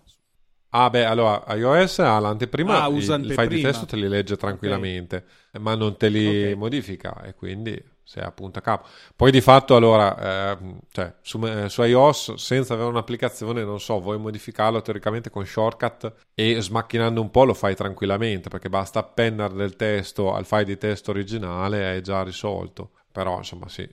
Ah, 0.69 0.89
beh, 0.89 1.06
allora 1.06 1.43
iOS 1.56 1.99
ha 1.99 2.19
l'anteprima, 2.19 2.84
ah, 2.84 2.89
il, 2.89 2.97
il 2.97 3.32
file 3.32 3.47
di 3.47 3.62
testo 3.62 3.86
te 3.86 3.95
li 3.95 4.08
legge 4.08 4.36
tranquillamente, 4.36 5.23
okay. 5.47 5.62
ma 5.62 5.75
non 5.75 5.95
te 5.95 6.10
li 6.10 6.27
okay. 6.27 6.53
modifica 6.56 7.23
e 7.23 7.34
quindi 7.34 7.82
sei 8.03 8.23
a 8.23 8.32
punta 8.32 8.60
capo. 8.60 8.86
Poi 9.15 9.32
di 9.32 9.39
fatto, 9.39 9.75
allora, 9.75 10.51
eh, 10.51 10.75
cioè, 10.91 11.15
su, 11.21 11.39
eh, 11.45 11.69
su, 11.69 11.82
iOS, 11.84 12.34
senza 12.36 12.73
avere 12.73 12.89
un'applicazione, 12.89 13.63
non 13.63 13.80
so, 13.80 13.99
vuoi 14.01 14.19
modificarlo 14.19 14.82
teoricamente 14.82 15.30
con 15.30 15.45
shortcut 15.45 16.13
e 16.34 16.62
smacchinando 16.62 17.21
un 17.21 17.32
po' 17.32 17.45
lo 17.45 17.53
fai 17.53 17.73
tranquillamente, 17.73 18.49
perché 18.49 18.69
basta 18.69 18.99
appendere 18.99 19.53
del 19.56 19.75
testo 19.77 20.34
al 20.34 20.45
file 20.45 20.65
di 20.65 20.77
testo 20.77 21.12
originale 21.12 21.93
e 21.93 21.97
è 21.97 22.01
già 22.01 22.23
risolto 22.23 22.91
però 23.17 23.38
insomma 23.38 23.67
sì, 23.67 23.82
eh, 23.82 23.89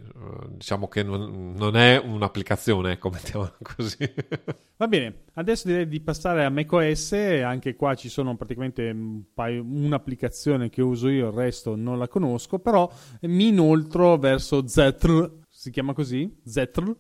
diciamo 0.51 0.87
che 0.87 1.03
non, 1.03 1.55
non 1.57 1.77
è 1.77 1.97
un'applicazione, 1.97 2.93
ecco, 2.93 3.09
mettiamola 3.09 3.57
così. 3.63 4.13
Va 4.77 4.87
bene, 4.87 5.23
adesso 5.33 5.67
direi 5.67 5.89
di 5.89 5.99
passare 6.03 6.45
a 6.45 6.51
macOS, 6.51 7.13
anche 7.43 7.75
qua 7.75 7.95
ci 7.95 8.11
sono 8.11 8.37
praticamente 8.37 8.91
un 8.91 9.23
paio, 9.33 9.63
un'applicazione 9.63 10.69
che 10.69 10.83
uso 10.83 11.09
io, 11.09 11.29
il 11.29 11.33
resto 11.33 11.75
non 11.75 11.97
la 11.97 12.07
conosco, 12.07 12.59
però 12.59 12.87
mi 13.23 13.49
inoltro 13.49 14.19
verso 14.19 14.69
Zetr, 14.69 15.39
si 15.49 15.71
chiama 15.71 15.95
così? 15.95 16.31
Zetr, 16.45 16.95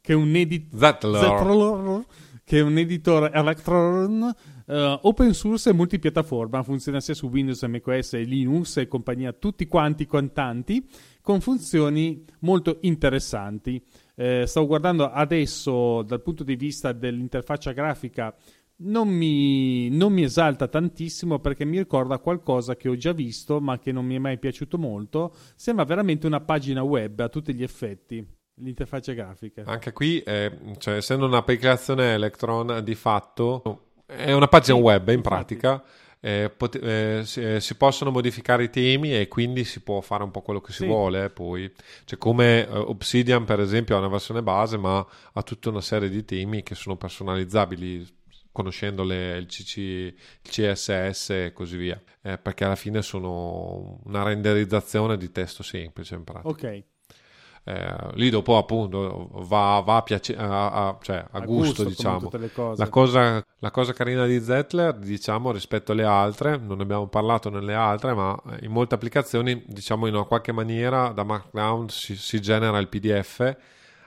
che 0.00 0.12
è 0.14 0.16
un 0.16 0.34
edit... 0.34 0.74
Zetler. 0.74 1.20
Zetler, 1.20 2.04
che 2.42 2.58
è 2.58 2.62
un 2.62 2.78
editor 2.78 3.30
Electron 3.34 4.34
Uh, 4.66 4.96
open 5.02 5.34
source 5.34 5.68
e 5.68 5.74
multipiattaforma, 5.74 6.62
funziona 6.62 6.98
sia 6.98 7.12
su 7.12 7.28
Windows, 7.28 7.60
macOS, 7.64 8.14
Linux 8.14 8.78
e 8.78 8.88
compagnia, 8.88 9.34
tutti 9.34 9.66
quanti 9.66 10.06
contanti, 10.06 10.88
con 11.24 11.40
funzioni 11.40 12.22
molto 12.40 12.76
interessanti. 12.82 13.82
Eh, 14.14 14.44
stavo 14.46 14.66
guardando 14.66 15.10
adesso 15.10 16.02
dal 16.02 16.20
punto 16.20 16.44
di 16.44 16.54
vista 16.54 16.92
dell'interfaccia 16.92 17.72
grafica, 17.72 18.36
non 18.76 19.08
mi, 19.08 19.88
non 19.88 20.12
mi, 20.12 20.22
esalta 20.22 20.68
tantissimo 20.68 21.38
perché 21.38 21.64
mi 21.64 21.78
ricorda 21.78 22.18
qualcosa 22.18 22.76
che 22.76 22.90
ho 22.90 22.96
già 22.96 23.12
visto 23.12 23.58
ma 23.58 23.78
che 23.78 23.90
non 23.90 24.04
mi 24.04 24.16
è 24.16 24.18
mai 24.18 24.38
piaciuto 24.38 24.76
molto. 24.76 25.34
Sembra 25.56 25.86
veramente 25.86 26.26
una 26.26 26.42
pagina 26.42 26.82
web 26.82 27.18
a 27.20 27.30
tutti 27.30 27.54
gli 27.54 27.62
effetti. 27.62 28.22
L'interfaccia 28.56 29.14
grafica. 29.14 29.62
Anche 29.64 29.92
qui, 29.92 30.20
eh, 30.20 30.58
cioè, 30.76 30.96
essendo 30.96 31.24
un'applicazione 31.24 32.12
Electron 32.12 32.82
di 32.84 32.94
fatto, 32.94 33.92
è 34.04 34.30
una 34.32 34.46
pagina 34.46 34.76
sì, 34.76 34.82
web 34.82 35.08
in 35.08 35.22
pratica. 35.22 35.82
Eh, 36.26 36.48
pot- 36.48 36.82
eh, 36.82 37.20
si, 37.26 37.42
eh, 37.42 37.60
si, 37.60 37.74
possono 37.74 38.10
modificare 38.10 38.64
i 38.64 38.70
temi 38.70 39.14
e 39.14 39.28
quindi 39.28 39.62
si 39.64 39.82
può 39.82 40.00
fare 40.00 40.22
un 40.22 40.30
po' 40.30 40.40
quello 40.40 40.62
che 40.62 40.72
si 40.72 40.78
sì. 40.78 40.86
vuole. 40.86 41.28
Poi, 41.28 41.70
cioè, 42.06 42.18
come 42.18 42.66
uh, 42.66 42.76
Obsidian, 42.76 43.44
per 43.44 43.60
esempio, 43.60 43.94
ha 43.94 43.98
una 43.98 44.08
versione 44.08 44.42
base, 44.42 44.78
ma 44.78 45.06
ha 45.34 45.42
tutta 45.42 45.68
una 45.68 45.82
serie 45.82 46.08
di 46.08 46.24
temi 46.24 46.62
che 46.62 46.74
sono 46.74 46.96
personalizzabili 46.96 48.22
conoscendo 48.50 49.04
le, 49.04 49.36
il, 49.36 49.46
CC, 49.46 49.76
il 49.76 50.14
CSS 50.40 51.28
e 51.30 51.52
così 51.52 51.76
via, 51.76 52.02
eh, 52.22 52.38
perché 52.38 52.64
alla 52.64 52.74
fine 52.74 53.02
sono 53.02 54.00
una 54.04 54.22
renderizzazione 54.22 55.18
di 55.18 55.30
testo 55.30 55.62
semplice 55.62 56.14
in 56.14 56.24
pratica. 56.24 56.48
Ok. 56.48 56.84
Eh, 57.66 57.96
lì 58.16 58.28
dopo 58.28 58.58
appunto 58.58 59.30
va, 59.46 59.82
va 59.82 59.96
a, 59.96 60.02
piace- 60.02 60.36
a, 60.36 60.88
a, 60.88 60.98
cioè, 61.00 61.24
a, 61.30 61.40
gusto, 61.40 61.82
gusto 61.82 61.84
diciamo. 61.84 62.30
la 62.76 62.90
cosa, 62.90 63.42
la 63.60 63.70
cosa, 63.70 63.94
carina 63.94 64.26
di 64.26 64.38
Zettler 64.38 64.92
diciamo 64.92 65.50
rispetto 65.50 65.92
alle 65.92 66.04
altre 66.04 66.58
non 66.58 66.76
ne 66.76 66.82
abbiamo 66.82 67.06
parlato 67.06 67.48
nelle 67.48 67.72
altre 67.72 68.12
ma 68.12 68.38
in 68.60 68.70
molte 68.70 68.96
applicazioni 68.96 69.64
diciamo 69.66 70.06
in 70.06 70.14
una 70.14 70.24
qualche 70.24 70.52
maniera 70.52 71.08
da 71.08 71.24
markdown 71.24 71.88
si, 71.88 72.16
si 72.16 72.38
genera 72.38 72.76
il 72.76 72.88
pdf 72.88 73.56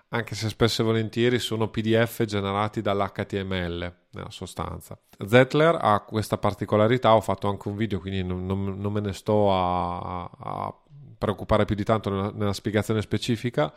anche 0.10 0.36
se 0.36 0.50
spesso 0.50 0.84
e 0.84 0.86
volentieri 0.86 1.39
sono 1.39 1.67
pdf 1.67 2.26
generati 2.26 2.82
dall'html 2.82 3.96
nella 4.12 4.30
sostanza. 4.30 4.98
Zettler 5.26 5.78
ha 5.82 6.00
questa 6.02 6.38
particolarità 6.38 7.15
ho 7.15 7.22
fatto 7.22 7.50
anche 7.50 7.67
un 7.67 7.76
video 7.76 8.00
quindi 8.00 8.24
non, 8.24 8.46
non, 8.46 8.80
non 8.80 8.93
me 8.93 9.00
ne 9.00 9.13
sto 9.13 9.52
a, 9.52 10.26
a 10.26 10.76
preoccupare 11.17 11.65
più 11.65 11.75
di 11.75 11.84
tanto 11.84 12.10
nella, 12.10 12.32
nella 12.34 12.53
spiegazione 12.53 13.01
specifica, 13.01 13.73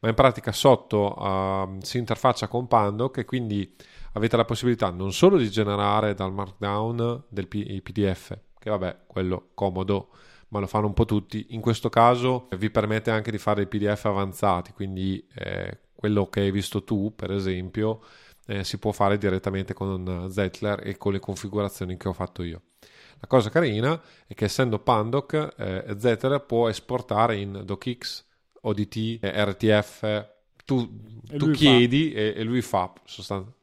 ma 0.00 0.08
in 0.08 0.14
pratica 0.14 0.52
sotto 0.52 1.14
uh, 1.18 1.78
si 1.82 1.98
interfaccia 1.98 2.46
con 2.46 2.68
Pandoc 2.68 3.18
e 3.18 3.24
quindi 3.24 3.74
avete 4.12 4.36
la 4.36 4.44
possibilità 4.44 4.90
non 4.90 5.12
solo 5.12 5.36
di 5.36 5.50
generare 5.50 6.14
dal 6.14 6.32
markdown 6.32 7.24
del 7.28 7.48
P- 7.48 7.80
PDF, 7.82 8.38
che 8.58 8.70
vabbè, 8.70 9.00
quello 9.06 9.48
comodo, 9.54 10.10
ma 10.48 10.60
lo 10.60 10.66
fanno 10.66 10.86
un 10.86 10.94
po' 10.94 11.04
tutti. 11.04 11.46
In 11.50 11.60
questo 11.60 11.88
caso 11.88 12.48
vi 12.56 12.70
permette 12.70 13.10
anche 13.10 13.30
di 13.30 13.38
fare 13.38 13.62
i 13.62 13.66
PDF 13.66 14.04
avanzati, 14.06 14.72
quindi 14.72 15.26
eh, 15.34 15.78
quello 15.94 16.28
che 16.28 16.40
hai 16.40 16.50
visto 16.50 16.84
tu, 16.84 17.12
per 17.14 17.32
esempio, 17.32 18.00
eh, 18.46 18.64
si 18.64 18.78
può 18.78 18.92
fare 18.92 19.18
direttamente 19.18 19.74
con 19.74 20.28
Zettler 20.30 20.86
e 20.86 20.96
con 20.96 21.12
le 21.12 21.18
configurazioni 21.18 21.96
che 21.96 22.08
ho 22.08 22.12
fatto 22.12 22.42
io. 22.42 22.62
La 23.20 23.26
cosa 23.26 23.50
carina 23.50 24.00
è 24.26 24.34
che 24.34 24.44
essendo 24.44 24.78
Pandoc, 24.78 25.54
eh, 25.56 25.96
Zether 25.98 26.40
può 26.44 26.68
esportare 26.68 27.36
in 27.36 27.62
DocX, 27.64 28.24
ODT, 28.62 29.18
eh, 29.20 29.44
RTF, 29.44 30.28
tu, 30.64 31.22
tu 31.26 31.50
chiedi 31.50 32.12
e, 32.12 32.34
e, 32.36 32.42
lui 32.42 32.62
fa 32.62 32.92
sostanzialmente. 33.04 33.56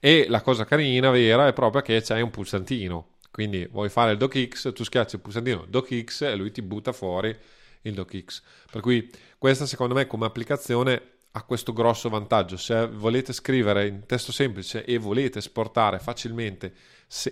E 0.00 0.26
la 0.28 0.42
cosa 0.42 0.64
carina, 0.64 1.10
vera, 1.10 1.46
è 1.46 1.52
proprio 1.52 1.82
che 1.82 2.00
c'è 2.00 2.20
un 2.20 2.30
pulsantino. 2.30 3.08
Quindi 3.30 3.66
vuoi 3.70 3.88
fare 3.88 4.12
il 4.12 4.18
DocX, 4.18 4.72
tu 4.72 4.84
schiacci 4.84 5.16
il 5.16 5.20
pulsantino 5.20 5.66
DocX 5.68 6.22
e 6.22 6.36
lui 6.36 6.52
ti 6.52 6.62
butta 6.62 6.92
fuori 6.92 7.36
il 7.82 7.92
DocX. 7.94 8.42
Per 8.70 8.80
cui 8.80 9.10
questa 9.38 9.66
secondo 9.66 9.94
me 9.94 10.06
come 10.06 10.26
applicazione 10.26 11.02
ha 11.32 11.42
questo 11.42 11.72
grosso 11.72 12.08
vantaggio. 12.08 12.56
Se 12.56 12.86
volete 12.86 13.32
scrivere 13.32 13.88
in 13.88 14.06
testo 14.06 14.30
semplice 14.30 14.84
e 14.84 14.98
volete 14.98 15.40
esportare 15.40 15.98
facilmente 15.98 16.72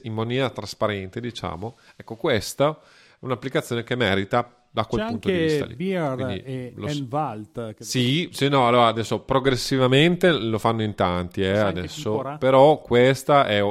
in 0.03 0.13
maniera 0.13 0.51
trasparente, 0.51 1.21
diciamo, 1.21 1.77
ecco 1.97 2.17
questa 2.17 2.71
è 2.71 3.17
un'applicazione 3.21 3.85
che 3.85 3.97
merita 3.97 4.57
da 4.71 4.87
quel 4.87 5.03
C'è 5.03 5.09
punto 5.09 5.29
di 5.29 5.37
vista 5.37 5.65
lì. 5.67 5.75
Beer 5.75 6.21
e 6.45 6.75
Envalt. 6.79 7.77
Sì, 7.81 8.31
sì, 8.33 8.49
no, 8.49 8.67
allora 8.67 8.87
adesso 8.87 9.21
progressivamente 9.21 10.33
lo 10.33 10.59
fanno 10.59 10.83
in 10.83 10.95
tanti, 10.95 11.43
eh, 11.43 11.59
adesso, 11.59 12.37
però 12.39 12.81
questa 12.81 13.47
è, 13.47 13.63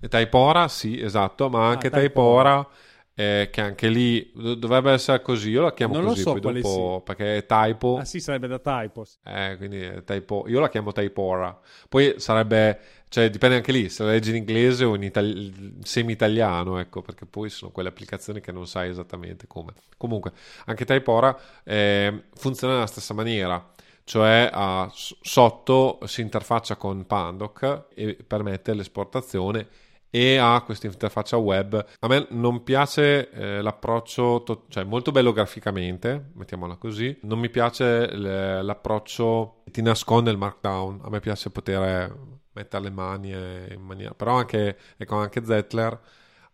è 0.00 0.08
Typora, 0.08 0.68
sì, 0.68 1.00
esatto, 1.00 1.48
ma 1.48 1.68
anche 1.68 1.86
ah, 1.86 1.98
Typora 1.98 2.68
eh, 3.14 3.48
che 3.50 3.60
anche 3.60 3.88
lì 3.88 4.32
dovrebbe 4.34 4.92
essere 4.92 5.22
così. 5.22 5.50
Io 5.50 5.62
la 5.62 5.72
chiamo 5.72 5.94
non 5.94 6.06
così 6.06 6.22
so 6.22 6.38
dopo, 6.38 6.96
sì. 6.98 7.02
perché 7.04 7.36
è 7.38 7.46
typo. 7.46 7.98
Ah, 8.00 8.04
sì, 8.04 8.20
sarebbe 8.20 8.48
da 8.48 8.58
typo. 8.58 9.06
Eh, 9.24 9.54
quindi 9.56 10.02
typo. 10.04 10.44
Io 10.48 10.60
la 10.60 10.68
chiamo 10.68 10.92
typora. 10.92 11.58
Poi 11.88 12.14
sarebbe 12.18 12.78
Cioè, 13.14 13.30
dipende 13.30 13.54
anche 13.54 13.70
lì 13.70 13.88
se 13.90 14.02
la 14.02 14.10
leggi 14.10 14.30
in 14.30 14.36
inglese 14.36 14.84
o 14.84 14.96
in 14.96 15.04
itali- 15.04 15.76
semi-italiano, 15.84 16.78
ecco, 16.80 17.00
perché 17.00 17.26
poi 17.26 17.48
sono 17.48 17.70
quelle 17.70 17.88
applicazioni 17.88 18.40
che 18.40 18.50
non 18.50 18.66
sai 18.66 18.88
esattamente 18.88 19.46
come. 19.46 19.72
Comunque, 19.96 20.32
anche 20.64 20.84
Typora 20.84 21.38
eh, 21.62 22.24
funziona 22.34 22.74
nella 22.74 22.88
stessa 22.88 23.14
maniera 23.14 23.70
cioè 24.02 24.50
a, 24.52 24.90
sotto 24.92 26.00
si 26.06 26.22
interfaccia 26.22 26.74
con 26.74 27.06
Pandoc 27.06 27.86
e 27.94 28.16
permette 28.26 28.74
l'esportazione 28.74 29.68
e 30.10 30.36
ha 30.36 30.60
questa 30.62 30.88
interfaccia 30.88 31.36
web. 31.36 31.86
A 32.00 32.08
me 32.08 32.26
non 32.30 32.64
piace 32.64 33.30
eh, 33.30 33.62
l'approccio, 33.62 34.42
to- 34.44 34.64
cioè 34.70 34.82
molto 34.82 35.12
bello 35.12 35.30
graficamente, 35.32 36.30
mettiamola 36.34 36.74
così. 36.76 37.16
Non 37.22 37.38
mi 37.38 37.48
piace 37.48 38.12
le- 38.16 38.60
l'approccio 38.62 39.60
che 39.64 39.70
ti 39.70 39.82
nasconde 39.82 40.32
il 40.32 40.36
markdown. 40.36 41.00
A 41.04 41.10
me 41.10 41.20
piace 41.20 41.50
poter 41.50 42.12
mettere 42.54 42.84
le 42.84 42.90
mani 42.90 43.30
in 43.30 43.80
maniera... 43.80 44.14
Però 44.14 44.36
anche, 44.36 44.78
ecco, 44.96 45.16
anche 45.16 45.44
Zettler 45.44 46.00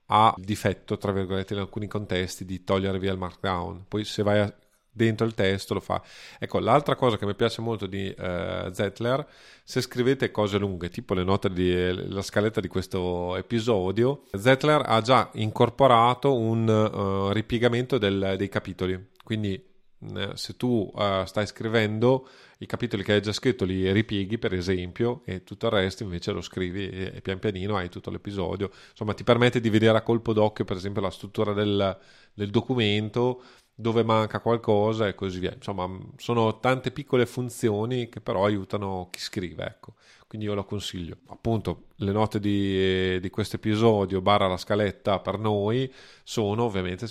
ha 0.07 0.34
il 0.36 0.44
difetto, 0.44 0.98
tra 0.98 1.12
virgolette, 1.12 1.55
in 1.55 1.61
alcuni 1.61 1.86
contesti 1.86 2.44
di 2.44 2.64
togliere 2.64 2.98
via 2.98 3.12
il 3.12 3.18
markdown. 3.18 3.84
Poi 3.86 4.05
se 4.05 4.22
vai 4.22 4.40
a 4.40 4.55
dentro 4.92 5.24
il 5.24 5.34
testo 5.34 5.74
lo 5.74 5.80
fa. 5.80 6.03
Ecco, 6.38 6.59
l'altra 6.59 6.96
cosa 6.96 7.16
che 7.16 7.24
mi 7.24 7.36
piace 7.36 7.62
molto 7.62 7.86
di 7.86 8.12
uh, 8.18 8.72
Zettler, 8.72 9.24
se 9.62 9.80
scrivete 9.80 10.32
cose 10.32 10.59
lunghe, 10.59 10.88
tipo 10.88 11.14
le 11.14 11.22
note 11.22 11.48
della 11.48 12.22
scaletta 12.22 12.61
di 12.61 12.66
questo 12.66 13.36
episodio, 13.36 14.24
Zettler 14.32 14.82
ha 14.84 15.01
già 15.01 15.30
incorporato 15.34 16.36
un 16.36 16.66
uh, 16.68 17.30
ripiegamento 17.30 17.98
del, 17.98 18.34
dei 18.36 18.48
capitoli. 18.48 19.11
Quindi 19.22 19.64
uh, 19.98 20.34
se 20.34 20.57
tu 20.57 20.92
stai 21.24 21.46
scrivendo 21.46 22.28
i 22.63 22.67
capitoli 22.67 23.03
che 23.03 23.15
hai 23.15 23.23
già 23.23 23.33
scritto 23.33 23.65
li 23.65 23.91
ripieghi 23.91 24.39
per 24.39 24.55
esempio 24.55 25.23
e 25.25 25.45
tutto 25.45 25.67
il 25.67 25.73
resto 25.73 26.03
invece 26.03 26.33
lo 26.33 26.41
scrivi 26.41 26.89
e, 26.89 27.21
pian 27.23 27.39
pianino 27.39 27.77
hai 27.77 27.89
tutto 27.89 28.11
l'episodio 28.11 28.71
insomma 28.91 29.15
ti 29.15 29.25
permette 29.25 29.61
di 29.61 29.71
vedere 29.71 29.97
a 29.97 30.03
colpo 30.03 30.33
d'occhio 30.33 30.65
per 30.65 30.77
esempio 30.77 31.01
la 31.01 31.11
struttura 31.11 31.53
del, 31.53 31.99
del 32.35 32.51
documento 32.51 33.43
dove 33.81 34.05
manca 34.05 34.41
qualcosa 34.41 35.09
e 35.09 35.15
così 35.15 35.39
via. 35.39 35.55
Insomma, 35.55 35.89
sono 36.17 36.61
tante 36.61 36.91
piccole 36.91 37.25
funzioni 37.25 38.09
che 38.11 38.21
però 38.21 38.45
aiutano 38.45 39.09
chi 39.11 39.21
scrive, 39.21 39.65
ecco. 39.65 39.95
Quindi 40.31 40.47
io 40.47 40.55
lo 40.55 40.62
consiglio. 40.62 41.16
Appunto, 41.26 41.87
le 41.97 42.12
note 42.12 42.39
di, 42.39 43.18
di 43.18 43.31
questo 43.31 43.57
episodio, 43.57 44.20
barra 44.20 44.47
la 44.47 44.57
scaletta 44.57 45.18
per 45.18 45.41
noi, 45.41 45.93
sono 46.22 46.62
ovviamente, 46.62 47.09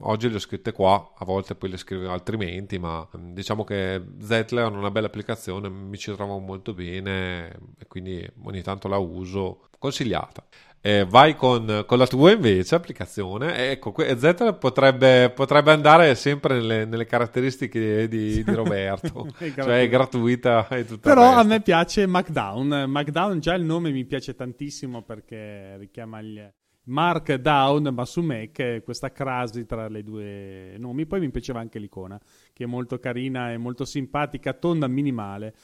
oggi 0.00 0.30
le 0.30 0.36
ho 0.36 0.38
scritte 0.38 0.72
qua, 0.72 1.12
a 1.14 1.26
volte 1.26 1.54
poi 1.54 1.68
le 1.68 1.76
scrivo 1.76 2.10
altrimenti, 2.10 2.78
ma 2.78 3.06
diciamo 3.12 3.64
che 3.64 4.02
Zettler 4.18 4.64
è 4.64 4.74
una 4.74 4.90
bella 4.90 5.08
applicazione, 5.08 5.68
mi 5.68 5.98
ci 5.98 6.10
trovo 6.14 6.38
molto 6.38 6.72
bene 6.72 7.50
e 7.76 7.86
quindi 7.86 8.26
ogni 8.44 8.62
tanto 8.62 8.88
la 8.88 8.96
uso, 8.96 9.68
consigliata. 9.78 10.42
Eh, 10.84 11.06
vai 11.08 11.36
con, 11.36 11.84
con, 11.86 11.96
la 11.96 12.08
tua 12.08 12.32
invece 12.32 12.74
applicazione. 12.74 13.70
Ecco, 13.70 13.94
Z 13.96 14.56
potrebbe, 14.58 15.30
potrebbe 15.30 15.70
andare 15.70 16.16
sempre 16.16 16.54
nelle, 16.54 16.84
nelle 16.86 17.06
caratteristiche 17.06 18.08
di, 18.08 18.42
di 18.42 18.52
Roberto, 18.52 19.28
è 19.38 19.52
cioè 19.54 19.82
è 19.82 19.88
gratuita 19.88 20.66
e 20.66 20.84
tutto 20.84 21.08
Però 21.08 21.34
a 21.34 21.44
me 21.44 21.60
piace 21.60 22.04
Markdown. 22.06 22.86
Markdown 22.88 23.38
già 23.38 23.54
il 23.54 23.62
nome 23.62 23.92
mi 23.92 24.04
piace 24.04 24.34
tantissimo 24.34 25.02
perché 25.02 25.76
richiama 25.78 26.20
gli 26.20 26.42
Markdown, 26.84 27.90
ma 27.94 28.04
su 28.04 28.20
Mac 28.20 28.82
questa 28.82 29.12
crasi 29.12 29.64
tra 29.66 29.86
le 29.88 30.02
due 30.02 30.74
nomi. 30.78 31.06
Poi 31.06 31.20
mi 31.20 31.30
piaceva 31.30 31.60
anche 31.60 31.78
l'icona, 31.78 32.20
che 32.52 32.64
è 32.64 32.66
molto 32.66 32.98
carina 32.98 33.52
e 33.52 33.56
molto 33.56 33.84
simpatica, 33.84 34.52
tonda, 34.52 34.88
minimale. 34.88 35.54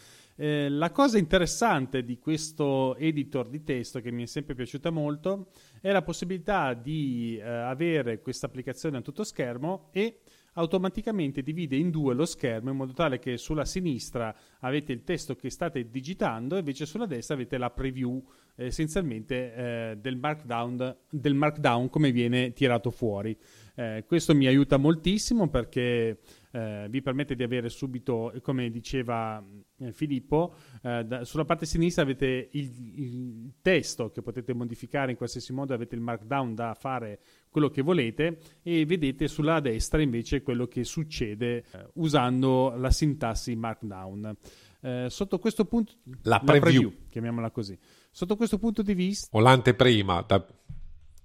Eh, 0.40 0.68
la 0.68 0.92
cosa 0.92 1.18
interessante 1.18 2.04
di 2.04 2.20
questo 2.20 2.94
editor 2.94 3.48
di 3.48 3.64
testo 3.64 4.00
che 4.00 4.12
mi 4.12 4.22
è 4.22 4.26
sempre 4.26 4.54
piaciuta 4.54 4.90
molto 4.90 5.48
è 5.80 5.90
la 5.90 6.02
possibilità 6.02 6.74
di 6.74 7.36
eh, 7.36 7.42
avere 7.42 8.20
questa 8.22 8.46
applicazione 8.46 8.98
a 8.98 9.00
tutto 9.00 9.24
schermo 9.24 9.88
e 9.90 10.20
automaticamente 10.52 11.42
divide 11.42 11.74
in 11.74 11.90
due 11.90 12.14
lo 12.14 12.24
schermo 12.24 12.70
in 12.70 12.76
modo 12.76 12.92
tale 12.92 13.18
che 13.18 13.36
sulla 13.36 13.64
sinistra 13.64 14.32
avete 14.60 14.92
il 14.92 15.02
testo 15.02 15.34
che 15.34 15.50
state 15.50 15.90
digitando 15.90 16.54
e 16.54 16.60
invece 16.60 16.86
sulla 16.86 17.06
destra 17.06 17.34
avete 17.34 17.58
la 17.58 17.70
preview 17.70 18.24
essenzialmente 18.54 19.54
eh, 19.54 19.96
del, 20.00 20.16
markdown, 20.16 20.96
del, 21.10 21.34
markdown, 21.34 21.88
come 21.88 22.10
viene 22.10 22.52
tirato 22.52 22.90
fuori. 22.90 23.36
Eh, 23.74 24.04
questo 24.06 24.34
mi 24.34 24.46
aiuta 24.46 24.76
moltissimo 24.76 25.48
perché 25.48 26.18
eh, 26.50 26.86
vi 26.88 27.02
permette 27.02 27.34
di 27.34 27.42
avere 27.42 27.68
subito, 27.68 28.32
come 28.42 28.70
diceva 28.70 29.42
eh, 29.78 29.92
Filippo, 29.92 30.54
eh, 30.82 31.04
da, 31.04 31.24
sulla 31.24 31.44
parte 31.44 31.66
sinistra 31.66 32.02
avete 32.02 32.48
il, 32.52 33.00
il, 33.00 33.52
testo 33.60 34.10
che 34.10 34.22
potete 34.22 34.54
modificare 34.54 35.10
in 35.10 35.16
qualsiasi 35.16 35.52
modo, 35.52 35.74
avete 35.74 35.94
il 35.94 36.00
markdown 36.00 36.54
da 36.54 36.74
fare 36.74 37.20
quello 37.50 37.68
che 37.68 37.82
volete 37.82 38.38
e 38.62 38.84
vedete 38.86 39.28
sulla 39.28 39.60
destra 39.60 40.00
invece 40.00 40.42
quello 40.42 40.66
che 40.66 40.84
succede 40.84 41.56
eh, 41.56 41.88
usando 41.94 42.74
la 42.76 42.90
sintassi 42.90 43.54
markdown. 43.54 44.36
Eh, 44.80 45.06
sotto 45.08 45.38
questo 45.40 45.64
punto 45.64 45.94
la, 46.22 46.40
la 46.44 46.58
preview. 46.58 46.92
chiamiamola 47.08 47.50
così. 47.50 47.76
Sotto 48.10 48.36
questo 48.36 48.58
punto 48.58 48.82
di 48.82 48.94
vista 48.94 49.36
o 49.36 49.40
l'anteprima 49.40 50.22
da, 50.22 50.44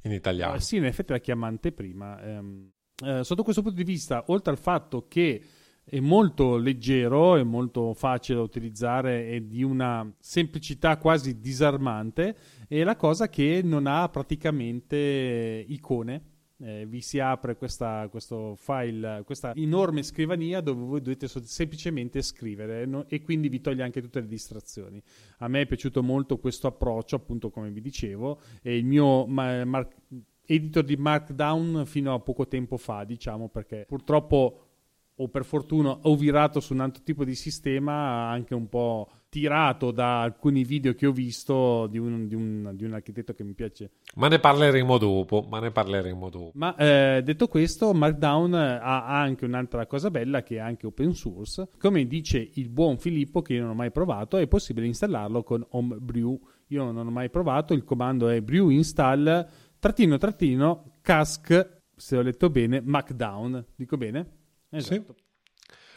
in 0.01 0.11
italiano. 0.11 0.59
sì, 0.59 0.77
in 0.77 0.85
effetti 0.85 1.11
la 1.11 1.19
chiama 1.19 1.47
anteprima. 1.47 2.21
Ehm, 2.21 2.71
eh, 3.03 3.23
sotto 3.23 3.43
questo 3.43 3.61
punto 3.61 3.77
di 3.77 3.83
vista, 3.83 4.23
oltre 4.27 4.51
al 4.51 4.57
fatto 4.57 5.05
che 5.07 5.41
è 5.85 5.99
molto 5.99 6.55
leggero, 6.55 7.35
è 7.35 7.43
molto 7.43 7.93
facile 7.93 8.37
da 8.37 8.43
utilizzare 8.43 9.27
e 9.27 9.47
di 9.47 9.63
una 9.63 10.09
semplicità 10.19 10.97
quasi 10.97 11.39
disarmante, 11.39 12.35
è 12.67 12.83
la 12.83 12.95
cosa 12.95 13.27
che 13.27 13.61
non 13.63 13.85
ha 13.87 14.07
praticamente 14.09 15.65
icone. 15.67 16.31
Eh, 16.57 16.85
vi 16.85 17.01
si 17.01 17.19
apre 17.19 17.57
questa, 17.57 18.07
questo 18.09 18.55
file, 18.55 19.23
questa 19.25 19.53
enorme 19.55 20.01
scrivania 20.01 20.61
dove 20.61 20.85
voi 20.85 21.01
dovete 21.01 21.27
semplicemente 21.27 22.21
scrivere 22.21 22.85
no? 22.85 23.05
e 23.09 23.21
quindi 23.21 23.49
vi 23.49 23.59
toglie 23.59 23.83
anche 23.83 24.01
tutte 24.01 24.21
le 24.21 24.27
distrazioni. 24.27 25.01
A 25.39 25.49
me 25.49 25.61
è 25.61 25.65
piaciuto 25.65 26.01
molto 26.01 26.37
questo 26.37 26.67
approccio, 26.67 27.17
appunto 27.17 27.49
come 27.49 27.69
vi 27.71 27.81
dicevo, 27.81 28.39
e 28.61 28.77
il 28.77 28.85
mio 28.85 29.25
ma- 29.25 29.65
mar- 29.65 29.89
editor 30.45 30.83
di 30.83 30.95
Markdown 30.95 31.83
fino 31.85 32.13
a 32.13 32.19
poco 32.19 32.47
tempo 32.47 32.77
fa, 32.77 33.03
diciamo, 33.03 33.49
perché 33.49 33.85
purtroppo 33.87 34.67
o 35.15 35.27
per 35.27 35.45
fortuna 35.45 35.91
ho 35.91 36.15
virato 36.15 36.59
su 36.59 36.73
un 36.73 36.79
altro 36.79 37.03
tipo 37.03 37.23
di 37.23 37.35
sistema, 37.35 38.29
anche 38.29 38.55
un 38.55 38.67
po' 38.67 39.09
tirato 39.29 39.91
da 39.91 40.21
alcuni 40.21 40.63
video 40.63 40.93
che 40.93 41.05
ho 41.05 41.11
visto 41.11 41.87
di 41.87 41.97
un, 41.97 42.27
di 42.27 42.35
un, 42.35 42.71
di 42.73 42.83
un 42.83 42.93
architetto 42.93 43.33
che 43.33 43.43
mi 43.43 43.53
piace. 43.53 43.91
Ma 44.15 44.27
ne 44.27 44.39
parleremo 44.39 44.97
dopo, 44.97 45.45
ma 45.47 45.59
ne 45.59 45.71
parleremo 45.71 46.29
dopo. 46.29 46.51
Ma 46.53 46.75
eh, 46.75 47.21
detto 47.23 47.47
questo, 47.47 47.93
Markdown 47.93 48.53
ha 48.53 49.19
anche 49.19 49.45
un'altra 49.45 49.85
cosa 49.85 50.09
bella 50.09 50.43
che 50.43 50.55
è 50.55 50.59
anche 50.59 50.87
open 50.87 51.13
source. 51.13 51.69
Come 51.79 52.05
dice 52.05 52.47
il 52.53 52.69
buon 52.69 52.97
Filippo, 52.97 53.41
che 53.41 53.53
io 53.53 53.61
non 53.61 53.71
ho 53.71 53.75
mai 53.75 53.91
provato, 53.91 54.37
è 54.37 54.47
possibile 54.47 54.87
installarlo 54.87 55.43
con 55.43 55.65
Homebrew. 55.69 56.39
Io 56.67 56.91
non 56.91 57.07
ho 57.07 57.11
mai 57.11 57.29
provato, 57.29 57.73
il 57.73 57.83
comando 57.83 58.29
è 58.29 58.41
brew 58.41 58.69
install 58.69 59.47
trattino 59.83 60.17
trattino 60.17 60.93
cask, 61.01 61.81
se 61.93 62.15
ho 62.15 62.21
letto 62.21 62.49
bene, 62.49 62.79
Markdown. 62.79 63.65
Dico 63.75 63.97
bene? 63.97 64.27
Esatto. 64.69 64.93
Sì. 64.93 65.21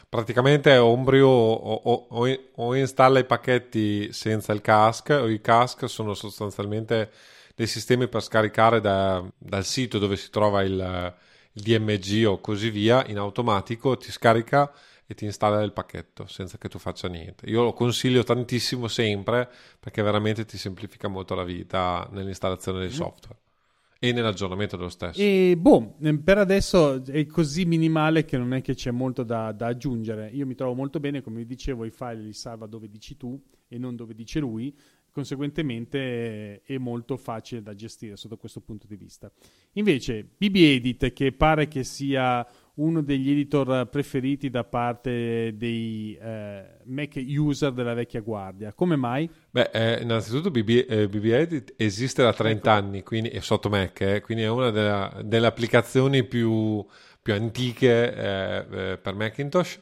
Praticamente 0.09 0.75
Ombrio 0.77 1.27
o, 1.27 1.73
o, 1.73 2.37
o, 2.55 2.75
installa 2.75 3.19
i 3.19 3.25
pacchetti 3.25 4.11
senza 4.11 4.51
il 4.51 4.59
cask 4.59 5.09
o 5.09 5.29
i 5.29 5.39
cask 5.39 5.87
sono 5.87 6.13
sostanzialmente 6.13 7.11
dei 7.55 7.67
sistemi 7.67 8.09
per 8.09 8.21
scaricare 8.21 8.81
da, 8.81 9.25
dal 9.37 9.65
sito 9.65 9.99
dove 9.99 10.17
si 10.17 10.29
trova 10.29 10.63
il, 10.63 11.15
il 11.53 11.61
DMG 11.61 12.25
o 12.27 12.39
così 12.39 12.69
via 12.69 13.05
in 13.07 13.17
automatico 13.17 13.97
ti 13.97 14.11
scarica 14.11 14.71
e 15.05 15.13
ti 15.13 15.25
installa 15.25 15.61
il 15.61 15.73
pacchetto 15.73 16.27
senza 16.27 16.57
che 16.57 16.67
tu 16.67 16.77
faccia 16.77 17.07
niente. 17.07 17.45
Io 17.49 17.63
lo 17.63 17.73
consiglio 17.73 18.23
tantissimo 18.23 18.87
sempre 18.89 19.49
perché 19.79 20.01
veramente 20.01 20.45
ti 20.45 20.57
semplifica 20.57 21.07
molto 21.07 21.35
la 21.35 21.43
vita 21.43 22.07
nell'installazione 22.11 22.79
del 22.79 22.89
mm. 22.89 22.93
software. 22.93 23.39
E 23.99 24.11
nell'aggiornamento 24.11 24.77
dello 24.77 24.89
stesso. 24.89 25.19
E 25.19 25.55
boh, 25.57 25.97
per 26.23 26.37
adesso 26.37 27.03
è 27.05 27.25
così 27.25 27.65
minimale 27.65 28.25
che 28.25 28.37
non 28.37 28.53
è 28.53 28.61
che 28.61 28.75
c'è 28.75 28.91
molto 28.91 29.23
da, 29.23 29.51
da, 29.51 29.67
aggiungere. 29.67 30.29
Io 30.33 30.45
mi 30.45 30.55
trovo 30.55 30.73
molto 30.73 30.99
bene, 30.99 31.21
come 31.21 31.37
vi 31.37 31.45
dicevo, 31.45 31.85
i 31.85 31.91
file 31.91 32.21
li 32.21 32.33
salva 32.33 32.67
dove 32.67 32.89
dici 32.89 33.17
tu 33.17 33.41
e 33.67 33.77
non 33.77 33.95
dove 33.95 34.13
dice 34.13 34.39
lui, 34.39 34.75
conseguentemente 35.11 36.61
è 36.61 36.77
molto 36.77 37.17
facile 37.17 37.63
da 37.63 37.73
gestire 37.73 38.15
sotto 38.17 38.37
questo 38.37 38.61
punto 38.61 38.85
di 38.85 38.95
vista. 38.95 39.31
Invece, 39.73 40.23
BB 40.23 40.55
Edit, 40.55 41.13
che 41.13 41.31
pare 41.31 41.67
che 41.67 41.83
sia 41.83 42.45
uno 42.77 43.01
degli 43.01 43.31
editor 43.31 43.87
preferiti 43.87 44.49
da 44.49 44.63
parte 44.63 45.55
dei 45.55 46.17
eh, 46.19 46.77
Mac 46.85 47.15
user 47.15 47.71
della 47.71 47.93
vecchia 47.93 48.21
guardia. 48.21 48.73
Come 48.73 48.95
mai? 48.95 49.29
Beh, 49.49 49.69
eh, 49.73 50.01
innanzitutto 50.01 50.51
BB, 50.51 50.85
eh, 50.87 51.07
BB, 51.07 51.25
Edit 51.25 51.73
esiste 51.77 52.21
da 52.23 52.33
30 52.33 52.57
ecco. 52.57 52.69
anni, 52.69 53.03
quindi 53.03 53.29
è 53.29 53.39
sotto 53.39 53.69
Mac, 53.69 54.01
eh, 54.01 54.21
quindi 54.21 54.43
è 54.43 54.49
una 54.49 54.69
della, 54.69 55.21
delle 55.23 55.47
applicazioni 55.47 56.23
più, 56.23 56.85
più 57.21 57.33
antiche 57.33 58.13
eh, 58.13 58.65
eh, 58.71 58.97
per 58.97 59.15
Macintosh 59.15 59.79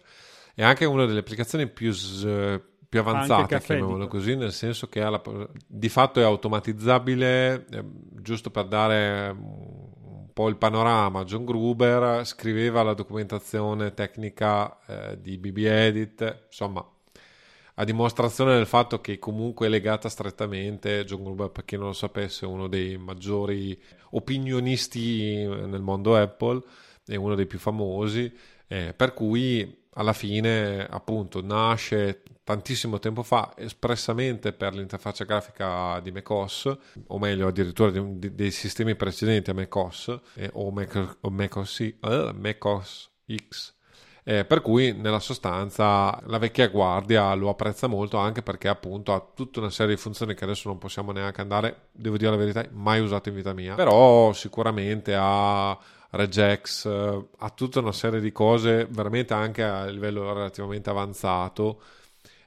e 0.56 0.64
anche 0.64 0.86
una 0.86 1.06
delle 1.06 1.20
applicazioni 1.20 1.68
più, 1.68 1.91
più 1.91 3.00
avanzata, 3.00 3.60
chiamiamolo 3.60 4.08
così, 4.08 4.38
nel 4.38 4.54
senso 4.54 4.88
che 4.88 5.02
la, 5.02 5.22
di 5.68 5.89
fatto 5.89 6.22
è 6.22 6.24
automatizzabile, 6.24 7.66
giusto 8.22 8.52
per 8.52 8.68
dare 8.68 9.36
po' 10.36 10.49
il 10.49 10.57
panorama. 10.57 11.23
John 11.23 11.45
Gruber 11.45 12.25
scriveva 12.25 12.83
la 12.83 12.93
documentazione 12.93 13.93
tecnica 13.93 14.77
eh, 14.86 15.21
di 15.21 15.38
BB 15.38 15.57
Edit, 15.59 16.43
insomma, 16.47 16.86
a 17.75 17.83
dimostrazione 17.86 18.53
del 18.55 18.65
fatto 18.65 18.99
che 18.99 19.17
comunque 19.17 19.67
è 19.67 19.69
legata 19.69 20.09
strettamente 20.09 21.05
John 21.05 21.23
Gruber, 21.23 21.51
per 21.51 21.63
chi 21.63 21.77
non 21.77 21.86
lo 21.86 21.93
sapesse, 21.93 22.45
è 22.45 22.49
uno 22.49 22.67
dei 22.67 22.97
maggiori 22.97 23.81
opinionisti 24.09 25.45
nel 25.45 25.81
mondo 25.81 26.17
Apple, 26.17 26.61
è 27.05 27.15
uno 27.15 27.36
dei 27.36 27.45
più 27.45 27.57
famosi, 27.57 28.29
eh, 28.67 28.93
per 28.93 29.13
cui 29.13 29.84
alla 29.98 30.14
fine 30.14 30.86
appunto 30.89 31.41
nasce 31.41 32.24
tantissimo 32.43 33.00
tempo 33.00 33.24
fa 33.24 33.54
espressamente 33.58 34.54
per 34.54 34.76
l'interfaccia 34.76 35.24
grafica 35.24 36.00
di 36.00 36.12
macOS 36.12 36.78
o 37.08 37.18
meglio 37.18 37.48
addirittura 37.48 37.91
di, 37.91 38.20
di, 38.20 38.36
dei 38.36 38.52
sistemi 38.52 38.96
precedenti 38.96 39.50
a 39.50 39.54
macOS 39.54 40.20
eh, 40.36 40.50
o, 40.54 40.70
Mac, 40.72 41.18
o 41.22 41.30
macOS, 41.30 41.80
eh, 41.80 42.32
macOS 42.34 43.12
X. 43.36 43.74
Eh, 44.28 44.43
per 44.43 44.62
cui 44.62 44.91
nella 44.91 45.20
sostanza 45.20 46.20
la 46.26 46.39
vecchia 46.39 46.68
guardia 46.68 47.32
lo 47.36 47.50
apprezza 47.50 47.86
molto 47.86 48.18
anche 48.18 48.41
perché 48.41 48.68
appunto 48.68 49.14
ha 49.14 49.24
tutta 49.36 49.60
una 49.60 49.70
serie 49.70 49.93
di 49.93 50.02
funzioni 50.02 50.34
che 50.34 50.43
adesso 50.46 50.68
non 50.68 50.80
possiamo 50.80 51.12
neanche 51.12 51.41
andare, 51.41 51.89
devo 51.91 52.18
dire 52.18 52.32
la 52.32 52.38
verità, 52.38 52.66
mai 52.72 53.02
usato 53.02 53.30
in 53.30 53.36
vita 53.36 53.54
mia, 53.54 53.76
però 53.76 54.34
sicuramente 54.34 55.16
ha 55.16 55.78
regex, 56.16 56.86
eh, 56.86 57.28
ha 57.38 57.49
tutta 57.51 57.80
una 57.80 57.91
serie 57.91 58.20
di 58.20 58.32
cose 58.32 58.86
veramente 58.89 59.34
anche 59.34 59.63
a 59.63 59.86
livello 59.86 60.34
relativamente 60.34 60.89
avanzato 60.89 61.82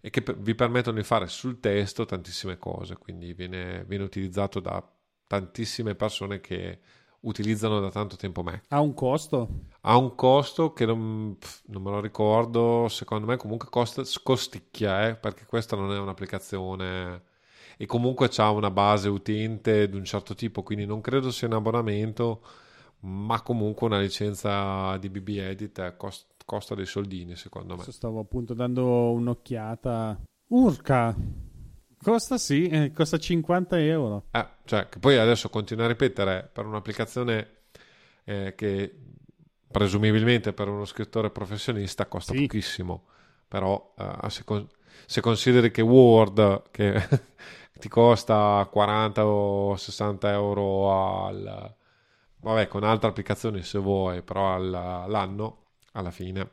e 0.01 0.11
che 0.11 0.23
vi 0.39 0.55
permettono 0.55 0.97
di 0.97 1.05
fare 1.05 1.27
sul 1.27 1.61
testo 1.61 2.05
tantissime 2.05 2.59
cose, 2.59 2.97
quindi 2.97 3.33
viene, 3.33 3.85
viene 3.87 4.05
utilizzato 4.05 4.61
da 4.61 4.83
tantissime 5.27 5.95
persone 5.95 6.41
che 6.41 6.79
utilizzano 7.21 7.81
da 7.81 7.91
tanto 7.91 8.17
tempo 8.17 8.43
Mac. 8.43 8.65
Ha 8.69 8.81
un 8.81 8.95
costo? 8.95 9.49
Ha 9.83 9.97
un 9.97 10.15
costo 10.15 10.73
che 10.73 10.87
non, 10.87 11.37
non 11.67 11.83
me 11.83 11.91
lo 11.91 12.01
ricordo, 12.01 12.87
secondo 12.89 13.27
me 13.27 13.37
comunque 13.37 13.69
costa, 13.71 14.03
costicchia, 14.23 15.09
eh, 15.09 15.17
perché 15.17 15.45
questa 15.47 15.77
non 15.77 15.93
è 15.93 15.99
un'applicazione 15.99 17.23
e 17.77 17.87
comunque 17.87 18.31
ha 18.37 18.51
una 18.51 18.71
base 18.71 19.09
utente 19.09 19.89
di 19.89 19.97
un 19.97 20.05
certo 20.05 20.35
tipo, 20.35 20.63
quindi 20.63 20.85
non 20.85 21.01
credo 21.01 21.31
sia 21.31 21.47
un 21.47 21.55
abbonamento, 21.55 22.43
ma 23.01 23.41
comunque 23.43 23.87
una 23.87 24.01
licenza 24.01 24.97
di 24.97 25.09
BB 25.09 25.29
Edit 25.29 25.97
costa, 25.97 26.35
costa 26.45 26.75
dei 26.75 26.87
soldini 26.87 27.37
secondo 27.37 27.77
me. 27.77 27.85
Stavo 27.85 28.21
appunto 28.21 28.55
dando 28.55 29.13
un'occhiata. 29.13 30.21
Urca! 30.49 31.15
Costa 32.01 32.39
sì, 32.39 32.69
eh, 32.69 32.93
costa 32.93 33.19
50 33.19 33.81
euro. 33.81 34.25
Eh, 34.31 34.47
cioè, 34.65 34.89
che 34.89 34.99
poi 34.99 35.19
adesso 35.19 35.49
continuo 35.49 35.85
a 35.85 35.89
ripetere 35.89 36.49
per 36.53 36.65
un'applicazione 36.65 37.57
eh, 38.25 38.55
che 38.55 38.95
presumibilmente 39.71 40.53
per 40.53 40.69
uno 40.69 40.85
scrittore 40.85 41.31
professionista 41.31 42.07
costa 42.07 42.33
sì. 42.33 42.43
pochissimo, 42.43 43.05
però 43.47 43.95
eh, 43.99 44.31
se, 44.31 44.45
con- 44.45 44.67
se, 45.07 45.21
consideri 45.21 45.71
che 45.71 45.83
Word 45.83 46.71
che 46.71 47.07
ti 47.79 47.89
costa 47.89 48.67
40 48.71 49.27
o 49.27 49.77
60 49.77 50.33
euro 50.33 51.27
al, 51.27 51.77
vabbè, 52.41 52.69
con 52.69 52.85
altre 52.85 53.09
applicazioni 53.09 53.63
se 53.63 53.79
vuoi, 53.79 54.23
però 54.23 54.55
al, 54.55 54.75
all'anno 54.75 55.65
alla 55.93 56.11
fine 56.11 56.51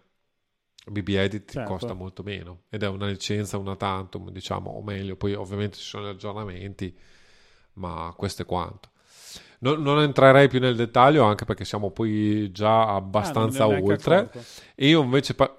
BB 0.88 1.10
Edit 1.10 1.52
certo. 1.52 1.70
costa 1.70 1.94
molto 1.94 2.22
meno 2.24 2.64
ed 2.70 2.84
è 2.84 2.88
una 2.88 3.08
licenza 3.08 3.58
una 3.58 3.76
tantum, 3.76 4.30
diciamo, 4.30 4.72
o 4.72 4.82
meglio, 4.84 5.16
poi 5.16 5.34
ovviamente 5.34 5.78
ci 5.78 5.84
sono 5.84 6.06
gli 6.06 6.10
aggiornamenti, 6.10 6.96
ma 7.74 8.14
questo 8.16 8.44
è 8.44 8.46
quanto. 8.46 8.90
Non, 9.60 9.82
non 9.82 10.00
entrerei 10.02 10.48
più 10.48 10.60
nel 10.60 10.76
dettaglio 10.76 11.24
anche 11.24 11.46
perché 11.46 11.66
siamo 11.66 11.90
poi 11.90 12.52
già 12.52 12.94
abbastanza 12.94 13.64
ah, 13.64 13.68
oltre. 13.68 14.30
E 14.76 14.88
io 14.88 15.02
invece, 15.02 15.34
pa- 15.34 15.56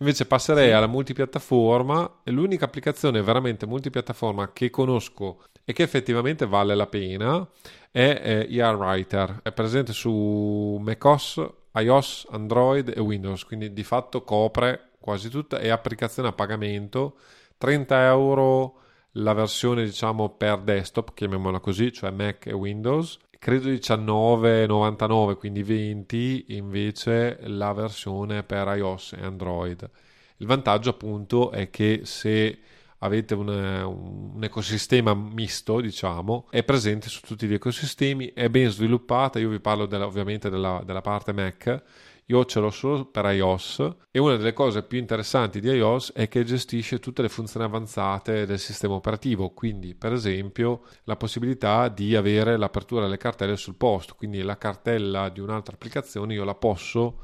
invece 0.00 0.26
passerei 0.26 0.68
sì. 0.68 0.72
alla 0.72 0.86
multipiattaforma. 0.86 2.20
E 2.24 2.30
l'unica 2.30 2.64
applicazione 2.64 3.22
veramente 3.22 3.66
multipiattaforma 3.66 4.52
che 4.52 4.68
conosco 4.68 5.44
e 5.64 5.72
che 5.72 5.82
effettivamente 5.82 6.46
vale 6.46 6.74
la 6.74 6.86
pena 6.86 7.46
è, 7.90 8.20
è 8.20 8.46
ER 8.50 8.74
Writer. 8.74 9.40
È 9.42 9.52
presente 9.52 9.92
su 9.92 10.78
macOS, 10.82 11.46
iOS, 11.74 12.26
Android 12.30 12.92
e 12.94 13.00
Windows, 13.00 13.44
quindi 13.44 13.72
di 13.72 13.84
fatto 13.84 14.22
copre 14.24 14.90
quasi 15.00 15.30
tutta, 15.30 15.58
è 15.58 15.68
applicazione 15.68 16.28
a 16.28 16.32
pagamento, 16.32 17.16
30 17.56 18.06
euro 18.06 18.74
la 19.14 19.32
versione 19.32 19.84
diciamo 19.84 20.28
per 20.30 20.60
desktop, 20.60 21.14
chiamiamola 21.14 21.58
così, 21.58 21.92
cioè 21.92 22.10
Mac 22.10 22.46
e 22.46 22.52
Windows, 22.52 23.18
credo 23.40 23.70
19,99, 23.70 25.36
quindi 25.36 25.62
20 25.62 26.44
invece 26.48 27.38
la 27.44 27.72
versione 27.72 28.42
per 28.42 28.68
iOS 28.76 29.14
e 29.14 29.24
Android. 29.24 29.90
Il 30.36 30.46
vantaggio 30.46 30.90
appunto 30.90 31.50
è 31.50 31.70
che 31.70 32.02
se 32.04 32.58
avete 32.98 33.32
un, 33.32 33.48
un, 33.48 34.44
ecosistema 34.44 35.14
misto, 35.14 35.80
diciamo, 35.80 36.48
è 36.50 36.62
presente 36.62 37.08
su 37.08 37.20
tutti 37.22 37.46
gli 37.46 37.54
ecosistemi, 37.54 38.32
è 38.34 38.50
ben 38.50 38.68
sviluppata, 38.68 39.38
io 39.38 39.48
vi 39.48 39.58
parlo 39.58 39.86
della, 39.86 40.04
ovviamente 40.04 40.50
della, 40.50 40.82
della 40.84 41.00
parte 41.00 41.32
Mac, 41.32 41.82
io 42.30 42.44
ce 42.44 42.60
l'ho 42.60 42.70
solo 42.70 43.06
per 43.06 43.24
iOS 43.24 43.96
e 44.12 44.20
una 44.20 44.36
delle 44.36 44.52
cose 44.52 44.84
più 44.84 44.98
interessanti 44.98 45.58
di 45.60 45.68
iOS 45.68 46.12
è 46.12 46.28
che 46.28 46.44
gestisce 46.44 47.00
tutte 47.00 47.22
le 47.22 47.28
funzioni 47.28 47.66
avanzate 47.66 48.46
del 48.46 48.60
sistema 48.60 48.94
operativo, 48.94 49.50
quindi 49.50 49.96
per 49.96 50.12
esempio 50.12 50.82
la 51.04 51.16
possibilità 51.16 51.88
di 51.88 52.14
avere 52.14 52.56
l'apertura 52.56 53.02
delle 53.02 53.16
cartelle 53.16 53.56
sul 53.56 53.74
posto, 53.74 54.14
quindi 54.14 54.42
la 54.42 54.56
cartella 54.56 55.28
di 55.28 55.40
un'altra 55.40 55.74
applicazione 55.74 56.34
io 56.34 56.44
la 56.44 56.54
posso 56.54 57.18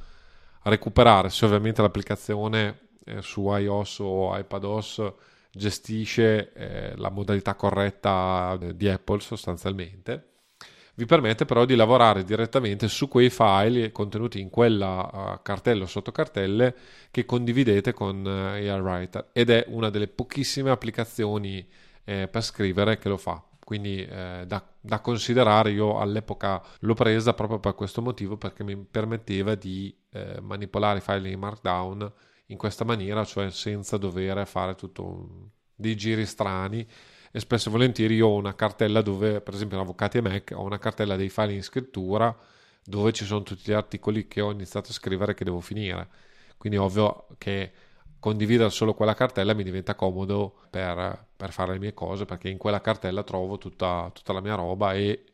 recuperare 0.65 1.31
se 1.31 1.45
ovviamente 1.45 1.83
l'applicazione 1.83 2.89
eh, 3.05 3.23
su 3.23 3.49
iOS 3.49 4.01
o 4.01 4.37
iPadOS 4.37 5.13
gestisce 5.53 6.53
eh, 6.53 6.97
la 6.97 7.11
modalità 7.11 7.55
corretta 7.55 8.59
eh, 8.61 8.77
di 8.77 8.89
Apple 8.89 9.21
sostanzialmente. 9.21 10.31
Vi 10.99 11.05
permette 11.05 11.45
però 11.45 11.67
di 11.67 11.75
lavorare 11.75 12.25
direttamente 12.25 12.89
su 12.89 13.07
quei 13.07 13.29
file 13.29 13.93
contenuti 13.93 14.41
in 14.41 14.49
quella 14.49 15.11
uh, 15.13 15.43
cartella 15.43 15.85
o 15.85 15.87
sottocartelle 15.87 16.75
che 17.11 17.27
condividete 17.27 17.93
con 17.93 18.25
uh, 18.25 18.55
AirWriter 18.55 19.29
ed 19.33 19.51
è 19.51 19.67
una 19.69 19.91
delle 19.91 20.09
pochissime 20.09 20.71
applicazioni 20.71 21.69
eh, 22.03 22.29
per 22.29 22.43
scrivere 22.43 22.97
che 22.97 23.11
lo 23.11 23.19
fa. 23.19 23.45
Quindi 23.63 24.03
eh, 24.07 24.45
da, 24.47 24.65
da, 24.81 25.01
considerare, 25.01 25.73
io 25.73 25.99
all'epoca 25.99 26.63
l'ho 26.79 26.95
presa 26.95 27.35
proprio 27.35 27.59
per 27.59 27.75
questo 27.75 28.01
motivo, 28.01 28.39
perché 28.39 28.65
mi 28.65 28.77
permetteva 28.77 29.55
di 29.55 29.95
eh, 30.13 30.41
manipolare 30.41 30.99
i 30.99 31.03
file 31.03 31.29
in 31.29 31.39
Markdown 31.41 32.13
in 32.47 32.57
questa 32.57 32.85
maniera, 32.85 33.23
cioè 33.25 33.51
senza 33.51 33.99
dover 33.99 34.47
fare 34.47 34.77
tutto 34.77 35.51
dei 35.75 35.95
giri 35.95 36.25
strani. 36.25 36.87
E 37.37 37.41
spesso 37.41 37.69
e 37.69 37.73
volentieri 37.73 38.19
ho 38.23 38.33
una 38.33 38.55
cartella 38.55 39.03
dove, 39.03 39.43
per 39.43 39.53
esempio, 39.53 39.77
in 39.77 39.83
Avvocati 39.83 40.17
e 40.17 40.21
Mac, 40.23 40.55
ho 40.57 40.63
una 40.63 40.79
cartella 40.79 41.17
dei 41.17 41.29
file 41.29 41.53
in 41.53 41.63
scrittura 41.63 42.35
dove 42.83 43.13
ci 43.13 43.27
sono 43.27 43.43
tutti 43.43 43.71
gli 43.71 43.75
articoli 43.75 44.27
che 44.27 44.41
ho 44.41 44.51
iniziato 44.51 44.89
a 44.91 44.95
scrivere 44.95 45.35
che 45.35 45.45
devo 45.45 45.61
finire. 45.61 46.09
Quindi, 46.57 46.79
ovvio 46.79 47.27
che 47.37 47.73
condividere 48.19 48.71
solo 48.71 48.95
quella 48.95 49.13
cartella 49.13 49.53
mi 49.53 49.65
diventa 49.65 49.95
comodo 49.95 50.61
per, 50.71 51.27
per 51.37 51.53
fare 51.53 51.73
le 51.73 51.79
mie 51.79 51.93
cose 51.93 52.25
perché 52.25 52.49
in 52.49 52.57
quella 52.57 52.81
cartella 52.81 53.23
trovo 53.23 53.59
tutta, 53.59 54.11
tutta 54.15 54.33
la 54.33 54.41
mia 54.41 54.55
roba 54.55 54.95
e 54.95 55.25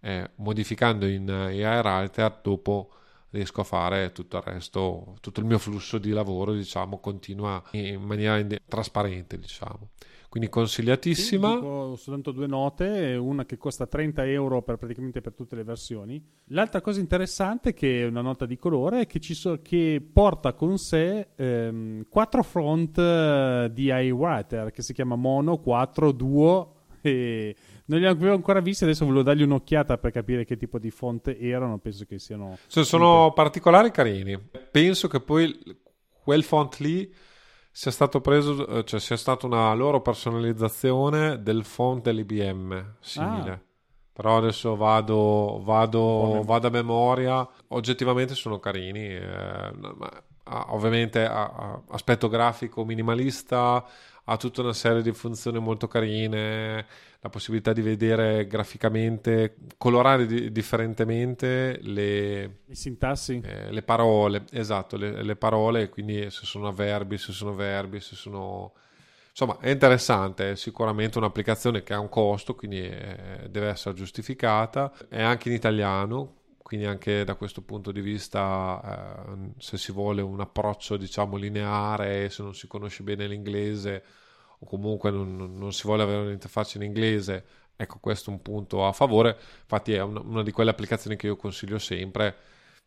eh, 0.00 0.30
modificando 0.36 1.06
in 1.06 1.30
AI 1.30 1.78
Writer 1.78 2.40
dopo 2.42 2.90
riesco 3.30 3.60
a 3.60 3.64
fare 3.64 4.10
tutto 4.10 4.38
il 4.38 4.42
resto, 4.42 5.14
tutto 5.20 5.38
il 5.38 5.46
mio 5.46 5.58
flusso 5.58 5.98
di 5.98 6.10
lavoro, 6.10 6.54
diciamo, 6.54 6.98
continua 6.98 7.62
in 7.70 8.02
maniera 8.02 8.44
trasparente, 8.66 9.38
diciamo. 9.38 9.90
Quindi 10.36 10.52
consigliatissima. 10.52 11.48
Sì, 11.48 11.54
dico 11.54 11.96
soltanto 11.96 12.30
due 12.30 12.46
note, 12.46 13.16
una 13.18 13.46
che 13.46 13.56
costa 13.56 13.86
30 13.86 14.26
euro 14.26 14.60
per, 14.60 14.76
praticamente 14.76 15.22
per 15.22 15.32
tutte 15.32 15.56
le 15.56 15.64
versioni. 15.64 16.22
L'altra 16.48 16.82
cosa 16.82 17.00
interessante, 17.00 17.72
che 17.72 18.02
è 18.02 18.06
una 18.06 18.20
nota 18.20 18.44
di 18.44 18.58
colore, 18.58 19.00
è 19.00 19.06
che, 19.06 19.18
so, 19.32 19.62
che 19.62 20.06
porta 20.12 20.52
con 20.52 20.76
sé 20.76 21.28
ehm, 21.36 22.04
quattro 22.10 22.42
front 22.42 22.98
eh, 22.98 23.70
di 23.72 23.86
iWriter, 23.86 24.72
che 24.72 24.82
si 24.82 24.92
chiama 24.92 25.16
Mono, 25.16 25.56
4, 25.56 26.12
Duo 26.12 26.74
e 27.00 27.56
non 27.86 28.00
li 28.00 28.06
avevo 28.06 28.34
ancora 28.34 28.60
visti, 28.60 28.84
adesso 28.84 29.06
volevo 29.06 29.22
dargli 29.22 29.42
un'occhiata 29.42 29.96
per 29.96 30.10
capire 30.10 30.44
che 30.44 30.58
tipo 30.58 30.78
di 30.78 30.90
fonte 30.90 31.38
erano. 31.38 31.78
Penso 31.78 32.04
che 32.04 32.18
siano. 32.18 32.58
Se 32.66 32.84
sono 32.84 33.32
particolari 33.32 33.90
carini. 33.90 34.38
Penso 34.70 35.08
che 35.08 35.18
poi 35.18 35.58
quel 36.22 36.42
font 36.42 36.76
lì 36.76 37.10
sia 37.76 37.90
stato 37.90 38.22
preso, 38.22 38.66
eh, 38.68 38.84
cioè 38.84 38.98
sia 38.98 39.18
stata 39.18 39.44
una 39.44 39.74
loro 39.74 40.00
personalizzazione 40.00 41.42
del 41.42 41.62
font 41.62 42.04
dell'IBM 42.04 42.94
simile. 43.00 43.50
Ah. 43.50 43.60
Però 44.14 44.38
adesso 44.38 44.76
vado, 44.76 45.60
vado, 45.62 46.40
vado, 46.42 46.68
a 46.68 46.70
memoria. 46.70 47.46
Oggettivamente 47.68 48.34
sono 48.34 48.58
carini. 48.58 49.08
Eh, 49.08 49.72
ma, 49.74 50.10
ah, 50.44 50.66
ovviamente 50.70 51.22
ah, 51.26 51.82
aspetto 51.90 52.30
grafico 52.30 52.82
minimalista, 52.82 53.84
ha 54.26 54.36
tutta 54.36 54.60
una 54.62 54.72
serie 54.72 55.02
di 55.02 55.12
funzioni 55.12 55.58
molto 55.58 55.88
carine, 55.88 56.86
la 57.20 57.28
possibilità 57.28 57.72
di 57.72 57.82
vedere 57.82 58.46
graficamente, 58.46 59.56
colorare 59.78 60.26
di- 60.26 60.52
differentemente 60.52 61.78
le, 61.82 62.58
Le 62.66 62.74
sintassi. 62.74 63.42
eh, 63.42 63.70
le 63.70 63.82
parole, 63.82 64.44
esatto, 64.52 64.96
le, 64.96 65.22
le 65.22 65.36
parole, 65.36 65.88
quindi 65.88 66.30
se 66.30 66.44
sono 66.46 66.68
avverbi, 66.68 67.18
se 67.18 67.32
sono 67.32 67.54
verbi, 67.54 68.00
se 68.00 68.16
sono... 68.16 68.72
Insomma, 69.30 69.58
è 69.60 69.70
interessante, 69.70 70.52
è 70.52 70.56
sicuramente 70.56 71.18
un'applicazione 71.18 71.82
che 71.82 71.92
ha 71.92 72.00
un 72.00 72.08
costo, 72.08 72.54
quindi 72.54 72.80
eh, 72.80 73.48
deve 73.50 73.68
essere 73.68 73.94
giustificata. 73.94 74.92
È 75.08 75.20
anche 75.22 75.48
in 75.50 75.54
italiano, 75.54 76.35
quindi 76.66 76.84
anche 76.86 77.22
da 77.22 77.36
questo 77.36 77.62
punto 77.62 77.92
di 77.92 78.00
vista, 78.00 79.24
eh, 79.28 79.52
se 79.58 79.78
si 79.78 79.92
vuole 79.92 80.20
un 80.20 80.40
approccio, 80.40 80.96
diciamo, 80.96 81.36
lineare, 81.36 82.28
se 82.28 82.42
non 82.42 82.54
si 82.56 82.66
conosce 82.66 83.04
bene 83.04 83.28
l'inglese 83.28 84.02
o 84.58 84.66
comunque 84.66 85.10
non, 85.12 85.36
non- 85.56 85.72
si 85.72 85.82
vuole 85.86 86.02
avere 86.02 86.22
un'interfaccia 86.22 86.78
in 86.78 86.84
inglese, 86.84 87.44
ecco, 87.76 87.98
questo 88.00 88.30
è 88.30 88.32
un 88.32 88.42
punto 88.42 88.84
a 88.84 88.90
favore. 88.92 89.38
Infatti 89.62 89.92
è 89.92 90.02
una, 90.02 90.20
una 90.20 90.42
di 90.42 90.50
quelle 90.50 90.70
applicazioni 90.70 91.14
che 91.16 91.26
io 91.28 91.36
consiglio 91.36 91.78
sempre, 91.78 92.34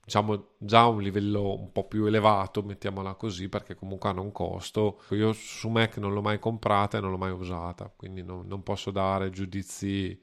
diciamo 0.03 0.55
già 0.57 0.81
a 0.81 0.87
un 0.87 1.01
livello 1.01 1.53
un 1.57 1.71
po' 1.71 1.87
più 1.87 2.05
elevato, 2.05 2.61
mettiamola 2.63 3.13
così, 3.13 3.47
perché 3.47 3.75
comunque 3.75 4.09
hanno 4.09 4.23
un 4.23 4.31
costo. 4.33 5.01
Io 5.11 5.31
su 5.33 5.69
Mac 5.69 5.97
non 5.99 6.13
l'ho 6.13 6.21
mai 6.21 6.37
comprata 6.39 6.97
e 6.97 7.01
non 7.01 7.11
l'ho 7.11 7.17
mai 7.17 7.31
usata, 7.31 7.89
quindi 7.95 8.23
non, 8.23 8.45
non 8.47 8.61
posso 8.63 8.91
dare 8.91 9.29
giudizi 9.29 10.19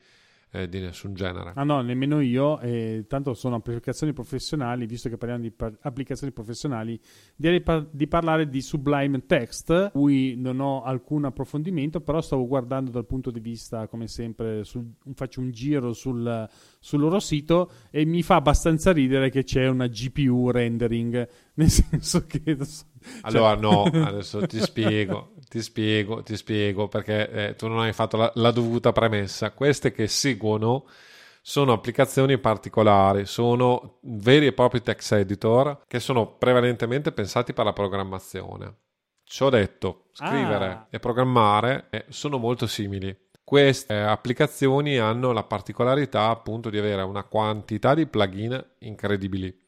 eh, 0.51 0.69
di 0.69 0.81
nessun 0.81 1.15
genere. 1.15 1.53
Ah 1.55 1.65
no, 1.65 1.81
nemmeno 1.83 2.21
io, 2.21 2.59
eh, 2.61 3.05
tanto 3.09 3.35
sono 3.35 3.57
applicazioni 3.57 4.13
professionali, 4.13 4.87
visto 4.87 5.09
che 5.09 5.17
parliamo 5.17 5.43
di 5.43 5.51
par- 5.51 5.77
applicazioni 5.81 6.33
professionali, 6.33 6.99
direi 7.35 7.61
par- 7.61 7.89
di 7.91 8.07
parlare 8.07 8.49
di 8.49 8.63
Sublime 8.63 9.27
Text, 9.27 9.91
cui 9.91 10.35
non 10.37 10.61
ho 10.61 10.83
alcun 10.83 11.25
approfondimento, 11.25 12.01
però 12.01 12.21
stavo 12.21 12.47
guardando 12.47 12.91
dal 12.91 13.07
punto 13.07 13.31
di 13.31 13.41
vista, 13.41 13.89
come 13.89 14.07
sempre, 14.07 14.65
sul- 14.65 14.93
faccio 15.15 15.41
un 15.41 15.51
giro 15.51 15.93
sul, 15.93 16.49
sul 16.79 17.01
loro 17.01 17.19
sito 17.21 17.71
e 17.91 18.05
mi 18.05 18.23
fa 18.23 18.37
abbastanza 18.37 18.93
ridere 18.93 19.31
che 19.31 19.45
c'è 19.45 19.67
una 19.67 19.89
GPU 19.89 20.51
rendering, 20.51 21.29
nel 21.55 21.71
senso 21.71 22.25
che... 22.27 22.57
Allora, 23.23 23.55
no, 23.55 23.83
adesso 23.93 24.47
ti 24.47 24.59
spiego, 24.61 25.35
ti 25.49 25.63
spiego, 25.63 26.23
ti 26.23 26.37
spiego, 26.37 26.89
perché 26.89 27.31
eh, 27.31 27.55
tu 27.55 27.69
non 27.69 27.81
hai 27.81 27.93
fatto 27.93 28.17
la, 28.17 28.31
la 28.37 28.51
dovuta 28.51 28.93
premessa. 28.93 29.51
Queste 29.53 29.93
che 29.93 30.09
seguono 30.09 30.87
sono 31.41 31.73
applicazioni 31.73 32.39
particolari, 32.39 33.25
sono 33.25 33.99
veri 34.03 34.47
e 34.47 34.53
propri 34.53 34.83
text 34.83 35.13
editor 35.13 35.85
che 35.87 36.01
sono 36.01 36.27
prevalentemente 36.37 37.13
pensati 37.13 37.53
per 37.53 37.65
la 37.65 37.73
programmazione. 37.73 38.75
Ciò 39.23 39.49
detto, 39.49 40.07
scrivere 40.13 40.67
Ah. 40.67 40.87
e 40.91 40.99
programmare 40.99 41.87
eh, 41.91 42.05
sono 42.09 42.39
molto 42.39 42.67
simili. 42.67 43.17
Queste 43.45 43.95
eh, 43.95 43.99
applicazioni 43.99 44.99
hanno 44.99 45.31
la 45.33 45.45
particolarità 45.45 46.29
appunto 46.31 46.69
di 46.69 46.79
avere 46.79 47.03
una 47.03 47.23
quantità 47.23 47.95
di 47.95 48.07
plugin 48.07 48.65
incredibili. 48.81 49.65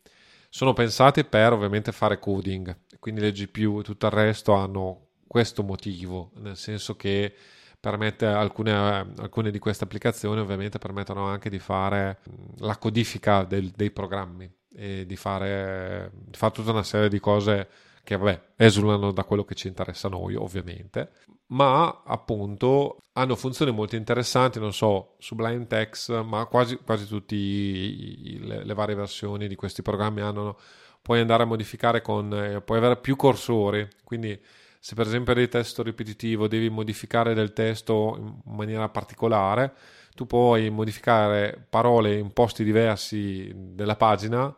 Sono 0.50 0.72
pensati 0.72 1.24
per 1.24 1.52
ovviamente 1.52 1.92
fare 1.92 2.18
coding, 2.18 2.76
quindi 2.98 3.20
le 3.20 3.30
GPU 3.32 3.80
e 3.80 3.82
tutto 3.84 4.06
il 4.06 4.12
resto 4.12 4.52
hanno 4.54 5.07
questo 5.28 5.62
motivo, 5.62 6.32
nel 6.36 6.56
senso 6.56 6.96
che 6.96 7.32
permette 7.80 8.26
alcune, 8.26 8.72
alcune 8.72 9.50
di 9.52 9.58
queste 9.60 9.84
applicazioni 9.84 10.40
ovviamente 10.40 10.78
permettono 10.78 11.26
anche 11.26 11.48
di 11.48 11.60
fare 11.60 12.18
la 12.58 12.76
codifica 12.76 13.44
del- 13.44 13.70
dei 13.70 13.92
programmi 13.92 14.50
e 14.74 15.06
di 15.06 15.16
fare, 15.16 16.10
di 16.12 16.36
fare 16.36 16.52
tutta 16.52 16.72
una 16.72 16.82
serie 16.82 17.08
di 17.08 17.20
cose 17.20 17.68
che 18.02 18.16
vabbè 18.16 18.54
esulano 18.56 19.12
da 19.12 19.24
quello 19.24 19.44
che 19.44 19.54
ci 19.54 19.68
interessa 19.68 20.06
a 20.06 20.10
noi 20.10 20.34
ovviamente. 20.34 21.10
Ma 21.48 22.02
appunto 22.04 23.02
hanno 23.12 23.36
funzioni 23.36 23.70
molto 23.70 23.96
interessanti 23.96 24.58
non 24.58 24.72
so 24.72 25.16
Sublime 25.18 25.66
Text 25.66 26.22
ma 26.22 26.46
quasi, 26.46 26.76
quasi 26.76 27.06
tutte 27.06 27.34
le, 27.34 28.64
le 28.64 28.74
varie 28.74 28.94
versioni 28.94 29.46
di 29.46 29.54
questi 29.56 29.82
programmi 29.82 30.20
hanno 30.20 30.58
puoi 31.02 31.20
andare 31.20 31.42
a 31.42 31.46
modificare 31.46 32.00
con 32.02 32.32
eh, 32.32 32.60
puoi 32.60 32.78
avere 32.78 32.96
più 32.98 33.16
cursori 33.16 33.88
quindi 34.04 34.38
se 34.78 34.94
per 34.94 35.06
esempio 35.06 35.34
hai 35.34 35.48
testo 35.48 35.82
ripetitivo 35.82 36.48
devi 36.48 36.68
modificare 36.70 37.34
del 37.34 37.52
testo 37.52 38.16
in 38.18 38.54
maniera 38.54 38.88
particolare 38.88 39.72
tu 40.14 40.26
puoi 40.26 40.68
modificare 40.68 41.64
parole 41.70 42.18
in 42.18 42.32
posti 42.32 42.64
diversi 42.64 43.52
della 43.54 43.94
pagina 43.94 44.52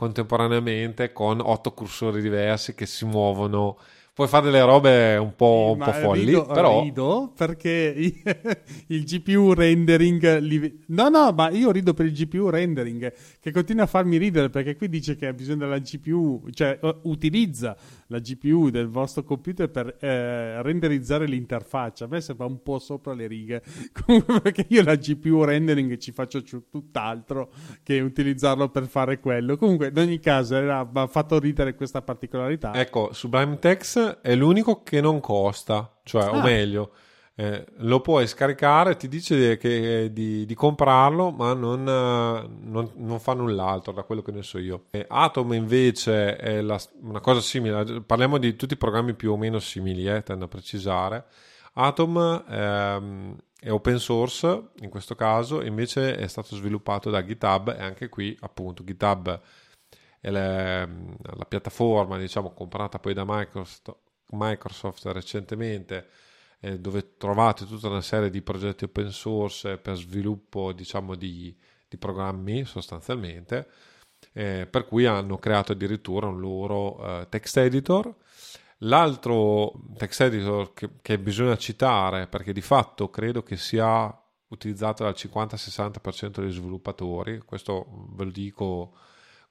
contemporaneamente 0.00 1.12
con 1.12 1.40
otto 1.40 1.72
cursori 1.72 2.22
diversi 2.22 2.74
che 2.74 2.86
si 2.86 3.04
muovono. 3.04 3.76
Puoi 4.14 4.28
fare 4.28 4.46
delle 4.46 4.62
robe 4.62 5.16
un 5.16 5.34
po', 5.34 5.74
un 5.76 5.84
po' 5.84 5.92
folli, 5.92 6.24
rido, 6.26 6.46
però 6.46 6.82
rido 6.82 7.32
perché 7.34 7.94
il 8.88 9.04
GPU 9.04 9.52
rendering 9.52 10.38
li- 10.38 10.84
no 10.88 11.08
no 11.08 11.32
ma 11.32 11.48
io 11.50 11.70
rido 11.70 11.94
per 11.94 12.06
il 12.06 12.12
GPU 12.12 12.50
rendering 12.50 13.12
che 13.40 13.50
continua 13.50 13.84
a 13.84 13.86
farmi 13.86 14.18
ridere 14.18 14.50
perché 14.50 14.76
qui 14.76 14.88
dice 14.88 15.16
che 15.16 15.26
ha 15.26 15.32
bisogno 15.32 15.58
della 15.60 15.78
GPU 15.78 16.48
cioè 16.52 16.78
utilizza 17.04 17.74
la 18.10 18.18
GPU 18.18 18.70
del 18.70 18.88
vostro 18.88 19.22
computer 19.22 19.70
per 19.70 19.96
eh, 20.00 20.60
renderizzare 20.62 21.26
l'interfaccia. 21.26 22.04
A 22.04 22.08
me 22.08 22.20
sembra 22.20 22.46
un 22.46 22.60
po' 22.62 22.78
sopra 22.78 23.14
le 23.14 23.26
righe. 23.26 23.62
Comunque, 24.04 24.40
perché 24.40 24.66
io 24.68 24.82
la 24.82 24.96
GPU 24.96 25.44
rendering 25.44 25.96
ci 25.96 26.10
faccio 26.12 26.42
tutt'altro 26.68 27.50
che 27.82 28.00
utilizzarlo 28.00 28.68
per 28.68 28.86
fare 28.86 29.20
quello. 29.20 29.56
Comunque 29.56 29.88
in 29.88 29.98
ogni 29.98 30.18
caso 30.18 30.56
era, 30.56 30.82
mi 30.84 31.00
ha 31.00 31.06
fatto 31.06 31.38
ridere 31.38 31.74
questa 31.74 32.02
particolarità. 32.02 32.74
Ecco, 32.74 33.12
Sublime 33.12 33.58
Text 33.58 34.20
è 34.22 34.34
l'unico 34.34 34.82
che 34.82 35.00
non 35.00 35.20
costa, 35.20 35.98
cioè, 36.04 36.24
o 36.28 36.32
Ah. 36.32 36.42
meglio, 36.42 36.92
eh, 37.40 37.64
lo 37.78 38.00
puoi 38.02 38.26
scaricare, 38.26 38.96
ti 38.96 39.08
dice 39.08 39.56
che- 39.56 40.10
di, 40.12 40.44
di 40.44 40.54
comprarlo, 40.54 41.30
ma 41.30 41.54
non, 41.54 41.80
eh, 41.88 42.48
non- 42.68 42.90
non 42.96 43.18
fa 43.18 43.32
null'altro, 43.32 43.92
da 43.92 44.02
quello 44.02 44.20
che 44.20 44.30
ne 44.32 44.42
so 44.42 44.58
io. 44.58 44.84
Atom 45.08 45.54
invece 45.54 46.36
è 46.36 46.60
la- 46.60 46.78
una 47.00 47.20
cosa 47.20 47.40
simile, 47.40 48.02
parliamo 48.02 48.36
di 48.36 48.56
tutti 48.56 48.74
i 48.74 48.76
programmi 48.76 49.14
più 49.14 49.32
o 49.32 49.36
meno 49.38 49.58
simili, 49.58 50.06
eh, 50.06 50.22
tendo 50.22 50.44
a 50.44 50.48
precisare. 50.48 51.24
Atom 51.74 52.44
ehm, 52.48 53.36
è 53.58 53.70
open 53.70 53.98
source 53.98 54.70
in 54.80 54.90
questo 54.90 55.14
caso, 55.14 55.62
invece 55.62 56.16
è 56.16 56.26
stato 56.26 56.54
sviluppato 56.56 57.08
da 57.10 57.24
GitHub 57.24 57.74
e 57.78 57.82
anche 57.82 58.08
qui 58.10 58.36
appunto 58.40 58.84
GitHub 58.84 59.40
è 60.20 60.30
le- 60.30 60.86
la 61.22 61.44
piattaforma 61.48 62.18
diciamo 62.18 62.52
comprata 62.52 62.98
poi 62.98 63.14
da 63.14 63.24
Microsoft, 63.26 63.94
Microsoft 64.32 65.06
recentemente 65.06 66.06
eh, 66.60 66.78
dove 66.78 67.16
trovate 67.16 67.66
tutta 67.66 67.88
una 67.88 68.00
serie 68.00 68.30
di 68.30 68.42
progetti 68.42 68.84
open 68.84 69.10
source 69.10 69.78
per 69.78 69.96
sviluppo 69.96 70.72
diciamo 70.72 71.14
di, 71.14 71.56
di 71.88 71.96
programmi 71.96 72.64
sostanzialmente 72.64 73.68
eh, 74.32 74.66
per 74.70 74.86
cui 74.86 75.06
hanno 75.06 75.38
creato 75.38 75.72
addirittura 75.72 76.26
un 76.26 76.40
loro 76.40 77.20
eh, 77.20 77.26
text 77.28 77.56
editor. 77.56 78.14
L'altro 78.84 79.72
text 79.96 80.20
editor 80.22 80.72
che, 80.72 80.88
che 81.02 81.18
bisogna 81.18 81.56
citare 81.56 82.26
perché 82.28 82.52
di 82.52 82.62
fatto 82.62 83.10
credo 83.10 83.42
che 83.42 83.56
sia 83.56 84.14
utilizzato 84.48 85.04
dal 85.04 85.14
50-60% 85.16 86.40
dei 86.40 86.50
sviluppatori 86.50 87.38
questo 87.40 87.86
ve 88.14 88.24
lo 88.24 88.30
dico 88.30 88.94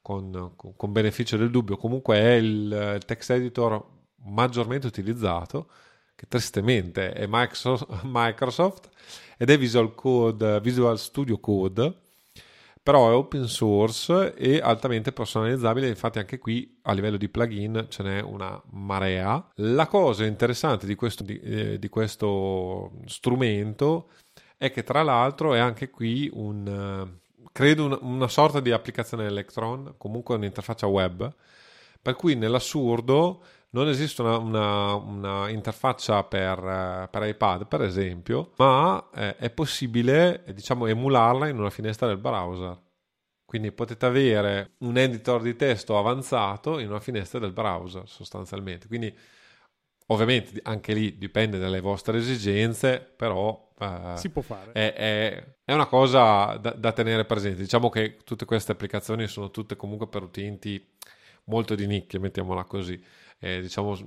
con, 0.01 0.53
con- 0.55 0.91
beneficio 0.91 1.37
del 1.37 1.51
dubbio, 1.51 1.77
comunque 1.77 2.17
è 2.17 2.31
il, 2.33 2.99
text 3.05 3.29
editor 3.31 3.85
maggiormente 4.23 4.87
utilizzato, 4.87 5.69
che 6.19 6.25
tristemente 6.27 7.13
è 7.13 7.27
Microsoft, 7.27 8.89
ed 9.37 9.49
è 9.49 9.57
Visual, 9.57 9.95
Code, 9.95 10.59
Visual 10.59 10.99
Studio 10.99 11.39
Code, 11.39 11.93
però 12.83 13.09
è 13.09 13.13
open 13.13 13.47
source 13.47 14.33
e 14.33 14.59
altamente 14.59 15.13
personalizzabile, 15.13 15.87
infatti 15.87 16.19
anche 16.19 16.37
qui 16.37 16.77
a 16.81 16.91
livello 16.91 17.15
di 17.15 17.29
plugin 17.29 17.85
ce 17.87 18.03
n'è 18.03 18.19
una 18.19 18.61
marea. 18.71 19.49
La 19.55 19.87
cosa 19.87 20.25
interessante 20.25 20.85
di 20.85 20.95
questo, 20.95 21.23
di, 21.23 21.39
eh, 21.39 21.79
di 21.79 21.87
questo 21.87 22.91
strumento 23.05 24.09
è 24.57 24.71
che 24.71 24.83
tra 24.83 25.03
l'altro 25.03 25.53
è 25.53 25.59
anche 25.59 25.89
qui 25.89 26.29
un... 26.33 26.67
eh, 26.67 27.47
credo 27.53 27.85
una, 27.85 27.97
una 28.01 28.27
sorta 28.27 28.59
di 28.59 28.71
applicazione 28.71 29.25
Electron, 29.25 29.93
comunque 29.97 30.35
un'interfaccia 30.35 30.87
web, 30.87 31.33
per 32.01 32.15
cui 32.15 32.35
nell'assurdo 32.35 33.41
non 33.71 33.87
esiste 33.87 34.21
una, 34.21 34.37
una- 34.37 34.93
una 34.95 35.49
interfaccia 35.49 36.23
per, 36.23 36.57
eh, 36.59 37.07
per 37.09 37.23
iPad, 37.27 37.67
per 37.67 37.81
esempio, 37.81 38.51
ma 38.57 39.09
eh, 39.13 39.35
è 39.37 39.49
possibile, 39.51 40.43
eh, 40.45 40.53
diciamo, 40.53 40.85
emularla 40.87 41.47
in 41.47 41.57
una 41.59 41.69
finestra 41.69 42.07
del 42.07 42.17
browser. 42.17 42.77
Quindi 43.45 43.71
potete 43.71 44.05
avere 44.05 44.73
un 44.79 44.95
editor 44.97 45.41
di 45.41 45.55
testo 45.55 45.97
avanzato 45.97 46.77
in 46.79 46.89
una 46.89 46.99
finestra 46.99 47.39
del 47.39 47.51
browser, 47.51 48.07
sostanzialmente. 48.07 48.87
Quindi, 48.87 49.15
ovviamente, 50.07 50.59
anche 50.63 50.93
lì 50.93 51.17
dipende 51.17 51.57
dalle 51.59 51.79
vostre 51.81 52.17
esigenze, 52.17 52.99
però 52.99 53.71
eh, 53.79 54.13
si 54.15 54.29
può 54.29 54.41
fare 54.41 54.71
è, 54.71 54.93
è- 54.93 55.57
è 55.63 55.73
una 55.73 55.85
cosa 55.87 56.57
da, 56.57 56.71
da 56.71 56.91
tenere 56.91 57.25
presente. 57.25 57.61
Diciamo 57.61 57.89
che 57.89 58.17
tutte 58.23 58.45
queste 58.45 58.71
applicazioni 58.71 59.27
sono 59.27 59.51
tutte 59.51 59.75
comunque 59.75 60.07
per 60.07 60.23
utenti 60.23 60.83
molto 61.45 61.75
di 61.75 61.85
nicchia, 61.87 62.19
mettiamola 62.19 62.63
così. 62.63 63.01
Eh, 63.41 63.61
diciamo, 63.61 63.97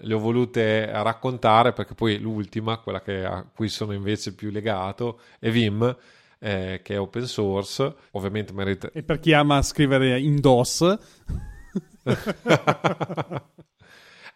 le 0.00 0.14
ho 0.14 0.18
volute 0.18 0.90
raccontare 1.02 1.72
perché 1.72 1.94
poi 1.94 2.18
l'ultima, 2.18 2.78
quella 2.78 3.00
che, 3.00 3.24
a 3.24 3.42
cui 3.42 3.68
sono 3.68 3.92
invece 3.92 4.34
più 4.34 4.50
legato, 4.50 5.20
è 5.38 5.50
Vim, 5.50 5.96
eh, 6.38 6.80
che 6.82 6.94
è 6.94 7.00
open 7.00 7.26
source. 7.26 7.94
Ovviamente 8.12 8.52
merita... 8.52 8.90
E 8.92 9.02
per 9.02 9.18
chi 9.18 9.32
ama 9.32 9.62
scrivere 9.62 10.20
in 10.20 10.40
DOS... 10.40 10.98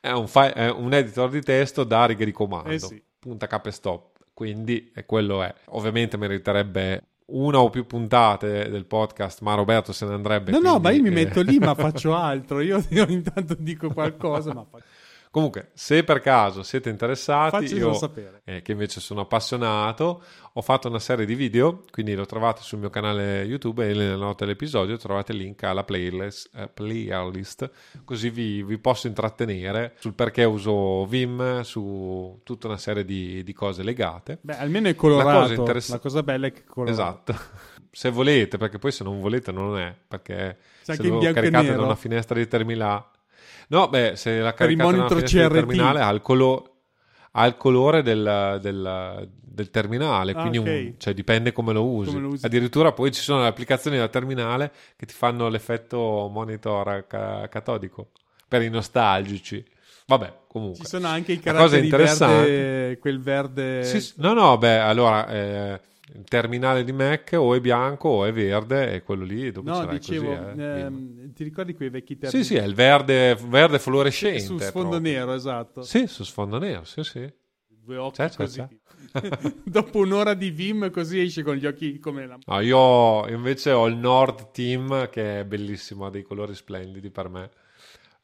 è, 0.00 0.10
un 0.10 0.26
fi- 0.26 0.52
è, 0.54 0.70
un 0.70 0.94
editor 0.94 1.28
di 1.28 1.42
testo 1.42 1.84
da 1.84 2.06
righe 2.06 2.24
di 2.24 2.32
comando, 2.32 2.70
eh 2.70 2.78
sì. 2.78 3.02
punta 3.18 3.46
cap 3.46 3.66
e 3.66 3.70
stop. 3.70 4.18
Quindi 4.32 4.90
è 4.94 5.04
quello 5.04 5.42
è. 5.42 5.54
Ovviamente 5.66 6.16
meriterebbe 6.16 7.02
una 7.26 7.60
o 7.60 7.70
più 7.70 7.86
puntate 7.86 8.68
del 8.68 8.84
podcast, 8.84 9.40
ma 9.40 9.54
Roberto 9.54 9.92
se 9.92 10.06
ne 10.06 10.14
andrebbe. 10.14 10.52
No, 10.52 10.60
no, 10.60 10.78
ma 10.78 10.90
io 10.90 11.02
mi 11.02 11.08
eh... 11.08 11.12
metto 11.12 11.40
lì, 11.42 11.58
ma 11.58 11.74
faccio 11.76 12.14
altro. 12.14 12.60
Io, 12.60 12.84
io 12.90 13.06
intanto 13.08 13.54
dico 13.58 13.92
qualcosa, 13.92 14.52
ma 14.54 14.64
faccio... 14.68 14.84
Comunque, 15.36 15.68
se 15.74 16.02
per 16.02 16.20
caso 16.20 16.62
siete 16.62 16.88
interessati, 16.88 17.66
Faccelo 17.66 17.88
io 17.88 17.92
sapere. 17.92 18.40
eh, 18.44 18.62
che 18.62 18.72
invece 18.72 19.00
sono 19.00 19.20
appassionato, 19.20 20.22
ho 20.50 20.62
fatto 20.62 20.88
una 20.88 20.98
serie 20.98 21.26
di 21.26 21.34
video, 21.34 21.82
quindi 21.90 22.14
lo 22.14 22.24
trovate 22.24 22.62
sul 22.62 22.78
mio 22.78 22.88
canale 22.88 23.42
YouTube 23.42 23.84
e 23.84 23.88
nelle 23.92 24.16
note 24.16 24.46
dell'episodio 24.46 24.96
trovate 24.96 25.32
il 25.32 25.38
link 25.38 25.62
alla 25.64 25.84
playlist, 25.84 26.48
eh, 26.54 26.68
playlist 26.68 27.70
così 28.06 28.30
vi, 28.30 28.62
vi, 28.62 28.78
posso 28.78 29.08
intrattenere 29.08 29.92
sul 29.98 30.14
perché 30.14 30.44
uso 30.44 31.04
Vim, 31.04 31.60
su 31.60 32.40
tutta 32.42 32.68
una 32.68 32.78
serie 32.78 33.04
di, 33.04 33.44
di 33.44 33.52
cose 33.52 33.82
legate. 33.82 34.38
Beh, 34.40 34.56
almeno 34.56 34.88
è 34.88 34.94
colorato. 34.94 35.28
La 35.28 35.40
cosa, 35.40 35.54
interess- 35.54 35.90
La 35.90 35.98
cosa 35.98 36.22
bella 36.22 36.46
è 36.46 36.52
che 36.52 36.60
è 36.60 36.64
colorato. 36.64 36.98
Esatto. 37.30 37.36
Se 37.92 38.08
volete, 38.08 38.56
perché 38.56 38.78
poi 38.78 38.92
se 38.92 39.04
non 39.04 39.20
volete 39.20 39.52
non 39.52 39.78
è, 39.78 39.94
perché 40.08 40.56
C'è 40.82 40.94
se 40.94 41.02
lo 41.02 41.18
caricate 41.18 41.74
da 41.74 41.82
una 41.82 41.94
finestra 41.94 42.38
di 42.38 42.48
terminale... 42.48 43.04
No, 43.68 43.88
beh, 43.88 44.12
se 44.16 44.38
la 44.38 44.52
Per 44.52 44.66
caricate 44.66 44.90
da 44.90 44.96
una 44.96 45.08
monitor 45.08 45.22
CRT. 45.28 45.52
terminale 45.52 46.00
ha 46.00 46.10
il, 46.10 46.20
colo- 46.20 46.70
ha 47.32 47.46
il 47.46 47.56
colore 47.56 48.02
del, 48.02 48.58
del- 48.62 49.28
del 49.42 49.70
terminale, 49.70 50.32
Ah, 50.32 50.40
quindi 50.40 50.58
un- 50.58 50.68
ok. 50.68 50.96
cioè, 50.98 51.14
dipende 51.14 51.52
come 51.52 51.72
lo, 51.72 51.84
usi. 51.84 52.10
Come 52.10 52.20
lo 52.20 52.28
usi. 52.28 52.44
Addirittura 52.46 52.92
poi 52.92 53.10
ci 53.12 53.20
sono 53.22 53.40
le 53.42 53.48
applicazioni 53.48 53.96
da 53.96 54.08
terminale 54.08 54.70
che 54.96 55.06
ti 55.06 55.14
fanno 55.14 55.48
l'effetto 55.48 56.28
monitor 56.30 57.06
ca- 57.08 57.48
catodico 57.48 58.10
per 58.48 58.62
i 58.62 58.68
nostalgici. 58.70 59.64
Vabbè, 60.06 60.32
comunque. 60.46 60.84
Ci 60.84 60.86
sono 60.86 61.08
anche 61.08 61.32
i 61.32 61.40
caratteri 61.40 61.88
verde, 61.90 62.98
quel 63.00 63.20
verde... 63.20 63.82
Sì. 63.82 64.12
no, 64.18 64.32
no, 64.34 64.56
beh, 64.56 64.78
allora 64.78 65.26
eh, 65.28 65.80
il 66.14 66.24
terminale 66.24 66.84
di 66.84 66.92
Mac 66.92 67.34
o 67.36 67.54
è 67.54 67.60
bianco 67.60 68.08
o 68.08 68.24
è 68.24 68.32
verde 68.32 68.92
e 68.94 69.02
quello 69.02 69.24
lì 69.24 69.50
dopo 69.50 69.68
No, 69.70 69.86
dicevo, 69.86 70.28
così. 70.34 70.60
eh. 70.60 70.80
ehm, 70.80 71.32
ti 71.32 71.42
ricordi 71.44 71.74
quei 71.74 71.90
vecchi 71.90 72.14
Sì, 72.14 72.20
termini? 72.20 72.44
sì, 72.44 72.54
è 72.54 72.62
il 72.64 72.74
verde, 72.74 73.34
verde 73.34 73.78
fluorescente. 73.78 74.40
Su 74.40 74.58
sfondo 74.58 74.90
proprio. 74.90 75.12
nero, 75.12 75.32
esatto. 75.34 75.82
Sì, 75.82 76.06
su 76.06 76.22
sfondo 76.24 76.58
nero, 76.58 76.84
sì, 76.84 77.02
sì. 77.02 77.32
Due 77.66 77.96
occhi 77.96 78.16
C'è, 78.16 78.28
c'è, 78.28 78.36
così. 78.36 78.66
c'è. 78.66 78.68
Dopo 79.64 79.98
un'ora 79.98 80.34
di 80.34 80.50
Vim 80.50 80.90
così 80.90 81.20
esce 81.20 81.42
con 81.42 81.54
gli 81.56 81.66
occhi 81.66 81.98
come 81.98 82.26
la... 82.26 82.38
No, 82.46 82.60
io 82.60 83.26
invece 83.28 83.70
ho 83.72 83.86
il 83.86 83.96
Nord 83.96 84.50
Team 84.52 85.08
che 85.10 85.40
è 85.40 85.44
bellissimo, 85.44 86.06
ha 86.06 86.10
dei 86.10 86.22
colori 86.22 86.54
splendidi 86.54 87.10
per 87.10 87.28
me. 87.28 87.50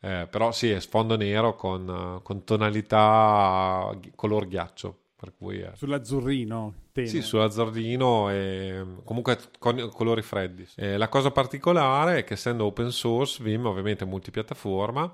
Eh, 0.01 0.27
però 0.29 0.51
sì, 0.51 0.71
è 0.71 0.81
sfondo 0.81 1.17
nero 1.17 1.55
con, 1.55 2.21
con 2.23 2.45
tonalità 2.45 3.97
color 4.17 4.47
ghiaccio. 4.49 4.99
Per 5.17 5.33
cui 5.37 5.61
è... 5.61 5.71
Sull'azzurrino. 5.75 6.75
Tenue. 6.93 7.11
Sì, 7.11 7.23
sull'azzardino 7.23 8.31
e 8.31 8.85
comunque 9.05 9.39
con 9.59 9.91
colori 9.93 10.23
freddi. 10.23 10.67
Eh, 10.77 10.97
la 10.97 11.09
cosa 11.09 11.31
particolare 11.31 12.19
è 12.19 12.25
che 12.25 12.35
essendo 12.35 12.65
open 12.67 12.91
source, 12.91 13.43
Vim 13.43 13.67
ovviamente 13.67 14.05
è 14.05 14.07
multipiattaforma, 14.07 15.13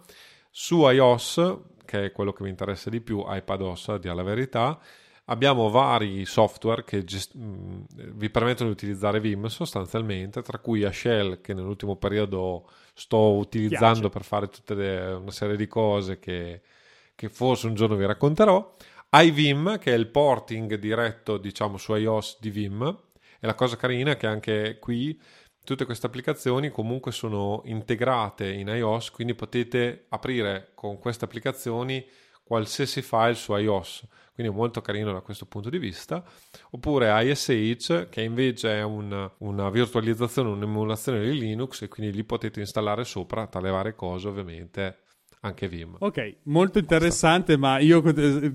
su 0.51 0.89
iOS, 0.89 1.57
che 1.85 2.07
è 2.07 2.12
quello 2.12 2.33
che 2.33 2.43
mi 2.43 2.51
interessa 2.51 2.91
di 2.91 3.01
più, 3.01 3.24
iPadOS 3.26 3.89
a 3.89 3.99
dire 3.99 4.14
la 4.14 4.22
verità, 4.22 4.79
abbiamo 5.26 5.68
vari 5.70 6.24
software 6.24 6.85
che 6.85 7.05
gest- 7.05 7.35
mh, 7.35 7.87
vi 8.14 8.31
permettono 8.31 8.68
di 8.70 8.74
utilizzare 8.74 9.20
Vim 9.20 9.47
sostanzialmente, 9.47 10.43
tra 10.43 10.59
cui 10.59 10.85
a 10.85 10.93
Shell 10.93 11.41
che 11.41 11.55
nell'ultimo 11.55 11.97
periodo 11.97 12.68
sto 12.95 13.35
utilizzando 13.37 14.09
Piace. 14.09 14.14
per 14.18 14.24
fare 14.24 14.49
tutta 14.49 14.74
una 14.74 15.31
serie 15.31 15.57
di 15.57 15.66
cose 15.66 16.18
che, 16.18 16.62
che 17.14 17.29
forse 17.29 17.66
un 17.66 17.74
giorno 17.74 17.97
vi 17.97 18.07
racconterò 18.07 18.72
iVim, 19.11 19.79
che 19.79 19.93
è 19.93 19.97
il 19.97 20.09
porting 20.09 20.75
diretto, 20.75 21.39
diciamo, 21.39 21.77
su 21.77 21.95
iOS 21.95 22.39
di 22.41 22.51
Vim. 22.51 22.83
E 23.41 23.47
la 23.47 23.55
cosa 23.55 23.77
carina 23.77 24.13
è 24.13 24.17
che 24.17 24.27
anche 24.27 24.79
qui 24.79 25.19
tutte 25.65 25.85
queste 25.85 26.07
applicazioni 26.07 26.71
comunque 26.71 27.13
sono 27.13 27.63
integrate 27.67 28.51
in 28.51 28.69
iOS, 28.69 29.11
quindi 29.11 29.35
potete 29.35 30.07
aprire 30.09 30.73
con 30.75 30.99
queste 30.99 31.25
applicazioni 31.25 32.05
qualsiasi 32.43 33.03
file 33.03 33.35
su 33.35 33.55
iOS. 33.55 34.07
Quindi 34.35 34.53
è 34.53 34.57
molto 34.57 34.81
carino 34.81 35.13
da 35.13 35.21
questo 35.21 35.47
punto 35.47 35.69
di 35.69 35.79
vista. 35.79 36.25
Oppure 36.71 37.11
ISH, 37.25 38.09
che 38.09 38.23
invece 38.23 38.79
è 38.79 38.83
un- 38.83 39.31
una 39.39 39.69
virtualizzazione, 39.69 40.49
un'emulazione 40.51 41.21
di 41.21 41.39
Linux, 41.39 41.83
e 41.83 41.89
quindi 41.89 42.15
lì 42.15 42.25
potete 42.25 42.61
installare 42.61 43.05
sopra 43.05 43.47
tra 43.47 43.61
le 43.61 43.71
varie 43.71 43.95
cose, 43.95 44.29
ovviamente, 44.29 45.01
anche 45.41 45.68
Vim. 45.68 45.97
Ok, 46.01 46.36
molto 46.45 46.78
interessante, 46.78 47.57
ma 47.57 47.78
io 47.78 48.03
eh, 48.05 48.53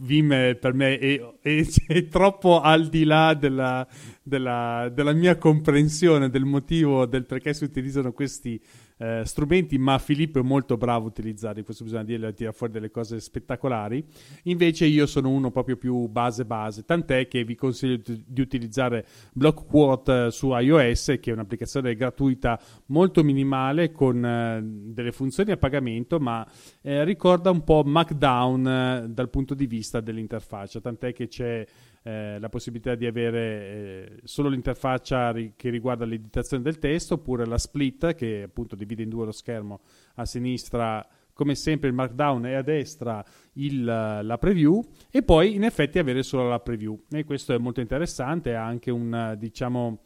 Vim 0.00 0.32
è- 0.32 0.54
per 0.56 0.74
me 0.74 0.98
è, 0.98 1.20
è- 1.40 1.66
è 1.86 2.06
troppo 2.08 2.60
al 2.60 2.88
di 2.88 3.04
là 3.04 3.34
della, 3.34 3.86
della- 4.22 4.90
della 4.92 5.12
mia 5.12 5.36
comprensione 5.38 6.28
del 6.30 6.44
motivo 6.44 7.06
del 7.06 7.24
perché 7.24 7.54
si 7.54 7.64
utilizzano 7.64 8.12
questi 8.12 8.60
eh, 8.98 9.22
strumenti, 9.24 9.78
ma 9.78 9.98
Filippo 9.98 10.38
è 10.38 10.42
molto 10.42 10.76
bravo 10.76 11.06
a 11.06 11.08
utilizzarli, 11.08 11.62
questo 11.62 11.84
bisogna 11.84 12.04
dirlo, 12.04 12.32
tira 12.32 12.52
fuori 12.52 12.72
delle 12.72 12.90
cose 12.90 13.20
spettacolari. 13.20 14.04
Invece 14.44 14.86
io 14.86 15.06
sono 15.06 15.30
uno 15.30 15.50
proprio 15.50 15.76
più 15.76 16.06
base 16.08 16.44
base, 16.44 16.84
tant'è 16.84 17.26
che 17.26 17.44
vi 17.44 17.54
consiglio 17.54 17.96
di 17.96 18.26
di 18.38 18.40
utilizzare 18.40 19.06
BlockQuote 19.32 20.26
eh, 20.26 20.30
su 20.30 20.52
iOS, 20.52 21.16
che 21.20 21.30
è 21.30 21.32
un'applicazione 21.32 21.94
gratuita 21.94 22.60
molto 22.86 23.24
minimale 23.24 23.90
con 23.90 24.24
eh, 24.24 24.60
delle 24.62 25.12
funzioni 25.12 25.50
a 25.50 25.56
pagamento, 25.56 26.20
ma 26.20 26.46
eh, 26.82 27.04
ricorda 27.04 27.50
un 27.50 27.64
po' 27.64 27.82
Markdown 27.84 28.66
eh, 28.66 29.06
dal 29.08 29.30
punto 29.30 29.54
di 29.54 29.66
vista 29.66 30.00
dell'interfaccia, 30.00 30.80
tant'è 30.80 31.12
che 31.12 31.26
c'è 31.28 31.66
eh, 32.02 32.38
la 32.38 32.48
possibilità 32.48 32.94
di 32.94 33.06
avere 33.06 33.40
eh, 33.40 34.20
solo 34.24 34.48
l'interfaccia 34.48 35.32
ri- 35.32 35.52
che 35.56 35.70
riguarda 35.70 36.04
l'editazione 36.04 36.62
del 36.62 36.78
testo, 36.78 37.14
oppure 37.14 37.46
la 37.46 37.58
split 37.58 38.14
che 38.14 38.42
appunto 38.42 38.76
divide 38.76 39.02
in 39.02 39.08
due 39.08 39.24
lo 39.24 39.32
schermo 39.32 39.80
a 40.14 40.24
sinistra. 40.24 41.06
Come 41.32 41.54
sempre 41.54 41.88
il 41.88 41.94
markdown 41.94 42.46
e 42.46 42.54
a 42.54 42.62
destra 42.62 43.24
il, 43.52 43.84
la 43.84 44.38
preview 44.40 44.84
e 45.08 45.22
poi 45.22 45.54
in 45.54 45.62
effetti 45.62 46.00
avere 46.00 46.24
solo 46.24 46.48
la 46.48 46.58
preview 46.58 47.00
e 47.12 47.22
questo 47.22 47.54
è 47.54 47.58
molto 47.58 47.80
interessante 47.80 48.56
ha 48.56 48.64
anche 48.64 48.90
un 48.90 49.36
diciamo 49.38 50.00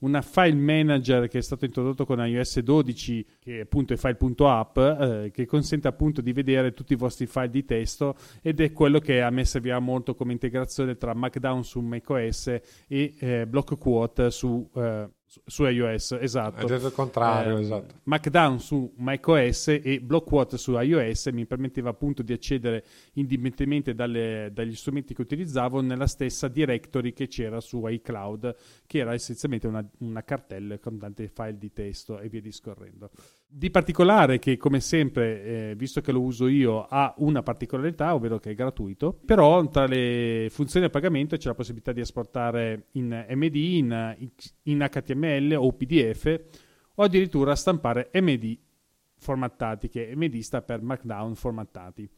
una 0.00 0.22
file 0.22 0.54
manager 0.54 1.28
che 1.28 1.38
è 1.38 1.42
stato 1.42 1.64
introdotto 1.64 2.04
con 2.04 2.24
iOS 2.24 2.60
12 2.60 3.26
che 3.40 3.60
appunto 3.60 3.94
è 3.94 3.96
file.app 3.96 4.78
eh, 4.78 5.30
che 5.32 5.46
consente 5.46 5.88
appunto 5.88 6.20
di 6.20 6.32
vedere 6.32 6.72
tutti 6.72 6.92
i 6.92 6.96
vostri 6.96 7.26
file 7.26 7.50
di 7.50 7.64
testo 7.64 8.16
ed 8.42 8.60
è 8.60 8.72
quello 8.72 9.00
che 9.00 9.22
a 9.22 9.30
me 9.30 9.44
serviva 9.44 9.78
molto 9.78 10.14
come 10.14 10.32
integrazione 10.32 10.96
tra 10.96 11.14
Markdown 11.14 11.64
su 11.64 11.80
macOS 11.80 12.46
e 12.86 13.14
eh, 13.18 13.46
BlockQuote 13.46 14.30
su, 14.30 14.68
eh, 14.74 15.08
su- 15.44 15.64
iOS 15.64 16.12
esatto 16.20 16.66
È 16.66 16.68
detto 16.68 16.86
il 16.86 16.92
contrario, 16.92 17.58
eh, 17.58 17.60
esatto. 17.60 17.94
Markdown 18.04 18.60
su 18.60 18.92
macOS 18.96 19.68
e 19.68 20.00
BlockQuote 20.00 20.56
su 20.56 20.72
iOS 20.78 21.26
mi 21.26 21.44
permetteva 21.44 21.90
appunto 21.90 22.22
di 22.22 22.32
accedere 22.32 22.84
indipendentemente 23.14 23.94
dalle- 23.94 24.50
dagli 24.52 24.74
strumenti 24.74 25.14
che 25.14 25.20
utilizzavo 25.20 25.80
nella 25.82 26.06
stessa 26.06 26.48
directory 26.48 27.12
che 27.12 27.28
c'era 27.28 27.60
su 27.60 27.86
iCloud, 27.86 28.56
che 28.86 28.98
era 28.98 29.12
essenzialmente 29.12 29.66
una, 29.66 29.86
una 29.98 30.22
cartella 30.24 30.78
con 30.78 30.98
tanti 30.98 31.28
file 31.28 31.58
di 31.58 31.72
testo 31.72 32.18
e 32.18 32.28
via 32.28 32.40
discorrendo. 32.40 33.10
Di 33.50 33.70
particolare 33.70 34.38
che 34.38 34.58
come 34.58 34.78
sempre, 34.78 35.42
eh, 35.70 35.74
visto 35.74 36.02
che 36.02 36.12
lo 36.12 36.20
uso 36.20 36.48
io, 36.48 36.84
ha 36.84 37.14
una 37.18 37.42
particolarità, 37.42 38.14
ovvero 38.14 38.38
che 38.38 38.50
è 38.50 38.54
gratuito, 38.54 39.18
però 39.24 39.66
tra 39.68 39.86
le 39.86 40.48
funzioni 40.50 40.84
a 40.84 40.90
pagamento 40.90 41.34
c'è 41.36 41.48
la 41.48 41.54
possibilità 41.54 41.92
di 41.92 42.00
esportare 42.00 42.88
in 42.92 43.26
MD, 43.30 43.54
in, 43.54 44.16
in 44.64 44.86
HTML 44.90 45.56
o 45.58 45.72
PDF 45.72 46.40
o 46.96 47.02
addirittura 47.02 47.56
stampare 47.56 48.10
MD 48.12 48.58
formattati, 49.16 49.88
che 49.88 50.12
MD 50.14 50.38
sta 50.40 50.60
per 50.60 50.82
Markdown 50.82 51.34
formattati. 51.34 52.08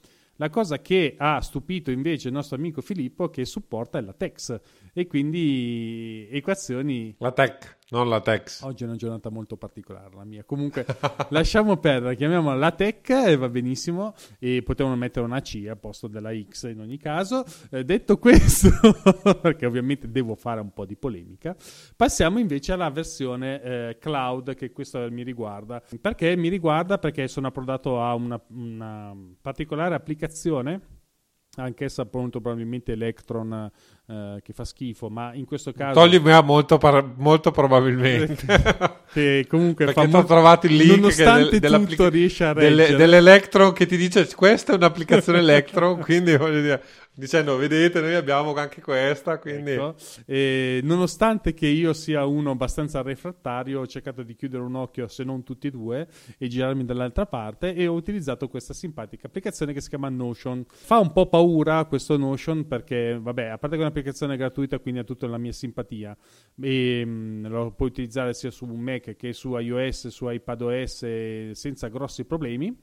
La 0.40 0.48
cosa 0.48 0.80
che 0.80 1.14
ha 1.18 1.40
stupito 1.42 1.90
invece 1.90 2.28
il 2.28 2.34
nostro 2.34 2.56
amico 2.56 2.80
Filippo 2.80 3.26
è 3.26 3.30
che 3.30 3.44
supporta 3.44 4.00
la 4.00 4.14
TEX 4.14 4.58
e 4.92 5.06
quindi 5.06 6.26
equazioni 6.30 7.14
La 7.18 7.32
tech. 7.32 7.76
Non 7.90 8.08
la 8.08 8.20
Tex. 8.20 8.62
Oggi 8.62 8.84
è 8.84 8.86
una 8.86 8.94
giornata 8.94 9.30
molto 9.30 9.56
particolare 9.56 10.14
la 10.14 10.24
mia. 10.24 10.44
Comunque 10.44 10.86
lasciamo 11.30 11.76
perdere, 11.78 12.14
chiamiamola 12.14 12.54
la 12.54 12.70
Tech 12.70 13.08
e 13.10 13.36
va 13.36 13.48
benissimo. 13.48 14.14
E 14.38 14.62
potevano 14.62 14.94
mettere 14.94 15.26
una 15.26 15.40
C 15.40 15.66
al 15.68 15.78
posto 15.78 16.06
della 16.06 16.30
X 16.32 16.70
in 16.70 16.78
ogni 16.80 16.98
caso. 16.98 17.44
Eh, 17.70 17.84
detto 17.84 18.18
questo, 18.18 18.70
perché 19.42 19.66
ovviamente 19.66 20.08
devo 20.08 20.36
fare 20.36 20.60
un 20.60 20.72
po' 20.72 20.86
di 20.86 20.94
polemica, 20.94 21.56
passiamo 21.96 22.38
invece 22.38 22.72
alla 22.72 22.90
versione 22.90 23.60
eh, 23.62 23.98
cloud 23.98 24.54
che 24.54 24.70
questo 24.70 25.08
mi 25.10 25.24
riguarda. 25.24 25.82
Perché 26.00 26.36
mi 26.36 26.48
riguarda? 26.48 26.98
Perché 26.98 27.26
sono 27.26 27.48
approdato 27.48 28.00
a 28.00 28.14
una, 28.14 28.40
una 28.50 29.16
particolare 29.40 29.96
applicazione 29.96 30.98
anch'essa 31.56 32.08
molto 32.12 32.40
probabilmente 32.40 32.92
Electron 32.92 33.70
eh, 34.10 34.40
che 34.42 34.52
fa 34.52 34.64
schifo, 34.64 35.08
ma 35.08 35.32
in 35.34 35.44
questo 35.44 35.72
caso... 35.72 36.00
Toglimi 36.00 36.32
a 36.32 36.40
molto, 36.40 36.78
par- 36.78 37.12
molto 37.16 37.52
probabilmente. 37.52 38.44
che 39.12 39.46
comunque 39.48 39.84
Perché 39.84 40.08
fa 40.08 40.18
ho 40.18 40.24
trovato 40.24 40.66
il 40.66 40.74
link 40.74 40.96
nonostante 40.96 41.60
del, 41.60 41.86
tutto 41.86 42.08
riesce 42.08 42.44
a 42.44 42.52
reggere. 42.52 42.74
delle, 42.74 42.96
dell'Electron 42.96 43.72
che 43.72 43.86
ti 43.86 43.96
dice 43.96 44.26
questa 44.34 44.72
è 44.72 44.74
un'applicazione 44.74 45.38
Electron, 45.38 46.00
quindi 46.02 46.36
voglio 46.36 46.60
dire, 46.60 46.82
dicendo 47.14 47.56
vedete 47.56 48.00
noi 48.00 48.16
abbiamo 48.16 48.52
anche 48.54 48.80
questa, 48.80 49.38
quindi... 49.38 49.72
Ecco. 49.72 49.94
E, 50.26 50.80
nonostante 50.82 51.54
che 51.54 51.68
io 51.68 51.92
sia 51.92 52.24
uno 52.24 52.50
abbastanza 52.50 53.02
refrattario, 53.02 53.78
ho 53.78 53.86
cercato 53.86 54.24
di 54.24 54.34
chiudere 54.34 54.64
un 54.64 54.74
occhio, 54.74 55.06
se 55.06 55.22
non 55.22 55.44
tutti 55.44 55.68
e 55.68 55.70
due, 55.70 56.08
e 56.36 56.48
girarmi 56.48 56.84
dall'altra 56.84 57.26
parte 57.26 57.74
e 57.74 57.86
ho 57.86 57.94
utilizzato 57.94 58.48
questa 58.48 58.74
simpatica 58.74 59.28
applicazione 59.28 59.72
che 59.72 59.80
si 59.80 59.88
chiama 59.88 60.08
Notion. 60.08 60.64
Fa 60.68 60.98
un 60.98 61.12
po' 61.12 61.28
paura 61.28 61.84
questo 61.84 62.16
Notion 62.16 62.66
perché, 62.66 63.16
vabbè, 63.20 63.44
a 63.44 63.58
parte 63.58 63.76
che 63.76 63.76
è 63.76 63.84
un'applicazione 63.84 63.98
gratuita, 64.02 64.78
quindi 64.78 65.00
ha 65.00 65.04
tutta 65.04 65.26
la 65.26 65.38
mia 65.38 65.52
simpatia 65.52 66.16
e 66.60 67.04
mh, 67.04 67.48
lo 67.48 67.72
puoi 67.72 67.88
utilizzare 67.88 68.34
sia 68.34 68.50
su 68.50 68.66
Mac 68.66 69.16
che 69.16 69.32
su 69.32 69.56
iOS, 69.56 70.08
su 70.08 70.28
iPadOS 70.28 71.50
senza 71.52 71.88
grossi 71.88 72.24
problemi. 72.24 72.76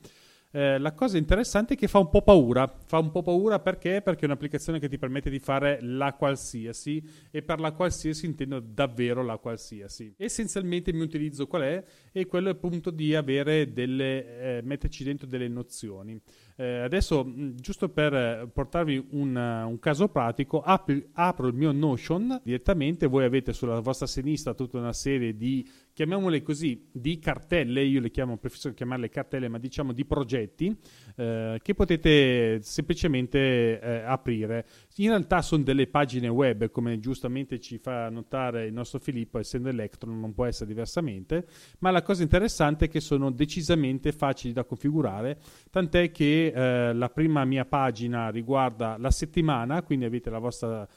Eh, 0.50 0.80
la 0.80 0.94
cosa 0.94 1.18
interessante 1.18 1.74
è 1.74 1.78
che 1.78 1.88
fa 1.88 2.00
un 2.00 2.10
po' 2.10 2.22
paura. 2.22 2.68
Fa 2.86 3.00
un 3.00 3.12
po' 3.12 3.22
paura 3.22 3.60
perché? 3.60 4.02
Perché 4.02 4.22
è 4.22 4.26
un'applicazione 4.26 4.80
che 4.80 4.88
ti 4.88 4.98
permette 4.98 5.30
di 5.30 5.40
fare 5.40 5.80
la 5.82 6.14
qualsiasi 6.14 7.04
e 7.30 7.42
per 7.42 7.60
la 7.60 7.74
qualsiasi 7.74 8.26
intendo 8.26 8.60
davvero 8.60 9.24
la 9.24 9.38
qualsiasi. 9.38 10.14
Essenzialmente 10.18 10.90
il 10.90 10.96
mio 10.96 11.06
utilizzo 11.06 11.48
qual 11.48 11.64
è? 11.64 11.84
È 12.12 12.26
quello 12.26 12.50
appunto 12.50 12.92
di 12.92 13.14
avere 13.14 13.74
delle, 13.74 14.58
eh, 14.58 14.62
metterci 14.64 15.04
dentro 15.04 15.28
delle 15.28 15.48
nozioni. 15.50 16.20
Eh, 16.60 16.80
adesso, 16.80 17.24
mh, 17.24 17.54
giusto 17.58 17.88
per 17.90 18.50
portarvi 18.52 19.10
un, 19.12 19.36
uh, 19.36 19.70
un 19.70 19.78
caso 19.78 20.08
pratico, 20.08 20.60
apri, 20.62 21.08
apro 21.14 21.46
il 21.48 21.54
mio 21.54 21.72
Notion 21.72 22.42
direttamente. 22.44 23.06
Voi 23.06 23.26
avete 23.26 23.54
sulla 23.54 23.80
vostra 23.80 24.08
sinistra 24.08 24.56
tutta 24.56 24.80
una 24.80 24.92
serie 24.92 25.38
di, 25.38 25.64
chiamiamole 25.94 26.42
così, 26.42 26.88
di 26.92 27.20
cartelle. 27.20 27.84
Io 27.84 28.02
le 28.02 28.10
chiamo, 28.10 28.38
preferisco 28.38 28.74
chiamarle 28.74 29.08
cartelle, 29.10 29.50
ma 29.50 29.60
diciamo 29.60 29.94
di 29.94 30.04
progetti 30.04 30.76
eh, 31.16 31.60
che 31.62 31.74
potete 31.76 32.60
semplicemente 32.64 33.80
eh, 33.80 34.02
aprire. 34.04 34.66
In 35.00 35.10
realtà 35.10 35.44
sono 35.44 35.62
delle 35.62 35.86
pagine 35.86 36.28
web, 36.28 36.72
come 36.72 37.00
giustamente 37.00 37.60
ci 37.60 37.78
fa 37.78 38.10
notare 38.10 38.66
il 38.66 38.74
nostro 38.74 38.98
Filippo, 38.98 39.38
essendo 39.38 39.70
Electron 39.70 40.20
non 40.20 40.34
può 40.34 40.46
essere 40.46 40.66
diversamente, 40.66 41.46
ma 41.80 41.92
la 41.92 42.02
cosa 42.02 42.24
interessante 42.24 42.86
è 42.86 42.90
che 42.90 43.00
sono 43.00 43.30
decisamente 43.30 44.12
facili 44.12 44.54
da 44.54 44.64
configurare, 44.64 45.40
tant'è 45.70 46.10
che 46.10 46.48
eh, 46.48 46.94
la 46.94 47.10
prima 47.10 47.46
mia 47.46 47.66
pagina 47.66 48.30
riguarda 48.30 48.98
la 48.98 49.12
settimana, 49.12 49.84
quindi 49.84 50.06
avete 50.06 50.32
la 50.32 50.40
vostra 50.40 50.88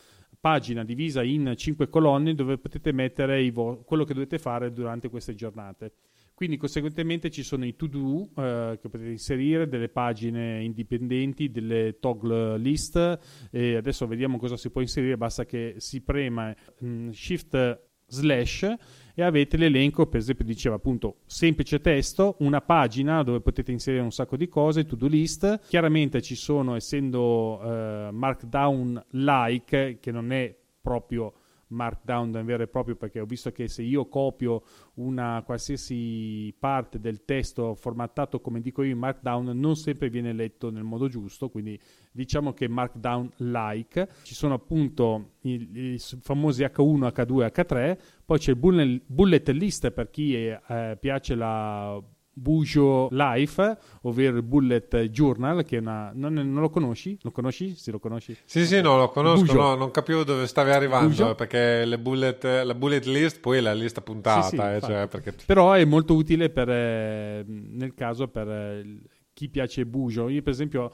pagina 0.41 0.83
divisa 0.83 1.23
in 1.23 1.53
cinque 1.57 1.91
colonne 1.91 2.35
dove 2.35 2.57
potete 2.57 2.93
mettere 2.93 3.51
vo- 3.51 3.83
quello 3.85 4.05
che 4.05 4.15
dovete 4.15 4.39
fare 4.39 4.73
durante 4.73 5.11
queste 5.11 5.35
giornate. 5.35 5.93
Quindi 6.41 6.57
conseguentemente 6.57 7.29
ci 7.29 7.43
sono 7.43 7.67
i 7.67 7.77
to-do 7.77 8.31
eh, 8.35 8.79
che 8.81 8.89
potete 8.89 9.11
inserire, 9.11 9.69
delle 9.69 9.91
pagine 9.91 10.63
indipendenti, 10.63 11.51
delle 11.51 11.99
toggle 12.01 12.57
list 12.57 13.19
e 13.51 13.77
adesso 13.77 14.07
vediamo 14.07 14.39
cosa 14.39 14.57
si 14.57 14.71
può 14.71 14.81
inserire, 14.81 15.19
basta 15.19 15.45
che 15.45 15.75
si 15.77 16.01
prema 16.01 16.49
mh, 16.79 16.89
mm, 16.89 17.11
shift 17.11 17.81
slash 18.07 18.75
e 19.15 19.23
avete 19.23 19.59
l'elenco, 19.59 20.07
per 20.07 20.21
esempio 20.21 20.47
diceva 20.47 20.77
appunto 20.77 21.19
semplice 21.27 21.79
testo, 21.83 22.37
una 22.39 22.63
pagina 22.63 23.23
dove 23.23 23.43
potete 23.43 23.71
inserire 23.71 24.03
un 24.03 24.11
sacco 24.11 24.39
di 24.39 24.49
cose, 24.49 24.87
to-do 24.87 25.09
list. 25.09 25.69
Chiaramente 25.69 26.23
ci 26.23 26.37
sono, 26.37 26.75
essendo 26.75 27.61
eh, 27.63 28.09
markdown 28.13 29.05
like, 29.11 29.99
che 30.01 30.11
non 30.11 30.33
è 30.33 30.57
proprio 30.81 31.35
markdown 31.71 32.43
vero 32.45 32.63
e 32.63 32.69
proprio 32.69 32.97
perché 32.97 33.21
ho 33.21 33.27
visto 33.27 33.51
che 33.51 33.69
se 33.69 33.83
io 33.83 34.07
copio 34.07 34.63
una 34.95 35.43
qualsiasi 35.45 36.55
parte 36.59 37.01
del 37.01 37.25
testo 37.25 37.75
formattato 37.75 38.41
come 38.41 38.61
dico 38.61 38.83
io 38.83 38.93
in 38.93 38.99
markdown 38.99 39.59
non 39.59 39.77
sempre 39.77 40.09
viene 40.09 40.33
letto 40.33 40.71
nel 40.71 40.85
modo 40.85 41.09
giusto 41.09 41.49
quindi 41.49 41.79
diciamo 42.13 42.53
che 42.53 42.69
markdown 42.69 43.31
like. 43.37 44.09
Ci 44.23 44.35
sono 44.35 44.55
appunto 44.55 45.33
i, 45.43 45.95
i 45.95 45.99
famosi 45.99 46.63
H1 46.63 47.13
H2 47.13 47.47
H3 47.53 47.99
poi 48.25 48.39
c'è 48.39 48.53
il 48.53 49.03
bullet, 49.07 49.49
list 49.51 49.91
per 49.91 50.11
chi 50.11 50.35
è, 50.37 50.61
eh, 50.69 50.97
piace 51.01 51.35
la 51.35 52.01
Bujo 52.41 53.09
Life, 53.11 53.79
ovvero 54.03 54.37
il 54.37 54.43
Bullet 54.43 54.97
Journal, 55.11 55.63
che 55.65 55.77
è 55.77 55.81
una... 55.81 56.11
Non, 56.15 56.33
non, 56.33 56.55
lo 56.55 56.71
conosci? 56.71 57.19
Lo 57.21 57.31
conosci? 57.31 57.75
Sì, 57.77 57.91
lo 57.91 57.99
conosci? 57.99 58.35
Sì, 58.45 58.65
sì, 58.65 58.81
no, 58.81 58.97
lo 58.97 59.11
conosco, 59.11 59.53
no, 59.53 59.75
non 59.75 59.91
capivo 59.91 60.25
dove 60.25 60.47
stavi 60.47 60.71
arrivando, 60.71 61.09
Bujo. 61.09 61.35
perché 61.35 61.87
bullet, 61.99 62.43
la 62.65 62.75
bullet 62.75 63.05
list 63.05 63.41
poi 63.41 63.59
è 63.59 63.61
la 63.61 63.75
lista 63.75 64.01
puntata. 64.01 64.43
Sì, 64.43 64.57
sì, 64.57 64.63
eh, 64.63 64.81
cioè, 64.81 65.07
perché... 65.07 65.35
Però 65.45 65.73
è 65.73 65.85
molto 65.85 66.15
utile 66.15 66.49
per, 66.49 66.71
eh, 66.71 67.45
nel 67.47 67.93
caso 67.95 68.29
per... 68.29 68.49
Eh, 68.49 69.01
chi 69.33 69.49
piace 69.49 69.87
Bujo. 69.87 70.29
Io, 70.29 70.43
per 70.43 70.53
esempio, 70.53 70.91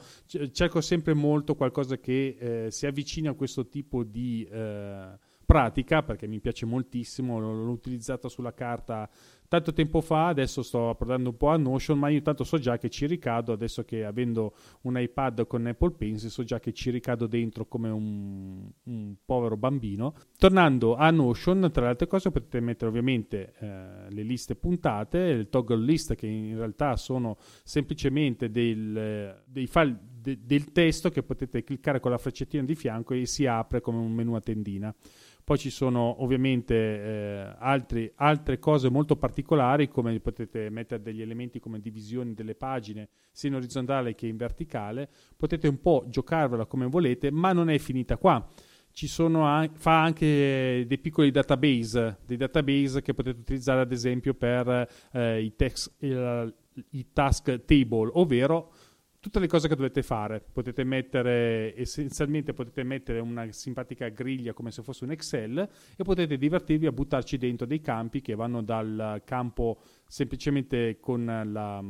cerco 0.53 0.79
sempre 0.79 1.13
molto 1.13 1.55
qualcosa 1.55 1.97
che 1.97 2.37
eh, 2.39 2.71
si 2.71 2.85
avvicina 2.85 3.31
a 3.31 3.33
questo 3.33 3.67
tipo 3.67 4.05
di 4.05 4.47
eh, 4.49 5.17
pratica 5.45 6.03
perché 6.03 6.27
mi 6.27 6.39
piace 6.39 6.65
moltissimo. 6.65 7.39
L'ho 7.39 7.71
utilizzato 7.71 8.29
sulla 8.29 8.53
carta 8.53 9.09
tanto 9.47 9.73
tempo 9.73 10.01
fa, 10.01 10.27
adesso 10.27 10.61
sto 10.61 10.89
approdando 10.89 11.29
un 11.29 11.37
po' 11.37 11.49
a 11.49 11.57
Notion, 11.57 11.97
ma 11.97 12.09
io 12.09 12.21
tanto 12.21 12.43
so 12.43 12.57
già 12.57 12.77
che 12.77 12.89
ci 12.89 13.05
ricado, 13.05 13.53
adesso 13.53 13.83
che 13.83 14.03
avendo 14.03 14.53
un 14.81 14.99
iPad 14.99 15.47
con 15.47 15.65
Apple 15.65 15.91
Pencil, 15.91 16.29
so 16.29 16.43
già 16.43 16.59
che 16.59 16.73
ci 16.73 16.89
ricado 16.89 17.27
dentro 17.27 17.65
come 17.65 17.89
un, 17.89 18.69
un 18.83 19.15
povero 19.23 19.57
bambino. 19.57 20.13
Tornando 20.37 20.95
a 20.95 21.09
Notion, 21.11 21.69
tra 21.71 21.83
le 21.83 21.89
altre 21.89 22.07
cose 22.07 22.31
potete 22.31 22.59
mettere 22.59 22.89
ovviamente 22.89 23.53
eh, 23.59 24.09
le 24.09 24.23
liste 24.23 24.55
puntate, 24.55 25.17
il 25.19 25.49
toggle 25.49 25.83
list 25.83 26.15
che 26.15 26.27
in 26.27 26.57
realtà 26.57 26.95
sono 26.95 27.37
semplicemente 27.63 28.49
del, 28.49 29.43
dei 29.45 29.67
file 29.67 29.97
de, 30.27 30.39
del 30.43 30.71
testo 30.71 31.09
che 31.09 31.23
potete 31.23 31.63
cliccare 31.63 31.99
con 31.99 32.11
la 32.11 32.17
freccettina 32.17 32.63
di 32.63 32.75
fianco 32.75 33.13
e 33.13 33.25
si 33.25 33.45
apre 33.45 33.81
come 33.81 33.99
un 33.99 34.11
menu 34.11 34.33
a 34.33 34.41
tendina. 34.41 34.93
Poi 35.47 35.57
ci 35.57 35.69
sono 35.69 36.23
ovviamente 36.23 36.75
eh, 36.75 37.55
altri, 37.59 38.11
altre 38.15 38.59
cose 38.59 38.89
molto 38.89 39.15
particolari, 39.15 39.87
come 39.87 40.19
potete 40.19 40.69
mettere 40.69 41.01
degli 41.01 41.21
elementi 41.21 41.61
come 41.61 41.79
divisioni 41.79 42.33
delle 42.33 42.53
pagine, 42.53 43.07
sia 43.31 43.47
in 43.47 43.55
orizzontale 43.55 44.13
che 44.13 44.27
in 44.27 44.35
verticale. 44.35 45.07
Potete 45.37 45.69
un 45.69 45.79
po' 45.79 46.03
giocarvela 46.09 46.65
come 46.65 46.87
volete, 46.87 47.31
ma 47.31 47.53
non 47.53 47.69
è 47.69 47.77
finita 47.77 48.17
qua. 48.17 48.45
Ci 48.91 49.07
sono, 49.07 49.71
fa 49.75 50.03
anche 50.03 50.83
dei 50.85 50.99
piccoli 50.99 51.31
database, 51.31 52.17
dei 52.25 52.35
database 52.35 53.01
che 53.01 53.13
potete 53.13 53.39
utilizzare 53.39 53.79
ad 53.79 53.93
esempio 53.93 54.33
per 54.33 54.85
eh, 55.13 55.41
i, 55.43 55.55
text, 55.55 55.93
il, 55.99 56.53
i 56.89 57.07
task 57.13 57.63
table, 57.63 58.09
ovvero 58.15 58.73
tutte 59.27 59.39
le 59.39 59.47
cose 59.47 59.67
che 59.67 59.75
dovete 59.75 60.03
fare. 60.03 60.41
Potete 60.53 60.85
mettere, 60.85 61.75
essenzialmente 61.75 62.53
potete 62.53 62.83
mettere 62.83 63.19
una 63.19 63.51
simpatica 63.51 64.07
griglia 64.07 64.53
come 64.53 64.71
se 64.71 64.81
fosse 64.81 65.03
un 65.03 65.11
Excel 65.11 65.69
e 65.97 66.03
potete 66.03 66.37
divertirvi 66.37 66.85
a 66.85 66.93
buttarci 66.93 67.37
dentro 67.37 67.65
dei 67.65 67.81
campi 67.81 68.21
che 68.21 68.35
vanno 68.35 68.63
dal 68.63 69.21
campo 69.25 69.81
semplicemente 70.07 70.99
con 71.01 71.25
la, 71.25 71.83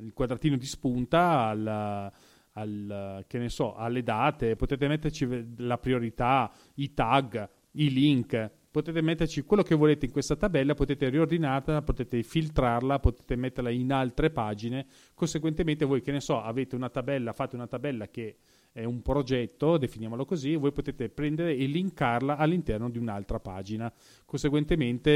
il 0.00 0.12
quadratino 0.12 0.56
di 0.56 0.66
spunta 0.66 1.48
al, 1.48 2.12
al, 2.52 3.24
so, 3.48 3.74
alle 3.74 4.04
date, 4.04 4.54
potete 4.54 4.86
metterci 4.86 5.54
la 5.56 5.78
priorità, 5.78 6.52
i 6.74 6.94
tag, 6.94 7.48
i 7.72 7.92
link, 7.92 8.50
potete 8.74 9.02
metterci 9.02 9.42
quello 9.42 9.62
che 9.62 9.76
volete 9.76 10.06
in 10.06 10.10
questa 10.10 10.34
tabella, 10.34 10.74
potete 10.74 11.08
riordinarla, 11.08 11.82
potete 11.82 12.24
filtrarla, 12.24 12.98
potete 12.98 13.36
metterla 13.36 13.70
in 13.70 13.92
altre 13.92 14.30
pagine, 14.30 14.84
conseguentemente 15.14 15.84
voi 15.84 16.00
che 16.00 16.10
ne 16.10 16.18
so, 16.18 16.42
avete 16.42 16.74
una 16.74 16.88
tabella, 16.88 17.32
fate 17.32 17.54
una 17.54 17.68
tabella 17.68 18.08
che 18.08 18.38
è 18.72 18.82
un 18.82 19.00
progetto, 19.00 19.76
definiamolo 19.78 20.24
così, 20.24 20.56
voi 20.56 20.72
potete 20.72 21.08
prendere 21.08 21.54
e 21.54 21.66
linkarla 21.66 22.36
all'interno 22.36 22.90
di 22.90 22.98
un'altra 22.98 23.38
pagina. 23.38 23.92
Conseguentemente 24.24 25.10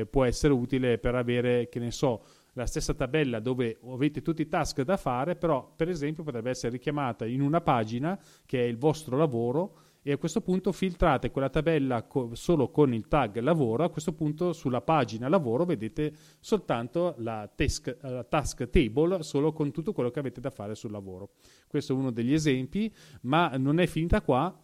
eh, 0.00 0.06
può 0.06 0.24
essere 0.24 0.52
utile 0.52 0.98
per 0.98 1.14
avere, 1.14 1.70
che 1.70 1.78
ne 1.78 1.90
so, 1.90 2.22
la 2.52 2.66
stessa 2.66 2.92
tabella 2.92 3.40
dove 3.40 3.78
avete 3.86 4.20
tutti 4.20 4.42
i 4.42 4.48
task 4.48 4.82
da 4.82 4.98
fare, 4.98 5.34
però 5.34 5.72
per 5.74 5.88
esempio 5.88 6.24
potrebbe 6.24 6.50
essere 6.50 6.72
richiamata 6.72 7.24
in 7.24 7.40
una 7.40 7.62
pagina 7.62 8.20
che 8.44 8.62
è 8.62 8.66
il 8.66 8.76
vostro 8.76 9.16
lavoro 9.16 9.87
e 10.08 10.12
a 10.12 10.16
questo 10.16 10.40
punto 10.40 10.72
filtrate 10.72 11.30
quella 11.30 11.50
tabella 11.50 12.04
co- 12.04 12.34
solo 12.34 12.70
con 12.70 12.94
il 12.94 13.08
tag 13.08 13.40
lavoro, 13.40 13.84
a 13.84 13.90
questo 13.90 14.14
punto 14.14 14.54
sulla 14.54 14.80
pagina 14.80 15.28
lavoro 15.28 15.66
vedete 15.66 16.14
soltanto 16.40 17.14
la 17.18 17.46
task, 17.54 17.94
la 18.00 18.24
task 18.24 18.70
table 18.70 19.22
solo 19.22 19.52
con 19.52 19.70
tutto 19.70 19.92
quello 19.92 20.10
che 20.10 20.18
avete 20.18 20.40
da 20.40 20.48
fare 20.48 20.74
sul 20.74 20.92
lavoro. 20.92 21.32
Questo 21.66 21.92
è 21.92 21.94
uno 21.96 22.10
degli 22.10 22.32
esempi, 22.32 22.90
ma 23.22 23.54
non 23.58 23.80
è 23.80 23.86
finita 23.86 24.22
qua 24.22 24.58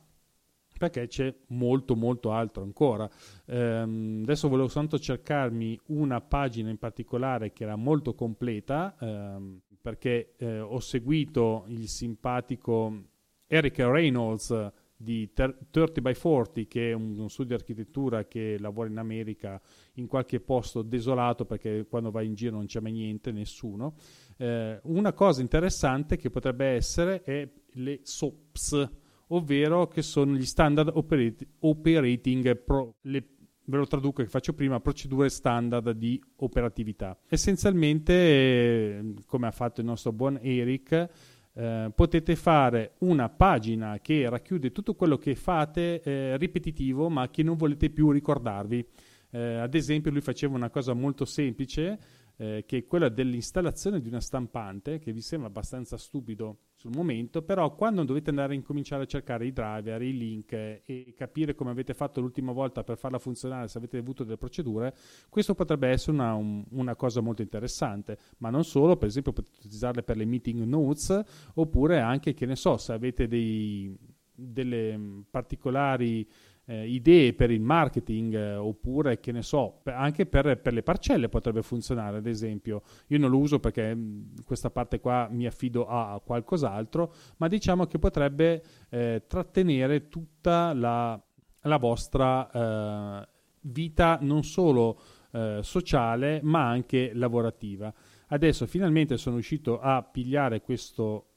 perché 0.79 1.09
c'è 1.09 1.35
molto 1.49 1.95
molto 1.95 2.33
altro 2.33 2.63
ancora. 2.63 3.07
Ehm, 3.45 4.21
adesso 4.23 4.49
volevo 4.49 4.69
soltanto 4.69 4.99
cercarmi 4.99 5.79
una 5.89 6.23
pagina 6.23 6.71
in 6.71 6.79
particolare 6.79 7.53
che 7.53 7.65
era 7.65 7.77
molto 7.77 8.15
completa 8.15 8.97
ehm, 8.99 9.61
perché 9.79 10.37
eh, 10.39 10.61
ho 10.61 10.81
seguito 10.81 11.67
il 11.69 11.87
simpatico 11.87 13.03
Eric 13.47 13.79
Reynolds 13.81 14.73
di 15.05 15.31
30 15.33 16.01
by 16.01 16.15
40 16.15 16.63
che 16.63 16.91
è 16.91 16.93
un, 16.93 17.29
studio 17.29 17.57
di 17.57 17.63
architettura 17.63 18.25
che 18.27 18.57
lavora 18.59 18.89
in 18.89 18.99
America 18.99 19.61
in 19.95 20.09
qualche 20.09 20.41
posto 20.41 20.83
desolato 20.83 21.45
perché 21.45 21.87
quando 21.89 22.11
vai 22.11 22.27
in 22.27 22.35
giro 22.35 22.57
non 22.57 22.67
c'è 22.67 22.81
mai 22.81 22.93
niente, 22.93 23.31
nessuno. 23.31 23.95
Eh, 24.37 24.81
una 24.85 25.13
cosa 25.13 25.41
interessante 25.41 26.17
che 26.17 26.31
potrebbe 26.31 26.67
essere 26.67 27.23
è 27.23 27.49
le 27.75 28.01
SOPs, 28.03 28.89
ovvero 29.29 29.87
che 29.87 30.03
sono 30.03 30.35
gli 30.35 30.45
standard 30.45 30.91
operati- 30.93 31.47
operating 31.61 32.57
pro, 32.57 32.97
le, 33.03 33.29
ve 33.67 33.77
lo 33.77 33.87
traduco 33.87 34.23
che 34.23 34.29
faccio 34.29 34.53
prima, 34.53 34.81
procedure 34.81 35.29
standard 35.29 35.91
di 35.91 36.21
operatività. 36.37 37.19
Essenzialmente, 37.29 38.13
eh, 38.13 39.15
come 39.27 39.47
ha 39.47 39.53
fatto 39.53 39.81
il 39.81 39.87
nostro 39.87 40.13
buon 40.13 40.39
Eric, 40.43 41.09
eh, 41.55 41.93
potete 41.95 42.37
fare 42.37 42.95
una 42.99 43.29
pagina 43.29 44.01
che 44.01 44.29
racchiude 44.29 44.73
tutto 44.73 44.95
quello 44.95 45.17
che 45.17 45.35
fate 45.35 46.03
eh, 46.03 46.37
ripetitivo 46.37 47.09
ma 47.09 47.31
che 47.31 47.43
non 47.43 47.57
volete 47.57 47.91
più 47.91 48.11
ricordarvi. 48.11 48.87
Eh, 49.31 49.57
ad 49.57 49.75
esempio 49.75 50.11
lui 50.11 50.21
faceva 50.21 50.55
una 50.55 50.71
cosa 50.71 50.93
molto 50.95 51.25
semplice 51.25 51.99
eh, 52.37 52.65
che 52.67 52.79
è 52.79 52.87
quella 52.87 53.09
dell'installazione 53.09 54.01
di 54.01 54.09
una 54.09 54.21
stampante 54.21 54.99
che 54.99 55.13
vi 55.13 55.21
sembra 55.21 55.49
abbastanza 55.49 55.97
stupido 55.97 56.59
sul 56.85 56.93
momento, 56.95 57.41
però 57.41 57.75
quando 57.75 58.05
dovete 58.05 58.29
andare 58.29 58.53
a 58.53 58.57
incominciare 58.57 59.05
a 59.05 59.07
cercare 59.07 59.47
i 59.47 59.55
driver, 59.55 60.03
i 60.03 60.15
link 60.15 60.53
e 60.53 61.15
capire 61.17 61.55
come 61.55 61.71
avete 61.71 61.95
fatto 61.95 62.21
l'ultima 62.21 62.53
volta 62.53 62.85
per 62.85 62.99
farla 62.99 63.19
funzionare, 63.19 63.69
se 63.69 63.79
avete 63.79 63.97
avuto 63.97 64.23
delle 64.23 64.37
procedure, 64.37 64.95
questo 65.31 65.55
potrebbe 65.55 65.89
essere 65.89 66.13
una, 66.13 66.35
un, 66.35 66.63
una 66.73 66.95
cosa 66.95 67.23
molto 67.23 67.41
interessante, 67.41 68.19
ma 68.39 68.51
non 68.51 68.65
solo, 68.65 68.99
per 68.99 69.09
esempio 69.09 69.33
potete 69.33 69.57
utilizzarle 69.61 70.03
per 70.03 70.19
le 70.19 70.27
meeting 70.27 70.63
notes 70.65 71.23
oppure 71.55 72.01
anche, 72.01 72.35
che 72.35 72.45
ne 72.45 72.55
so, 72.55 72.77
se 72.77 72.93
avete 72.93 73.27
dei, 73.29 73.97
delle 74.35 75.25
particolari 75.31 76.29
eh, 76.67 76.87
idee 76.89 77.35
per 77.35 77.51
il 77.51 77.61
marketing 77.61 78.35
eh, 78.35 78.55
oppure 78.55 79.21
che 79.21 79.33
ne 79.33 79.43
so, 79.43 79.81
anche 79.85 80.27
per, 80.27 80.61
per, 80.61 80.73
le 80.73 80.83
parcelle 80.83 81.29
potrebbe 81.29 81.63
funzionare, 81.63 82.19
ad 82.19 82.27
esempio. 82.27 82.83
Io 83.09 83.19
non 83.19 83.31
lo 83.31 83.39
uso 83.39 83.61
perché 83.61 83.95
mh, 83.95 84.01
mm, 84.01 84.23
questa 84.45 84.71
parte 84.71 85.01
qua 85.01 85.29
mi 85.31 85.47
affido 85.47 85.87
a, 85.87 86.13
a 86.13 86.21
qualcos'altro, 86.21 87.13
ma 87.39 87.49
diciamo 87.49 87.87
che 87.87 87.99
potrebbe 87.99 88.63
eh, 88.89 89.25
trattenere 89.27 90.09
tutta 90.09 90.73
la, 90.73 91.21
la 91.63 91.77
vostra 91.77 92.51
eh, 92.51 93.29
vita 93.61 94.19
non 94.21 94.43
solo 94.43 95.01
eh, 95.33 95.61
sociale 95.63 96.41
ma 96.43 96.69
anche 96.69 97.13
lavorativa. 97.15 97.93
Adesso 98.29 98.67
finalmente 98.67 99.17
sono 99.17 99.35
riuscito 99.37 99.81
a 99.81 100.03
pigliare 100.03 100.63
questo 100.63 101.34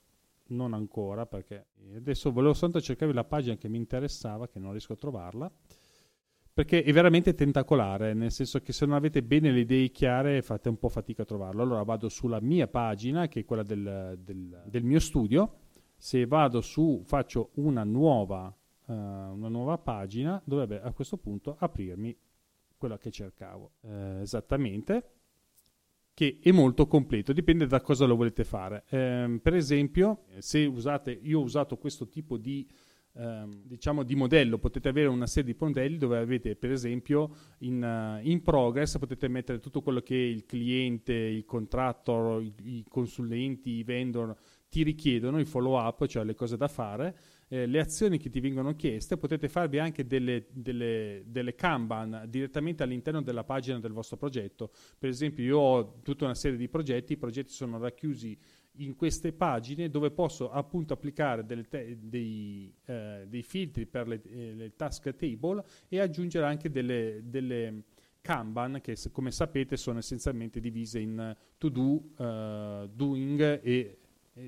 non 0.49 0.73
ancora 0.73 1.25
perché 1.25 1.67
adesso 1.95 2.31
volevo 2.31 2.53
soltanto 2.53 2.85
cercare 2.85 3.13
la 3.13 3.23
pagina 3.23 3.55
che 3.55 3.67
mi 3.67 3.77
interessava 3.77 4.47
che 4.47 4.59
non 4.59 4.71
riesco 4.71 4.93
a 4.93 4.97
trovarla 4.97 5.51
perché 6.57 6.81
è 6.81 6.91
veramente 6.91 7.35
tentacolare 7.35 8.15
nel 8.15 8.31
senso 8.31 8.61
che 8.61 8.73
se 8.73 8.87
non 8.87 8.95
avete 8.95 9.21
bene 9.21 9.51
le 9.51 9.59
idee 9.59 9.91
chiare 9.91 10.41
fate 10.41 10.69
un 10.69 10.79
po' 10.79 10.89
fatica 10.89 11.21
a 11.21 11.25
trovarlo. 11.25 11.61
Allora 11.61 11.83
vado 11.83 12.09
sulla 12.09 12.41
mia 12.41 12.67
pagina 12.67 13.27
che 13.27 13.41
è 13.41 13.45
quella 13.45 13.61
del, 13.61 14.17
del, 14.23 14.63
del 14.65 14.83
mio 14.83 14.99
studio. 14.99 15.59
Se 15.95 16.25
vado 16.25 16.61
su 16.61 17.03
faccio 17.05 17.51
una 17.57 17.83
nuova, 17.83 18.47
uh, 18.85 18.91
una 18.91 19.49
nuova 19.49 19.77
pagina 19.77 20.41
dovrebbe 20.43 20.81
a 20.81 20.91
questo 20.93 21.17
punto 21.17 21.57
aprirmi 21.59 22.17
quella 22.75 22.97
che 22.97 23.11
cercavo 23.11 23.73
uh, 23.81 24.21
esattamente 24.21 25.16
che 26.17 26.39
è 26.41 26.49
molto 26.51 26.87
completo, 26.87 27.31
dipende 27.31 27.67
da 27.67 27.79
cosa 27.79 28.07
lo 28.07 28.15
volete 28.15 28.43
fare. 28.43 28.85
Eh, 28.89 29.39
per 29.39 29.53
esempio, 29.53 30.23
se 30.39 30.65
usate, 30.65 31.11
io 31.11 31.39
ho 31.39 31.43
usato 31.43 31.77
questo 31.77 32.07
tipo 32.07 32.37
di, 32.37 32.67
ehm, 33.13 33.61
diciamo 33.63 34.01
di 34.01 34.15
modello, 34.15 34.57
potete 34.57 34.89
avere 34.89 35.09
una 35.09 35.27
serie 35.27 35.53
di 35.53 35.57
modelli 35.59 35.97
dove 35.97 36.17
avete 36.17 36.55
per 36.55 36.71
esempio 36.71 37.29
in, 37.59 37.83
uh, 37.83 38.27
in, 38.27 38.41
progress, 38.41 38.97
potete 38.97 39.27
mettere 39.27 39.59
tutto 39.59 39.83
quello 39.83 40.01
che 40.01 40.15
il 40.15 40.47
cliente, 40.47 41.13
il 41.13 41.45
contractor, 41.45 42.41
i, 42.41 42.51
i 42.63 42.85
consulenti, 42.89 43.69
i 43.73 43.83
vendor 43.83 44.35
ti 44.69 44.81
richiedono, 44.81 45.39
i 45.39 45.45
follow 45.45 45.77
up, 45.79 46.03
cioè 46.07 46.23
le 46.23 46.33
cose 46.33 46.57
da 46.57 46.67
fare 46.67 47.15
eh, 47.49 47.65
le 47.65 47.79
azioni 47.79 48.17
che 48.17 48.29
ti 48.29 48.39
vengono 48.39 48.75
chieste, 48.75 49.17
potete 49.17 49.47
farvi 49.47 49.79
anche 49.79 50.05
delle, 50.05 50.47
delle, 50.51 51.23
delle, 51.25 51.55
Kanban 51.55 52.25
direttamente 52.27 52.83
all'interno 52.83 53.21
della 53.21 53.43
pagina 53.43 53.79
del 53.79 53.93
vostro 53.93 54.17
progetto. 54.17 54.71
Per 54.97 55.09
esempio, 55.09 55.43
io 55.43 55.57
ho 55.57 55.99
tutta 56.01 56.25
una 56.25 56.35
serie 56.35 56.57
di 56.57 56.67
progetti, 56.67 57.13
i 57.13 57.17
progetti 57.17 57.51
sono 57.51 57.77
racchiusi 57.77 58.37
in 58.79 58.95
queste 58.95 59.33
pagine 59.33 59.89
dove 59.89 60.11
posso 60.11 60.51
appunto 60.51 60.93
applicare 60.93 61.45
te- 61.67 61.97
dei, 61.99 62.71
eh, 62.85 63.25
dei, 63.27 63.41
filtri 63.41 63.85
per 63.85 64.07
le, 64.07 64.21
eh, 64.23 64.53
le, 64.53 64.75
task 64.75 65.15
table 65.15 65.63
e 65.87 65.99
aggiungere 65.99 66.45
anche 66.45 66.69
delle, 66.69 67.21
delle 67.23 67.83
Kanban 68.21 68.79
che 68.81 68.95
come 69.11 69.31
sapete 69.31 69.77
sono 69.77 69.99
essenzialmente 69.99 70.59
divise 70.59 70.99
in 70.99 71.35
to 71.57 71.69
do, 71.69 72.11
uh, 72.17 72.87
doing 72.87 73.61
e 73.63 73.97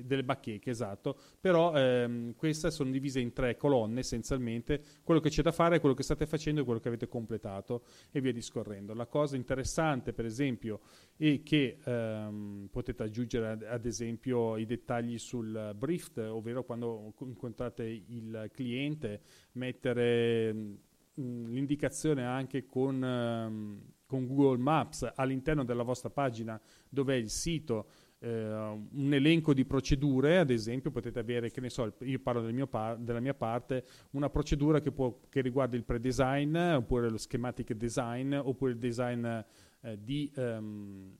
delle 0.04 0.24
bacheche, 0.24 0.70
esatto, 0.70 1.16
però 1.40 1.74
ehm, 1.74 2.34
queste 2.34 2.70
sono 2.70 2.90
divise 2.90 3.20
in 3.20 3.32
tre 3.32 3.56
colonne 3.56 4.00
essenzialmente, 4.00 4.82
quello 5.02 5.20
che 5.20 5.28
c'è 5.28 5.42
da 5.42 5.52
fare 5.52 5.80
quello 5.80 5.94
che 5.94 6.02
state 6.02 6.26
facendo 6.26 6.60
e 6.60 6.64
quello 6.64 6.80
che 6.80 6.88
avete 6.88 7.08
completato 7.08 7.82
e 8.10 8.20
via 8.20 8.32
discorrendo. 8.32 8.94
La 8.94 9.06
cosa 9.06 9.36
interessante 9.36 10.12
per 10.12 10.24
esempio 10.24 10.80
è 11.16 11.42
che 11.42 11.78
ehm, 11.82 12.68
potete 12.70 13.02
aggiungere 13.02 13.66
ad, 13.66 13.86
esempio 13.86 14.56
i 14.56 14.66
dettagli 14.66 15.18
sul 15.18 15.74
brief, 15.76 16.16
ovvero 16.16 16.64
quando 16.64 17.12
incontrate 17.20 17.84
il 17.84 18.50
cliente, 18.52 19.20
mettere 19.52 20.52
mh, 20.52 20.78
mm, 21.20 21.52
l'indicazione 21.52 22.24
anche 22.24 22.66
con, 22.66 23.02
ehm, 23.02 23.82
con 24.06 24.26
Google 24.26 24.58
Maps 24.58 25.10
all'interno 25.14 25.64
della 25.64 25.82
vostra 25.82 26.10
pagina 26.10 26.60
dove 26.88 27.14
è 27.14 27.16
il 27.16 27.30
sito 27.30 27.86
eh, 27.86 27.99
un 28.26 29.10
elenco 29.12 29.54
di 29.54 29.64
procedure, 29.64 30.38
ad 30.38 30.50
esempio 30.50 30.90
potete 30.90 31.18
avere, 31.18 31.50
che 31.50 31.60
ne 31.60 31.70
so, 31.70 31.94
io 32.00 32.18
parlo 32.18 32.42
del 32.42 32.68
par- 32.68 32.98
della 32.98 33.20
mia 33.20 33.34
parte, 33.34 33.84
una 34.10 34.28
procedura 34.28 34.80
che, 34.80 34.92
può, 34.92 35.20
che, 35.28 35.40
riguarda 35.40 35.76
il 35.76 35.84
pre-design, 35.84 36.54
oppure 36.56 37.08
lo 37.08 37.16
schematic 37.16 37.72
design, 37.72 38.34
oppure 38.34 38.72
il 38.72 38.78
design 38.78 39.24
eh, 39.24 39.98
di, 40.02 40.30
um, 40.36 41.16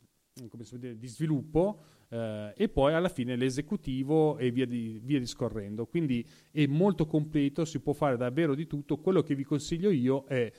dire, 0.78 0.98
di, 0.98 1.06
sviluppo, 1.06 1.80
eh, 2.10 2.52
e 2.54 2.68
poi 2.68 2.92
alla 2.92 3.08
fine 3.08 3.34
l'esecutivo 3.34 4.36
e 4.36 4.50
via, 4.50 4.66
di, 4.66 5.00
via 5.02 5.18
discorrendo. 5.18 5.86
Quindi 5.86 6.26
è 6.50 6.66
molto 6.66 7.06
completo, 7.06 7.64
si 7.64 7.80
può 7.80 7.94
fare 7.94 8.18
davvero 8.18 8.54
di 8.54 8.66
tutto. 8.66 8.98
Quello 8.98 9.22
che 9.22 9.34
vi 9.34 9.44
consiglio 9.44 9.90
io 9.90 10.24
è 10.26 10.52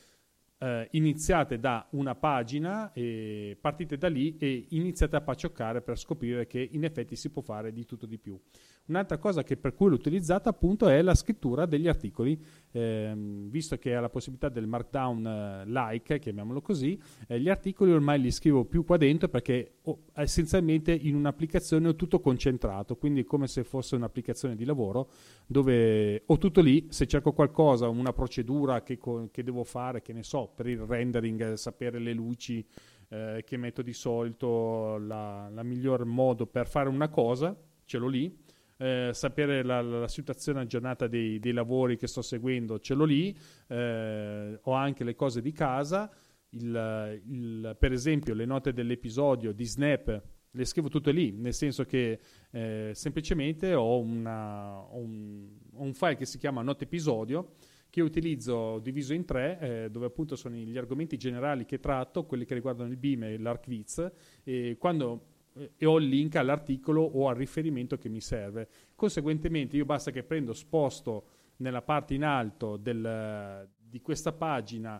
eh, 0.61 0.87
iniziate 0.91 1.59
da 1.59 1.87
una 1.91 2.13
pagina, 2.13 2.93
e 2.93 3.57
partite 3.59 3.97
da 3.97 4.07
lì 4.07 4.37
e 4.37 4.67
iniziate 4.69 5.15
a 5.15 5.21
paccioccare 5.21 5.81
per 5.81 5.97
scoprire 5.97 6.45
che 6.45 6.69
in 6.71 6.83
effetti 6.83 7.15
si 7.15 7.31
può 7.31 7.41
fare 7.41 7.73
di 7.73 7.85
tutto 7.85 8.05
di 8.05 8.19
più. 8.19 8.39
Un'altra 8.85 9.17
cosa 9.17 9.43
che 9.43 9.57
per 9.57 9.73
cui 9.73 9.89
l'ho 9.89 9.95
utilizzata 9.95 10.49
appunto 10.49 10.89
è 10.89 11.01
la 11.01 11.15
scrittura 11.15 11.65
degli 11.65 11.87
articoli, 11.87 12.39
ehm, 12.71 13.49
visto 13.49 13.77
che 13.77 13.95
ha 13.95 14.01
la 14.01 14.09
possibilità 14.09 14.49
del 14.49 14.67
markdown 14.67 15.25
eh, 15.25 15.63
like, 15.67 16.19
chiamiamolo 16.19 16.61
così, 16.61 16.99
eh, 17.27 17.39
gli 17.39 17.47
articoli 17.47 17.91
ormai 17.91 18.19
li 18.19 18.31
scrivo 18.31 18.65
più 18.65 18.83
qua 18.83 18.97
dentro 18.97 19.29
perché 19.29 19.77
ho, 19.83 20.05
essenzialmente 20.15 20.91
in 20.91 21.15
un'applicazione 21.15 21.87
ho 21.87 21.95
tutto 21.95 22.19
concentrato, 22.19 22.97
quindi 22.97 23.23
come 23.23 23.47
se 23.47 23.63
fosse 23.63 23.95
un'applicazione 23.95 24.55
di 24.55 24.65
lavoro 24.65 25.09
dove 25.45 26.23
ho 26.25 26.37
tutto 26.37 26.61
lì, 26.61 26.87
se 26.89 27.07
cerco 27.07 27.31
qualcosa, 27.33 27.87
una 27.87 28.13
procedura 28.13 28.83
che, 28.83 28.99
che 29.31 29.43
devo 29.43 29.63
fare, 29.63 30.01
che 30.01 30.11
ne 30.11 30.23
so, 30.23 30.50
per 30.53 30.67
il 30.67 30.79
rendering, 30.79 31.53
sapere 31.53 31.99
le 31.99 32.13
luci, 32.13 32.65
eh, 33.09 33.43
che 33.45 33.57
metto 33.57 33.81
di 33.81 33.93
solito, 33.93 34.97
la, 34.97 35.49
la 35.49 35.63
miglior 35.63 36.05
modo 36.05 36.45
per 36.45 36.67
fare 36.67 36.89
una 36.89 37.09
cosa, 37.09 37.55
ce 37.85 37.97
l'ho 37.97 38.07
lì. 38.07 38.39
Eh, 38.77 39.11
sapere 39.13 39.63
la, 39.63 39.81
la, 39.81 40.07
situazione 40.07 40.61
aggiornata 40.61 41.05
dei, 41.05 41.37
dei, 41.39 41.51
lavori 41.51 41.97
che 41.97 42.07
sto 42.07 42.23
seguendo, 42.23 42.79
ce 42.79 42.95
l'ho 42.95 43.05
lì, 43.05 43.37
eh, 43.67 44.59
ho 44.59 44.71
anche 44.71 45.03
le 45.03 45.13
cose 45.13 45.39
di 45.39 45.51
casa, 45.51 46.11
il, 46.49 47.21
il, 47.27 47.75
per 47.77 47.91
esempio 47.91 48.33
le 48.33 48.45
note 48.45 48.73
dell'episodio 48.73 49.51
di 49.51 49.65
Snap 49.65 50.23
le 50.51 50.65
scrivo 50.65 50.89
tutte 50.89 51.11
lì, 51.11 51.31
nel 51.31 51.53
senso 51.53 51.85
che 51.85 52.19
eh, 52.51 52.91
semplicemente 52.93 53.73
ho, 53.73 53.99
una, 53.99 54.79
ho, 54.79 54.97
un, 54.97 55.47
ho, 55.73 55.83
un, 55.83 55.93
file 55.93 56.17
che 56.17 56.25
si 56.25 56.37
chiama 56.37 56.61
note 56.61 56.83
episodio 56.83 57.53
che 57.91 58.01
utilizzo 58.01 58.79
diviso 58.79 59.13
in 59.13 59.25
tre, 59.25 59.59
eh, 59.59 59.89
dove 59.91 60.07
appunto 60.07 60.35
sono 60.35 60.55
gli 60.55 60.77
argomenti 60.77 61.17
generali 61.17 61.65
che 61.65 61.79
tratto, 61.79 62.25
quelli 62.25 62.45
che 62.45 62.55
riguardano 62.55 62.89
il 62.89 62.97
BIM 62.97 63.23
e 63.23 63.37
l'ArcViz, 63.37 64.11
e 64.43 64.77
quando 64.79 65.25
eh, 65.53 65.73
e 65.75 65.85
ho 65.85 65.99
il 65.99 66.07
link 66.07 66.35
all'articolo 66.37 67.01
o 67.01 67.27
al 67.27 67.35
riferimento 67.35 67.97
che 67.97 68.09
mi 68.09 68.21
serve. 68.21 68.67
Conseguentemente 68.95 69.75
io 69.75 69.85
basta 69.85 70.09
che 70.09 70.23
prendo, 70.23 70.53
sposto 70.53 71.25
nella 71.57 71.81
parte 71.81 72.13
in 72.13 72.23
alto 72.23 72.77
del, 72.77 73.69
di 73.77 74.01
questa 74.01 74.31
pagina 74.31 74.99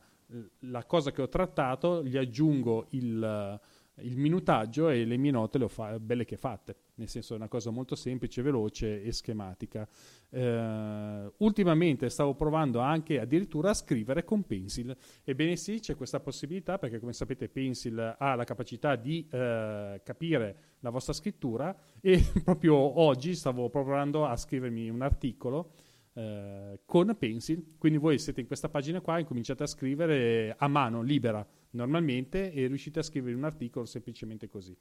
la 0.60 0.86
cosa 0.86 1.12
che 1.12 1.22
ho 1.22 1.30
trattato, 1.30 2.04
gli 2.04 2.18
aggiungo 2.18 2.88
il, 2.92 3.60
il 3.98 4.18
minutaggio 4.18 4.90
e 4.90 5.06
le 5.06 5.18
mie 5.18 5.32
note 5.32 5.58
le 5.58 5.66
ho 5.66 5.68
fa- 5.68 6.00
belle 6.00 6.26
che 6.26 6.38
fatte, 6.38 6.76
nel 6.96 7.08
senso 7.08 7.34
è 7.34 7.38
una 7.38 7.48
cosa 7.48 7.70
molto 7.72 7.96
semplice, 7.96 8.42
veloce 8.42 9.04
e 9.04 9.12
schematica. 9.12 9.88
Uh, 10.30 11.32
ultimamente 11.38 12.10
stavo 12.10 12.34
provando 12.36 12.80
anche 12.80 13.20
addirittura 13.20 13.72
a 13.72 13.74
scrivere 13.74 14.24
con 14.24 14.44
Pencil. 14.44 14.96
Ebbene 15.24 15.56
sì, 15.56 15.80
c'è 15.80 15.96
questa 15.96 16.20
possibilità 16.20 16.78
perché 16.78 17.00
come 17.00 17.14
sapete 17.14 17.50
Pencil 17.50 18.16
ha 18.18 18.36
la 18.36 18.44
capacità 18.44 18.96
di 18.96 19.28
uh, 19.30 20.02
capire 20.04 20.58
la 20.80 20.90
vostra 20.90 21.14
scrittura 21.14 21.76
e 22.00 22.24
proprio 22.44 22.76
oggi 22.76 23.36
stavo 23.36 23.70
provando 23.70 24.26
a 24.26 24.36
scrivermi 24.36 24.90
un 24.90 25.02
articolo 25.02 25.74
uh, 26.14 26.80
con 26.86 27.16
Pencil, 27.20 27.76
quindi 27.78 27.98
voi 27.98 28.18
siete 28.20 28.42
in 28.42 28.48
questa 28.48 28.70
pagina 28.70 29.02
qua 29.02 29.18
e 29.18 29.26
cominciate 29.26 29.64
a 29.64 29.68
scrivere 29.68 30.56
a 30.58 30.68
mano 30.68 31.02
libera 31.02 31.46
normalmente 31.72 32.52
e 32.52 32.68
riuscite 32.68 33.00
a 33.00 33.04
scrivere 33.04 33.36
un 33.36 33.44
articolo 33.44 33.86
semplicemente 33.86 34.48
così. 34.48 34.78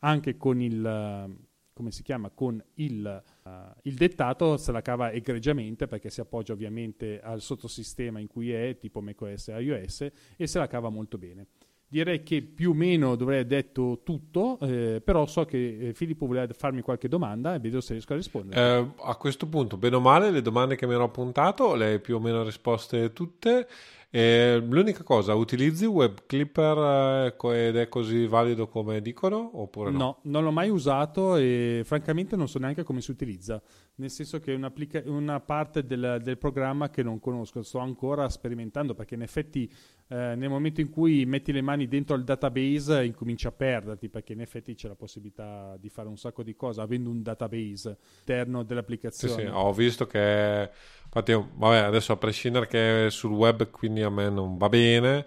Anche 0.00 0.36
con 0.36 0.60
il 0.60 1.36
come 1.78 1.92
si 1.92 2.02
chiama, 2.02 2.30
con 2.30 2.60
il, 2.74 3.22
uh, 3.44 3.50
il, 3.82 3.94
dettato 3.94 4.56
se 4.56 4.72
la 4.72 4.82
cava 4.82 5.12
egregiamente 5.12 5.86
perché 5.86 6.10
si 6.10 6.20
appoggia 6.20 6.52
ovviamente 6.52 7.20
al 7.20 7.40
sottosistema 7.40 8.18
in 8.18 8.26
cui 8.26 8.50
è, 8.50 8.76
tipo 8.80 9.00
macOS 9.00 9.50
e 9.50 9.62
iOS, 9.62 10.10
e 10.36 10.46
se 10.48 10.58
la 10.58 10.66
cava 10.66 10.88
molto 10.88 11.18
bene. 11.18 11.46
Direi 11.86 12.24
che 12.24 12.42
più 12.42 12.70
o 12.70 12.74
meno 12.74 13.14
dovrei 13.14 13.42
aver 13.42 13.62
detto 13.62 14.00
tutto, 14.02 14.58
eh, 14.60 15.00
però 15.02 15.24
so 15.26 15.44
che 15.44 15.78
eh, 15.78 15.94
Filippo 15.94 16.26
voleva 16.26 16.52
farmi 16.52 16.82
qualche 16.82 17.08
domanda 17.08 17.54
e 17.54 17.60
vedo 17.60 17.80
se 17.80 17.92
riesco 17.92 18.12
a 18.12 18.16
rispondere. 18.16 18.60
Eh, 18.60 18.90
a 19.04 19.14
questo 19.14 19.46
punto, 19.46 19.76
bene 19.76 19.94
o 19.94 20.00
male, 20.00 20.32
le 20.32 20.42
domande 20.42 20.74
che 20.74 20.84
mi 20.84 20.94
ero 20.94 21.04
appuntato 21.04 21.76
le 21.76 21.86
hai 21.86 22.00
più 22.00 22.16
o 22.16 22.20
meno 22.20 22.42
risposte 22.42 23.12
tutte. 23.12 23.68
E 24.10 24.56
l'unica 24.56 25.02
cosa, 25.02 25.34
utilizzi 25.34 25.84
Web 25.84 26.24
Clipper 26.24 27.34
eh, 27.42 27.66
ed 27.66 27.76
è 27.76 27.88
così 27.88 28.26
valido 28.26 28.66
come 28.66 29.02
dicono 29.02 29.50
oppure 29.60 29.90
no? 29.90 29.98
No, 29.98 30.18
non 30.22 30.44
l'ho 30.44 30.50
mai 30.50 30.70
usato 30.70 31.36
e 31.36 31.82
francamente 31.84 32.34
non 32.34 32.48
so 32.48 32.58
neanche 32.58 32.84
come 32.84 33.02
si 33.02 33.10
utilizza, 33.10 33.60
nel 33.98 34.10
senso 34.10 34.38
che 34.38 34.52
è 34.52 35.02
una 35.06 35.40
parte 35.40 35.84
del, 35.84 36.20
del, 36.22 36.38
programma 36.38 36.88
che 36.88 37.02
non 37.02 37.18
conosco, 37.18 37.62
sto 37.62 37.78
ancora 37.78 38.28
sperimentando 38.28 38.94
perché 38.94 39.14
in 39.14 39.22
effetti 39.22 39.70
eh, 40.08 40.34
nel 40.36 40.48
momento 40.48 40.80
in 40.80 40.88
cui 40.88 41.26
metti 41.26 41.50
le 41.50 41.62
mani 41.62 41.88
dentro 41.88 42.14
il 42.14 42.22
database 42.22 43.04
incominci 43.04 43.48
a 43.48 43.52
perderti 43.52 44.08
perché 44.08 44.34
in 44.34 44.40
effetti 44.40 44.74
c'è 44.74 44.86
la 44.86 44.94
possibilità 44.94 45.76
di 45.80 45.88
fare 45.88 46.08
un 46.08 46.16
sacco 46.16 46.44
di 46.44 46.54
cose 46.54 46.80
avendo 46.80 47.10
un 47.10 47.22
database 47.22 47.98
interno 48.20 48.62
dell'applicazione. 48.62 49.34
Sì, 49.34 49.40
sì, 49.40 49.46
ho 49.52 49.72
visto 49.72 50.06
che 50.06 50.70
infatti 51.04 51.32
vabbè, 51.32 51.78
adesso 51.78 52.12
a 52.12 52.16
prescindere 52.16 52.68
che 52.68 53.06
è 53.06 53.10
sul 53.10 53.32
web 53.32 53.68
quindi 53.70 54.02
a 54.02 54.10
me 54.10 54.30
non 54.30 54.56
va 54.56 54.68
bene 54.68 55.26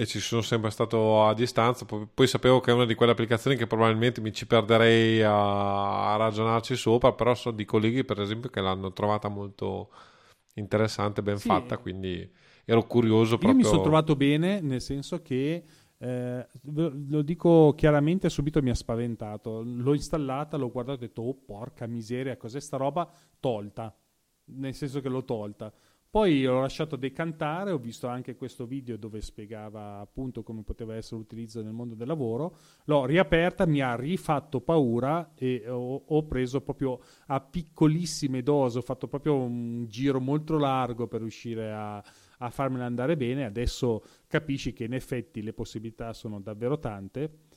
e 0.00 0.06
ci 0.06 0.18
sono 0.20 0.40
sempre 0.40 0.70
stato 0.70 1.24
a 1.24 1.34
distanza 1.34 1.84
poi, 1.84 2.06
poi 2.12 2.26
sapevo 2.26 2.60
che 2.60 2.70
è 2.70 2.74
una 2.74 2.86
di 2.86 2.94
quelle 2.94 3.12
applicazioni 3.12 3.56
che 3.56 3.66
probabilmente 3.66 4.20
mi 4.20 4.32
ci 4.32 4.46
perderei 4.46 5.22
a, 5.22 6.14
a 6.14 6.16
ragionarci 6.16 6.74
sopra 6.74 7.12
però 7.12 7.34
so 7.34 7.50
di 7.50 7.64
colleghi 7.64 8.04
per 8.04 8.20
esempio 8.20 8.48
che 8.48 8.60
l'hanno 8.60 8.92
trovata 8.92 9.28
molto 9.28 9.90
interessante 10.54 11.22
ben 11.22 11.36
sì. 11.36 11.48
fatta 11.48 11.76
quindi 11.76 12.28
ero 12.70 12.86
curioso 12.86 13.36
proprio. 13.36 13.50
Io 13.50 13.56
mi 13.56 13.64
sono 13.64 13.82
trovato 13.82 14.14
bene, 14.14 14.60
nel 14.60 14.80
senso 14.80 15.20
che 15.22 15.64
eh, 15.98 16.46
lo 16.62 17.22
dico 17.22 17.74
chiaramente, 17.76 18.28
subito 18.28 18.62
mi 18.62 18.70
ha 18.70 18.74
spaventato. 18.74 19.62
L'ho 19.62 19.94
installata, 19.94 20.56
l'ho 20.56 20.70
guardato 20.70 21.00
e 21.00 21.04
ho 21.04 21.06
detto: 21.08 21.22
Oh, 21.22 21.34
porca 21.34 21.86
miseria, 21.86 22.36
cos'è 22.36 22.60
sta 22.60 22.76
roba? 22.76 23.10
Tolta, 23.40 23.94
nel 24.44 24.74
senso 24.74 25.00
che 25.00 25.08
l'ho 25.08 25.24
tolta. 25.24 25.72
Poi 26.12 26.42
l'ho 26.42 26.62
lasciato 26.62 26.96
decantare, 26.96 27.70
ho 27.70 27.78
visto 27.78 28.08
anche 28.08 28.34
questo 28.34 28.66
video 28.66 28.96
dove 28.96 29.20
spiegava 29.20 30.00
appunto 30.00 30.42
come 30.42 30.64
poteva 30.64 30.96
essere 30.96 31.20
l'utilizzo 31.20 31.62
nel 31.62 31.72
mondo 31.72 31.94
del 31.94 32.08
lavoro, 32.08 32.56
l'ho 32.86 33.04
riaperta, 33.04 33.64
mi 33.64 33.80
ha 33.80 33.94
rifatto 33.94 34.60
paura 34.60 35.34
e 35.36 35.68
ho, 35.68 36.02
ho, 36.04 36.26
preso 36.26 36.62
proprio 36.62 36.98
a 37.26 37.40
piccolissime 37.40 38.42
dosi, 38.42 38.78
ho 38.78 38.82
fatto 38.82 39.06
proprio 39.06 39.36
un 39.36 39.86
giro 39.86 40.18
molto 40.18 40.58
largo 40.58 41.06
per 41.06 41.20
riuscire 41.20 41.70
a, 41.70 42.02
a 42.38 42.50
farmela 42.50 42.86
andare 42.86 43.16
bene, 43.16 43.44
adesso 43.44 44.02
capisci 44.26 44.72
che 44.72 44.82
in 44.82 44.94
effetti 44.94 45.44
le 45.44 45.52
possibilità 45.52 46.12
sono 46.12 46.40
davvero 46.40 46.80
tante. 46.80 47.49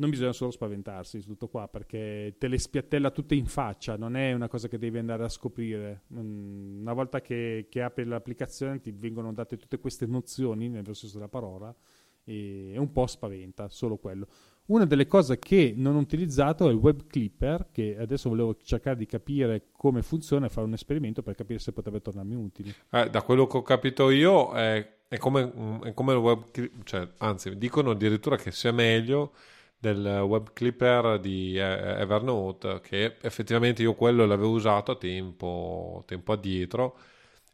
Non 0.00 0.10
bisogna 0.10 0.32
solo 0.32 0.52
spaventarsi 0.52 1.24
tutto 1.24 1.48
qua 1.48 1.66
perché 1.66 2.36
te 2.38 2.46
le 2.46 2.58
spiattella 2.58 3.10
tutte 3.10 3.34
in 3.34 3.46
faccia, 3.46 3.96
non 3.96 4.14
è 4.16 4.32
una 4.32 4.46
cosa 4.46 4.68
che 4.68 4.78
devi 4.78 4.98
andare 4.98 5.24
a 5.24 5.28
scoprire. 5.28 6.02
Mm, 6.14 6.80
una 6.82 6.92
volta 6.92 7.20
che, 7.20 7.66
che 7.68 7.82
apri 7.82 8.04
l'applicazione 8.04 8.80
ti 8.80 8.92
vengono 8.92 9.32
date 9.32 9.56
tutte 9.56 9.80
queste 9.80 10.06
nozioni, 10.06 10.68
nel 10.68 10.84
senso 10.84 11.14
della 11.14 11.28
parola, 11.28 11.74
e 12.22 12.74
un 12.76 12.92
po' 12.92 13.08
spaventa, 13.08 13.68
solo 13.68 13.96
quello. 13.96 14.28
Una 14.66 14.84
delle 14.84 15.08
cose 15.08 15.38
che 15.40 15.72
non 15.76 15.96
ho 15.96 15.98
utilizzato 15.98 16.68
è 16.68 16.72
il 16.72 16.76
web 16.76 17.06
clipper, 17.08 17.68
che 17.72 17.96
adesso 17.98 18.28
volevo 18.28 18.54
cercare 18.62 18.96
di 18.96 19.06
capire 19.06 19.68
come 19.72 20.02
funziona 20.02 20.46
e 20.46 20.48
fare 20.48 20.66
un 20.66 20.74
esperimento 20.74 21.22
per 21.22 21.34
capire 21.34 21.58
se 21.58 21.72
potrebbe 21.72 22.00
tornarmi 22.00 22.34
utile. 22.36 22.74
Eh, 22.90 23.10
da 23.10 23.22
quello 23.22 23.48
che 23.48 23.56
ho 23.56 23.62
capito 23.62 24.10
io 24.10 24.52
è, 24.52 24.98
è, 25.08 25.16
come, 25.16 25.80
è 25.82 25.92
come, 25.92 26.12
il 26.12 26.18
web 26.18 26.50
clipper, 26.52 26.84
cioè, 26.84 27.08
anzi 27.16 27.56
dicono 27.56 27.90
addirittura 27.90 28.36
che 28.36 28.52
sia 28.52 28.70
meglio 28.70 29.32
del 29.78 30.04
web 30.26 30.52
clipper 30.52 31.18
di 31.20 31.56
Evernote, 31.56 32.80
che 32.82 33.16
effettivamente 33.20 33.82
io 33.82 33.94
quello 33.94 34.26
l'avevo 34.26 34.50
usato 34.50 34.92
a 34.92 34.96
tempo, 34.96 36.02
tempo 36.06 36.32
addietro 36.32 36.98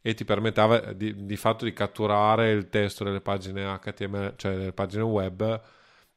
e 0.01 0.15
ti 0.15 0.25
permetteva 0.25 0.93
di, 0.93 1.25
di 1.27 1.37
fatto 1.37 1.65
di 1.65 1.73
catturare 1.73 2.51
il 2.53 2.69
testo 2.69 3.05
delle 3.05 3.21
pagine 3.21 3.79
HTML, 3.79 4.35
cioè 4.37 4.57
delle 4.57 4.73
pagine 4.73 5.03
web 5.03 5.63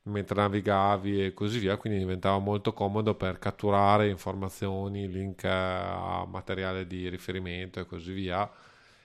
mentre 0.04 0.36
navigavi 0.42 1.26
e 1.26 1.34
così 1.34 1.60
via, 1.60 1.78
quindi 1.78 2.00
diventava 2.00 2.38
molto 2.40 2.74
comodo 2.74 3.16
per 3.16 3.40
catturare 3.40 4.10
informazioni, 4.10 5.08
link 5.10 5.44
a 5.46 6.26
materiale 6.28 6.88
di 6.88 7.10
riferimento 7.10 7.80
e 7.80 7.86
così 7.86 8.14
via, 8.14 8.50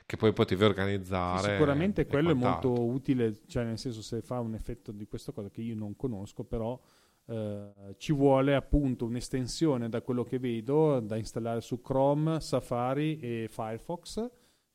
che 0.06 0.16
poi 0.16 0.32
potevi 0.32 0.64
organizzare. 0.64 1.52
Sicuramente 1.52 2.06
quello 2.06 2.30
è 2.30 2.34
molto 2.34 2.72
utile, 2.72 3.40
cioè 3.46 3.64
nel 3.64 3.78
senso 3.78 4.02
se 4.02 4.20
fa 4.22 4.40
un 4.40 4.54
effetto 4.54 4.92
di 4.92 5.06
questa 5.06 5.32
cosa 5.32 5.50
che 5.50 5.60
io 5.60 5.74
non 5.74 5.96
conosco, 5.96 6.44
però 6.44 6.78
eh, 7.26 7.94
ci 7.98 8.12
vuole 8.12 8.54
appunto 8.54 9.04
un'estensione 9.04 9.88
da 9.88 10.02
quello 10.02 10.24
che 10.24 10.38
vedo 10.38 11.00
da 11.00 11.16
installare 11.16 11.60
su 11.60 11.80
Chrome, 11.80 12.40
Safari 12.40 13.18
e 13.20 13.48
Firefox 13.50 14.30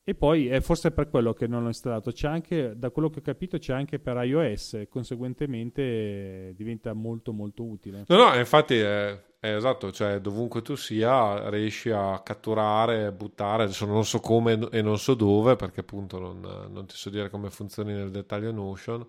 e 0.09 0.15
poi 0.15 0.47
è 0.47 0.61
forse 0.61 0.91
per 0.91 1.09
quello 1.09 1.33
che 1.33 1.47
non 1.47 1.63
l'ho 1.63 1.67
installato. 1.67 2.11
C'è 2.11 2.29
anche, 2.29 2.75
da 2.77 2.91
quello 2.91 3.09
che 3.09 3.19
ho 3.19 3.21
capito, 3.21 3.57
c'è 3.57 3.73
anche 3.73 3.99
per 3.99 4.15
iOS, 4.23 4.83
conseguentemente 4.87 6.53
diventa 6.55 6.93
molto 6.93 7.33
molto 7.33 7.65
utile. 7.65 8.05
No, 8.07 8.15
no, 8.15 8.33
infatti 8.37 8.75
è, 8.75 9.21
è 9.39 9.55
esatto, 9.55 9.91
cioè 9.91 10.19
dovunque 10.19 10.63
tu 10.63 10.75
sia 10.75 11.49
riesci 11.49 11.91
a 11.91 12.21
catturare, 12.23 13.11
buttare, 13.11 13.63
adesso 13.63 13.85
non 13.85 14.03
so 14.03 14.19
come 14.19 14.67
e 14.71 14.81
non 14.81 14.97
so 14.97 15.13
dove, 15.13 15.55
perché 15.55 15.81
appunto 15.81 16.19
non, 16.19 16.39
non 16.71 16.85
ti 16.87 16.95
so 16.95 17.09
dire 17.11 17.29
come 17.29 17.51
funzioni 17.51 17.93
nel 17.93 18.09
dettaglio 18.09 18.51
Notion, 18.51 19.05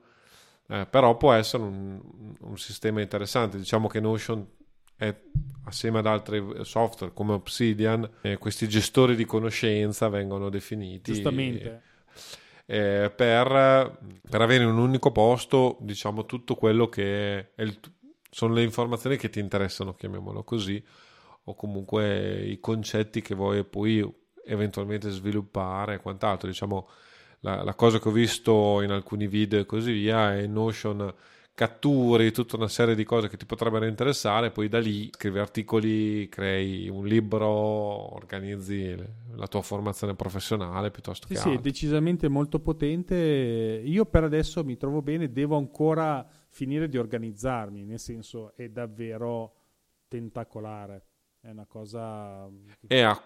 eh, 0.69 0.87
però 0.87 1.17
può 1.17 1.33
essere 1.33 1.63
un, 1.63 1.99
un 2.41 2.59
sistema 2.59 3.01
interessante. 3.01 3.57
Diciamo 3.57 3.89
che 3.89 4.01
Notion 4.01 4.47
è, 4.97 5.15
assieme 5.65 6.01
ad 6.01 6.07
altri 6.07 6.45
software 6.63 7.15
come 7.15 7.33
Obsidian, 7.33 8.09
eh, 8.21 8.37
questi 8.37 8.69
gestori 8.69 9.17
di 9.17 9.25
conoscenza 9.25 10.09
vengono 10.09 10.51
definiti. 10.51 11.13
Giustamente. 11.13 11.83
Eh, 12.67 13.11
per, 13.17 13.99
per, 14.29 14.43
avere 14.43 14.65
in 14.65 14.69
un 14.69 14.79
unico 14.79 15.11
posto, 15.11 15.79
diciamo, 15.81 16.27
tutto 16.27 16.55
quello 16.55 16.91
che 16.91 17.53
il, 17.57 17.81
sono 18.31 18.55
le 18.55 18.63
informazioni 18.63 19.17
che 19.17 19.31
ti 19.31 19.41
interessano, 19.41 19.95
chiamiamolo 19.95 20.43
così, 20.45 20.83
o 21.45 21.55
comunque 21.55 22.45
i 22.45 22.61
concetti 22.61 23.23
che 23.23 23.35
vuoi 23.35 23.65
poi 23.65 24.07
eventualmente 24.45 25.11
sviluppare 25.11 25.95
e 25.95 25.99
quant'altro. 26.01 26.49
Diciamo, 26.49 26.89
la, 27.41 27.63
la 27.63 27.75
cosa 27.75 27.99
che 27.99 28.09
ho 28.09 28.13
visto 28.13 28.83
in 28.83 28.91
alcuni 28.91 29.27
video 29.27 29.61
e 29.61 29.67
così 29.67 29.93
via 29.93 30.35
è 30.35 30.47
Notion 30.47 31.15
catturi 31.59 32.31
tutta 32.31 32.55
una 32.55 32.69
serie 32.69 32.95
di 32.95 33.03
cose 33.03 33.29
che 33.29 33.37
ti 33.37 33.45
potrebbero 33.45 33.85
interessare, 33.85 34.53
poi 34.53 34.69
da 34.69 34.79
lì 34.79 35.11
scrivi 35.13 35.41
articoli, 35.41 36.29
crei 36.29 36.89
un 36.89 37.05
libro, 37.05 37.49
organizzi 37.49 38.95
la 39.35 39.47
tua 39.49 39.63
formazione 39.63 40.15
professionale 40.15 40.93
piuttosto 40.93 41.27
sì, 41.27 41.33
che 41.33 41.41
sì, 41.41 41.49
altro. 41.49 41.63
Sì, 41.65 41.69
decisamente 41.69 42.29
molto 42.29 42.61
potente. 42.61 43.83
Io 43.85 44.05
per 44.05 44.23
adesso 44.23 44.63
mi 44.63 44.77
trovo 44.77 45.03
bene, 45.03 45.33
devo 45.33 45.57
ancora 45.57 46.25
finire 46.59 46.89
di 46.89 46.99
organizzarmi, 46.99 47.85
nel 47.85 48.01
senso 48.01 48.53
è 48.57 48.69
davvero 48.69 49.55
tentacolare, 50.09 51.05
è 51.41 51.51
una 51.51 51.67
cosa... 51.67 52.49
E 52.89 53.01
a 53.01 53.23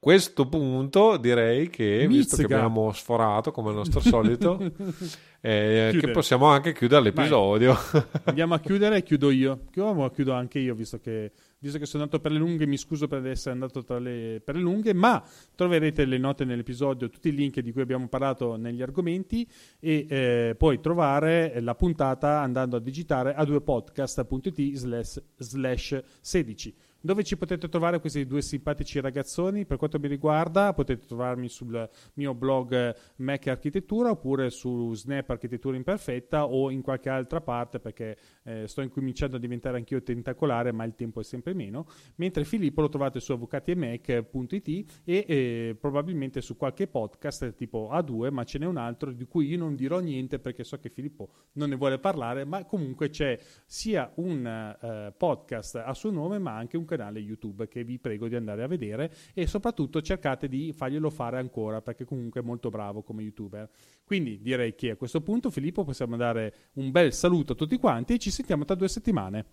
questo 0.00 0.48
punto 0.48 1.16
direi 1.16 1.70
che, 1.70 2.08
visto 2.08 2.34
che 2.34 2.42
Mizzica. 2.42 2.56
abbiamo 2.56 2.90
sforato 2.90 3.52
come 3.52 3.68
al 3.68 3.76
nostro 3.76 4.00
solito, 4.00 4.58
eh, 5.40 5.96
che 5.96 6.10
possiamo 6.10 6.46
anche 6.46 6.72
chiudere 6.72 7.02
l'episodio. 7.02 7.76
Andiamo 8.24 8.54
a 8.54 8.58
chiudere 8.58 8.96
e 8.96 9.02
chiudo 9.04 9.30
io. 9.30 9.66
Chiudo, 9.70 10.10
chiudo 10.10 10.32
anche 10.32 10.58
io, 10.58 10.74
visto 10.74 10.98
che, 10.98 11.30
visto 11.62 11.78
che 11.78 11.86
sono 11.86 12.02
andato 12.02 12.20
per 12.20 12.32
le 12.32 12.38
lunghe. 12.38 12.66
Mi 12.66 12.76
scuso 12.76 13.06
per 13.08 13.24
essere 13.26 13.52
andato 13.52 13.98
le- 13.98 14.42
per 14.44 14.56
le 14.56 14.60
lunghe, 14.60 14.92
ma 14.92 15.22
troverete 15.54 16.04
le 16.04 16.18
note 16.18 16.44
nell'episodio, 16.44 17.08
tutti 17.08 17.28
i 17.28 17.34
link 17.34 17.60
di 17.60 17.72
cui 17.72 17.82
abbiamo 17.82 18.08
parlato 18.08 18.56
negli 18.56 18.82
argomenti 18.82 19.48
e 19.78 20.06
eh, 20.08 20.54
puoi 20.58 20.80
trovare 20.80 21.60
la 21.60 21.74
puntata 21.74 22.40
andando 22.40 22.76
a 22.76 22.80
digitare 22.80 23.34
a 23.34 23.42
2podcast.it 23.44 24.74
slash, 24.74 25.22
slash 25.36 26.02
16 26.20 26.74
dove 27.02 27.24
ci 27.24 27.36
potete 27.36 27.68
trovare 27.68 28.00
questi 28.00 28.26
due 28.26 28.40
simpatici 28.40 29.00
ragazzoni. 29.00 29.66
Per 29.66 29.76
quanto 29.76 29.98
mi 29.98 30.08
riguarda, 30.08 30.72
potete 30.72 31.06
trovarmi 31.06 31.48
sul 31.48 31.88
mio 32.14 32.34
blog 32.34 32.72
eh, 32.72 32.96
Mac 33.16 33.46
Architettura 33.48 34.10
oppure 34.10 34.50
su 34.50 34.94
Snap 34.94 35.28
Architettura 35.30 35.76
Imperfetta 35.76 36.46
o 36.46 36.70
in 36.70 36.80
qualche 36.80 37.10
altra 37.10 37.40
parte 37.40 37.80
perché 37.80 38.16
eh, 38.44 38.66
sto 38.66 38.80
incominciando 38.80 39.36
a 39.36 39.38
diventare 39.38 39.76
anch'io 39.76 40.02
tentacolare, 40.02 40.72
ma 40.72 40.84
il 40.84 40.94
tempo 40.94 41.20
è 41.20 41.24
sempre 41.24 41.52
meno. 41.54 41.86
Mentre 42.16 42.44
Filippo 42.44 42.80
lo 42.80 42.88
trovate 42.88 43.20
su 43.20 43.32
avvocatiemac.it 43.32 45.02
e 45.04 45.24
eh, 45.26 45.76
probabilmente 45.78 46.40
su 46.40 46.56
qualche 46.56 46.86
podcast 46.86 47.54
tipo 47.54 47.90
A2, 47.92 48.30
ma 48.30 48.44
ce 48.44 48.58
n'è 48.58 48.66
un 48.66 48.76
altro 48.76 49.12
di 49.12 49.24
cui 49.26 49.48
io 49.48 49.58
non 49.58 49.74
dirò 49.74 49.98
niente 49.98 50.38
perché 50.38 50.64
so 50.64 50.78
che 50.78 50.88
Filippo 50.88 51.30
non 51.52 51.68
ne 51.68 51.76
vuole 51.76 51.98
parlare, 51.98 52.44
ma 52.44 52.64
comunque 52.64 53.10
c'è 53.10 53.38
sia 53.66 54.10
un 54.16 54.46
eh, 54.46 55.12
podcast 55.16 55.76
a 55.76 55.92
suo 55.94 56.10
nome, 56.10 56.38
ma 56.38 56.56
anche 56.56 56.76
un 56.76 56.84
canale 56.96 57.20
YouTube 57.20 57.68
che 57.68 57.84
vi 57.84 57.98
prego 57.98 58.28
di 58.28 58.36
andare 58.36 58.62
a 58.62 58.66
vedere 58.66 59.12
e 59.32 59.46
soprattutto 59.46 60.02
cercate 60.02 60.48
di 60.48 60.72
farglielo 60.72 61.08
fare 61.08 61.38
ancora 61.38 61.80
perché 61.80 62.04
comunque 62.04 62.40
è 62.40 62.44
molto 62.44 62.68
bravo 62.68 63.02
come 63.02 63.22
youtuber. 63.22 63.68
Quindi 64.04 64.40
direi 64.40 64.74
che 64.74 64.90
a 64.90 64.96
questo 64.96 65.22
punto 65.22 65.50
Filippo 65.50 65.84
possiamo 65.84 66.16
dare 66.16 66.54
un 66.74 66.90
bel 66.90 67.12
saluto 67.12 67.52
a 67.52 67.56
tutti 67.56 67.78
quanti 67.78 68.14
e 68.14 68.18
ci 68.18 68.30
sentiamo 68.30 68.64
tra 68.64 68.74
due 68.74 68.88
settimane. 68.88 69.46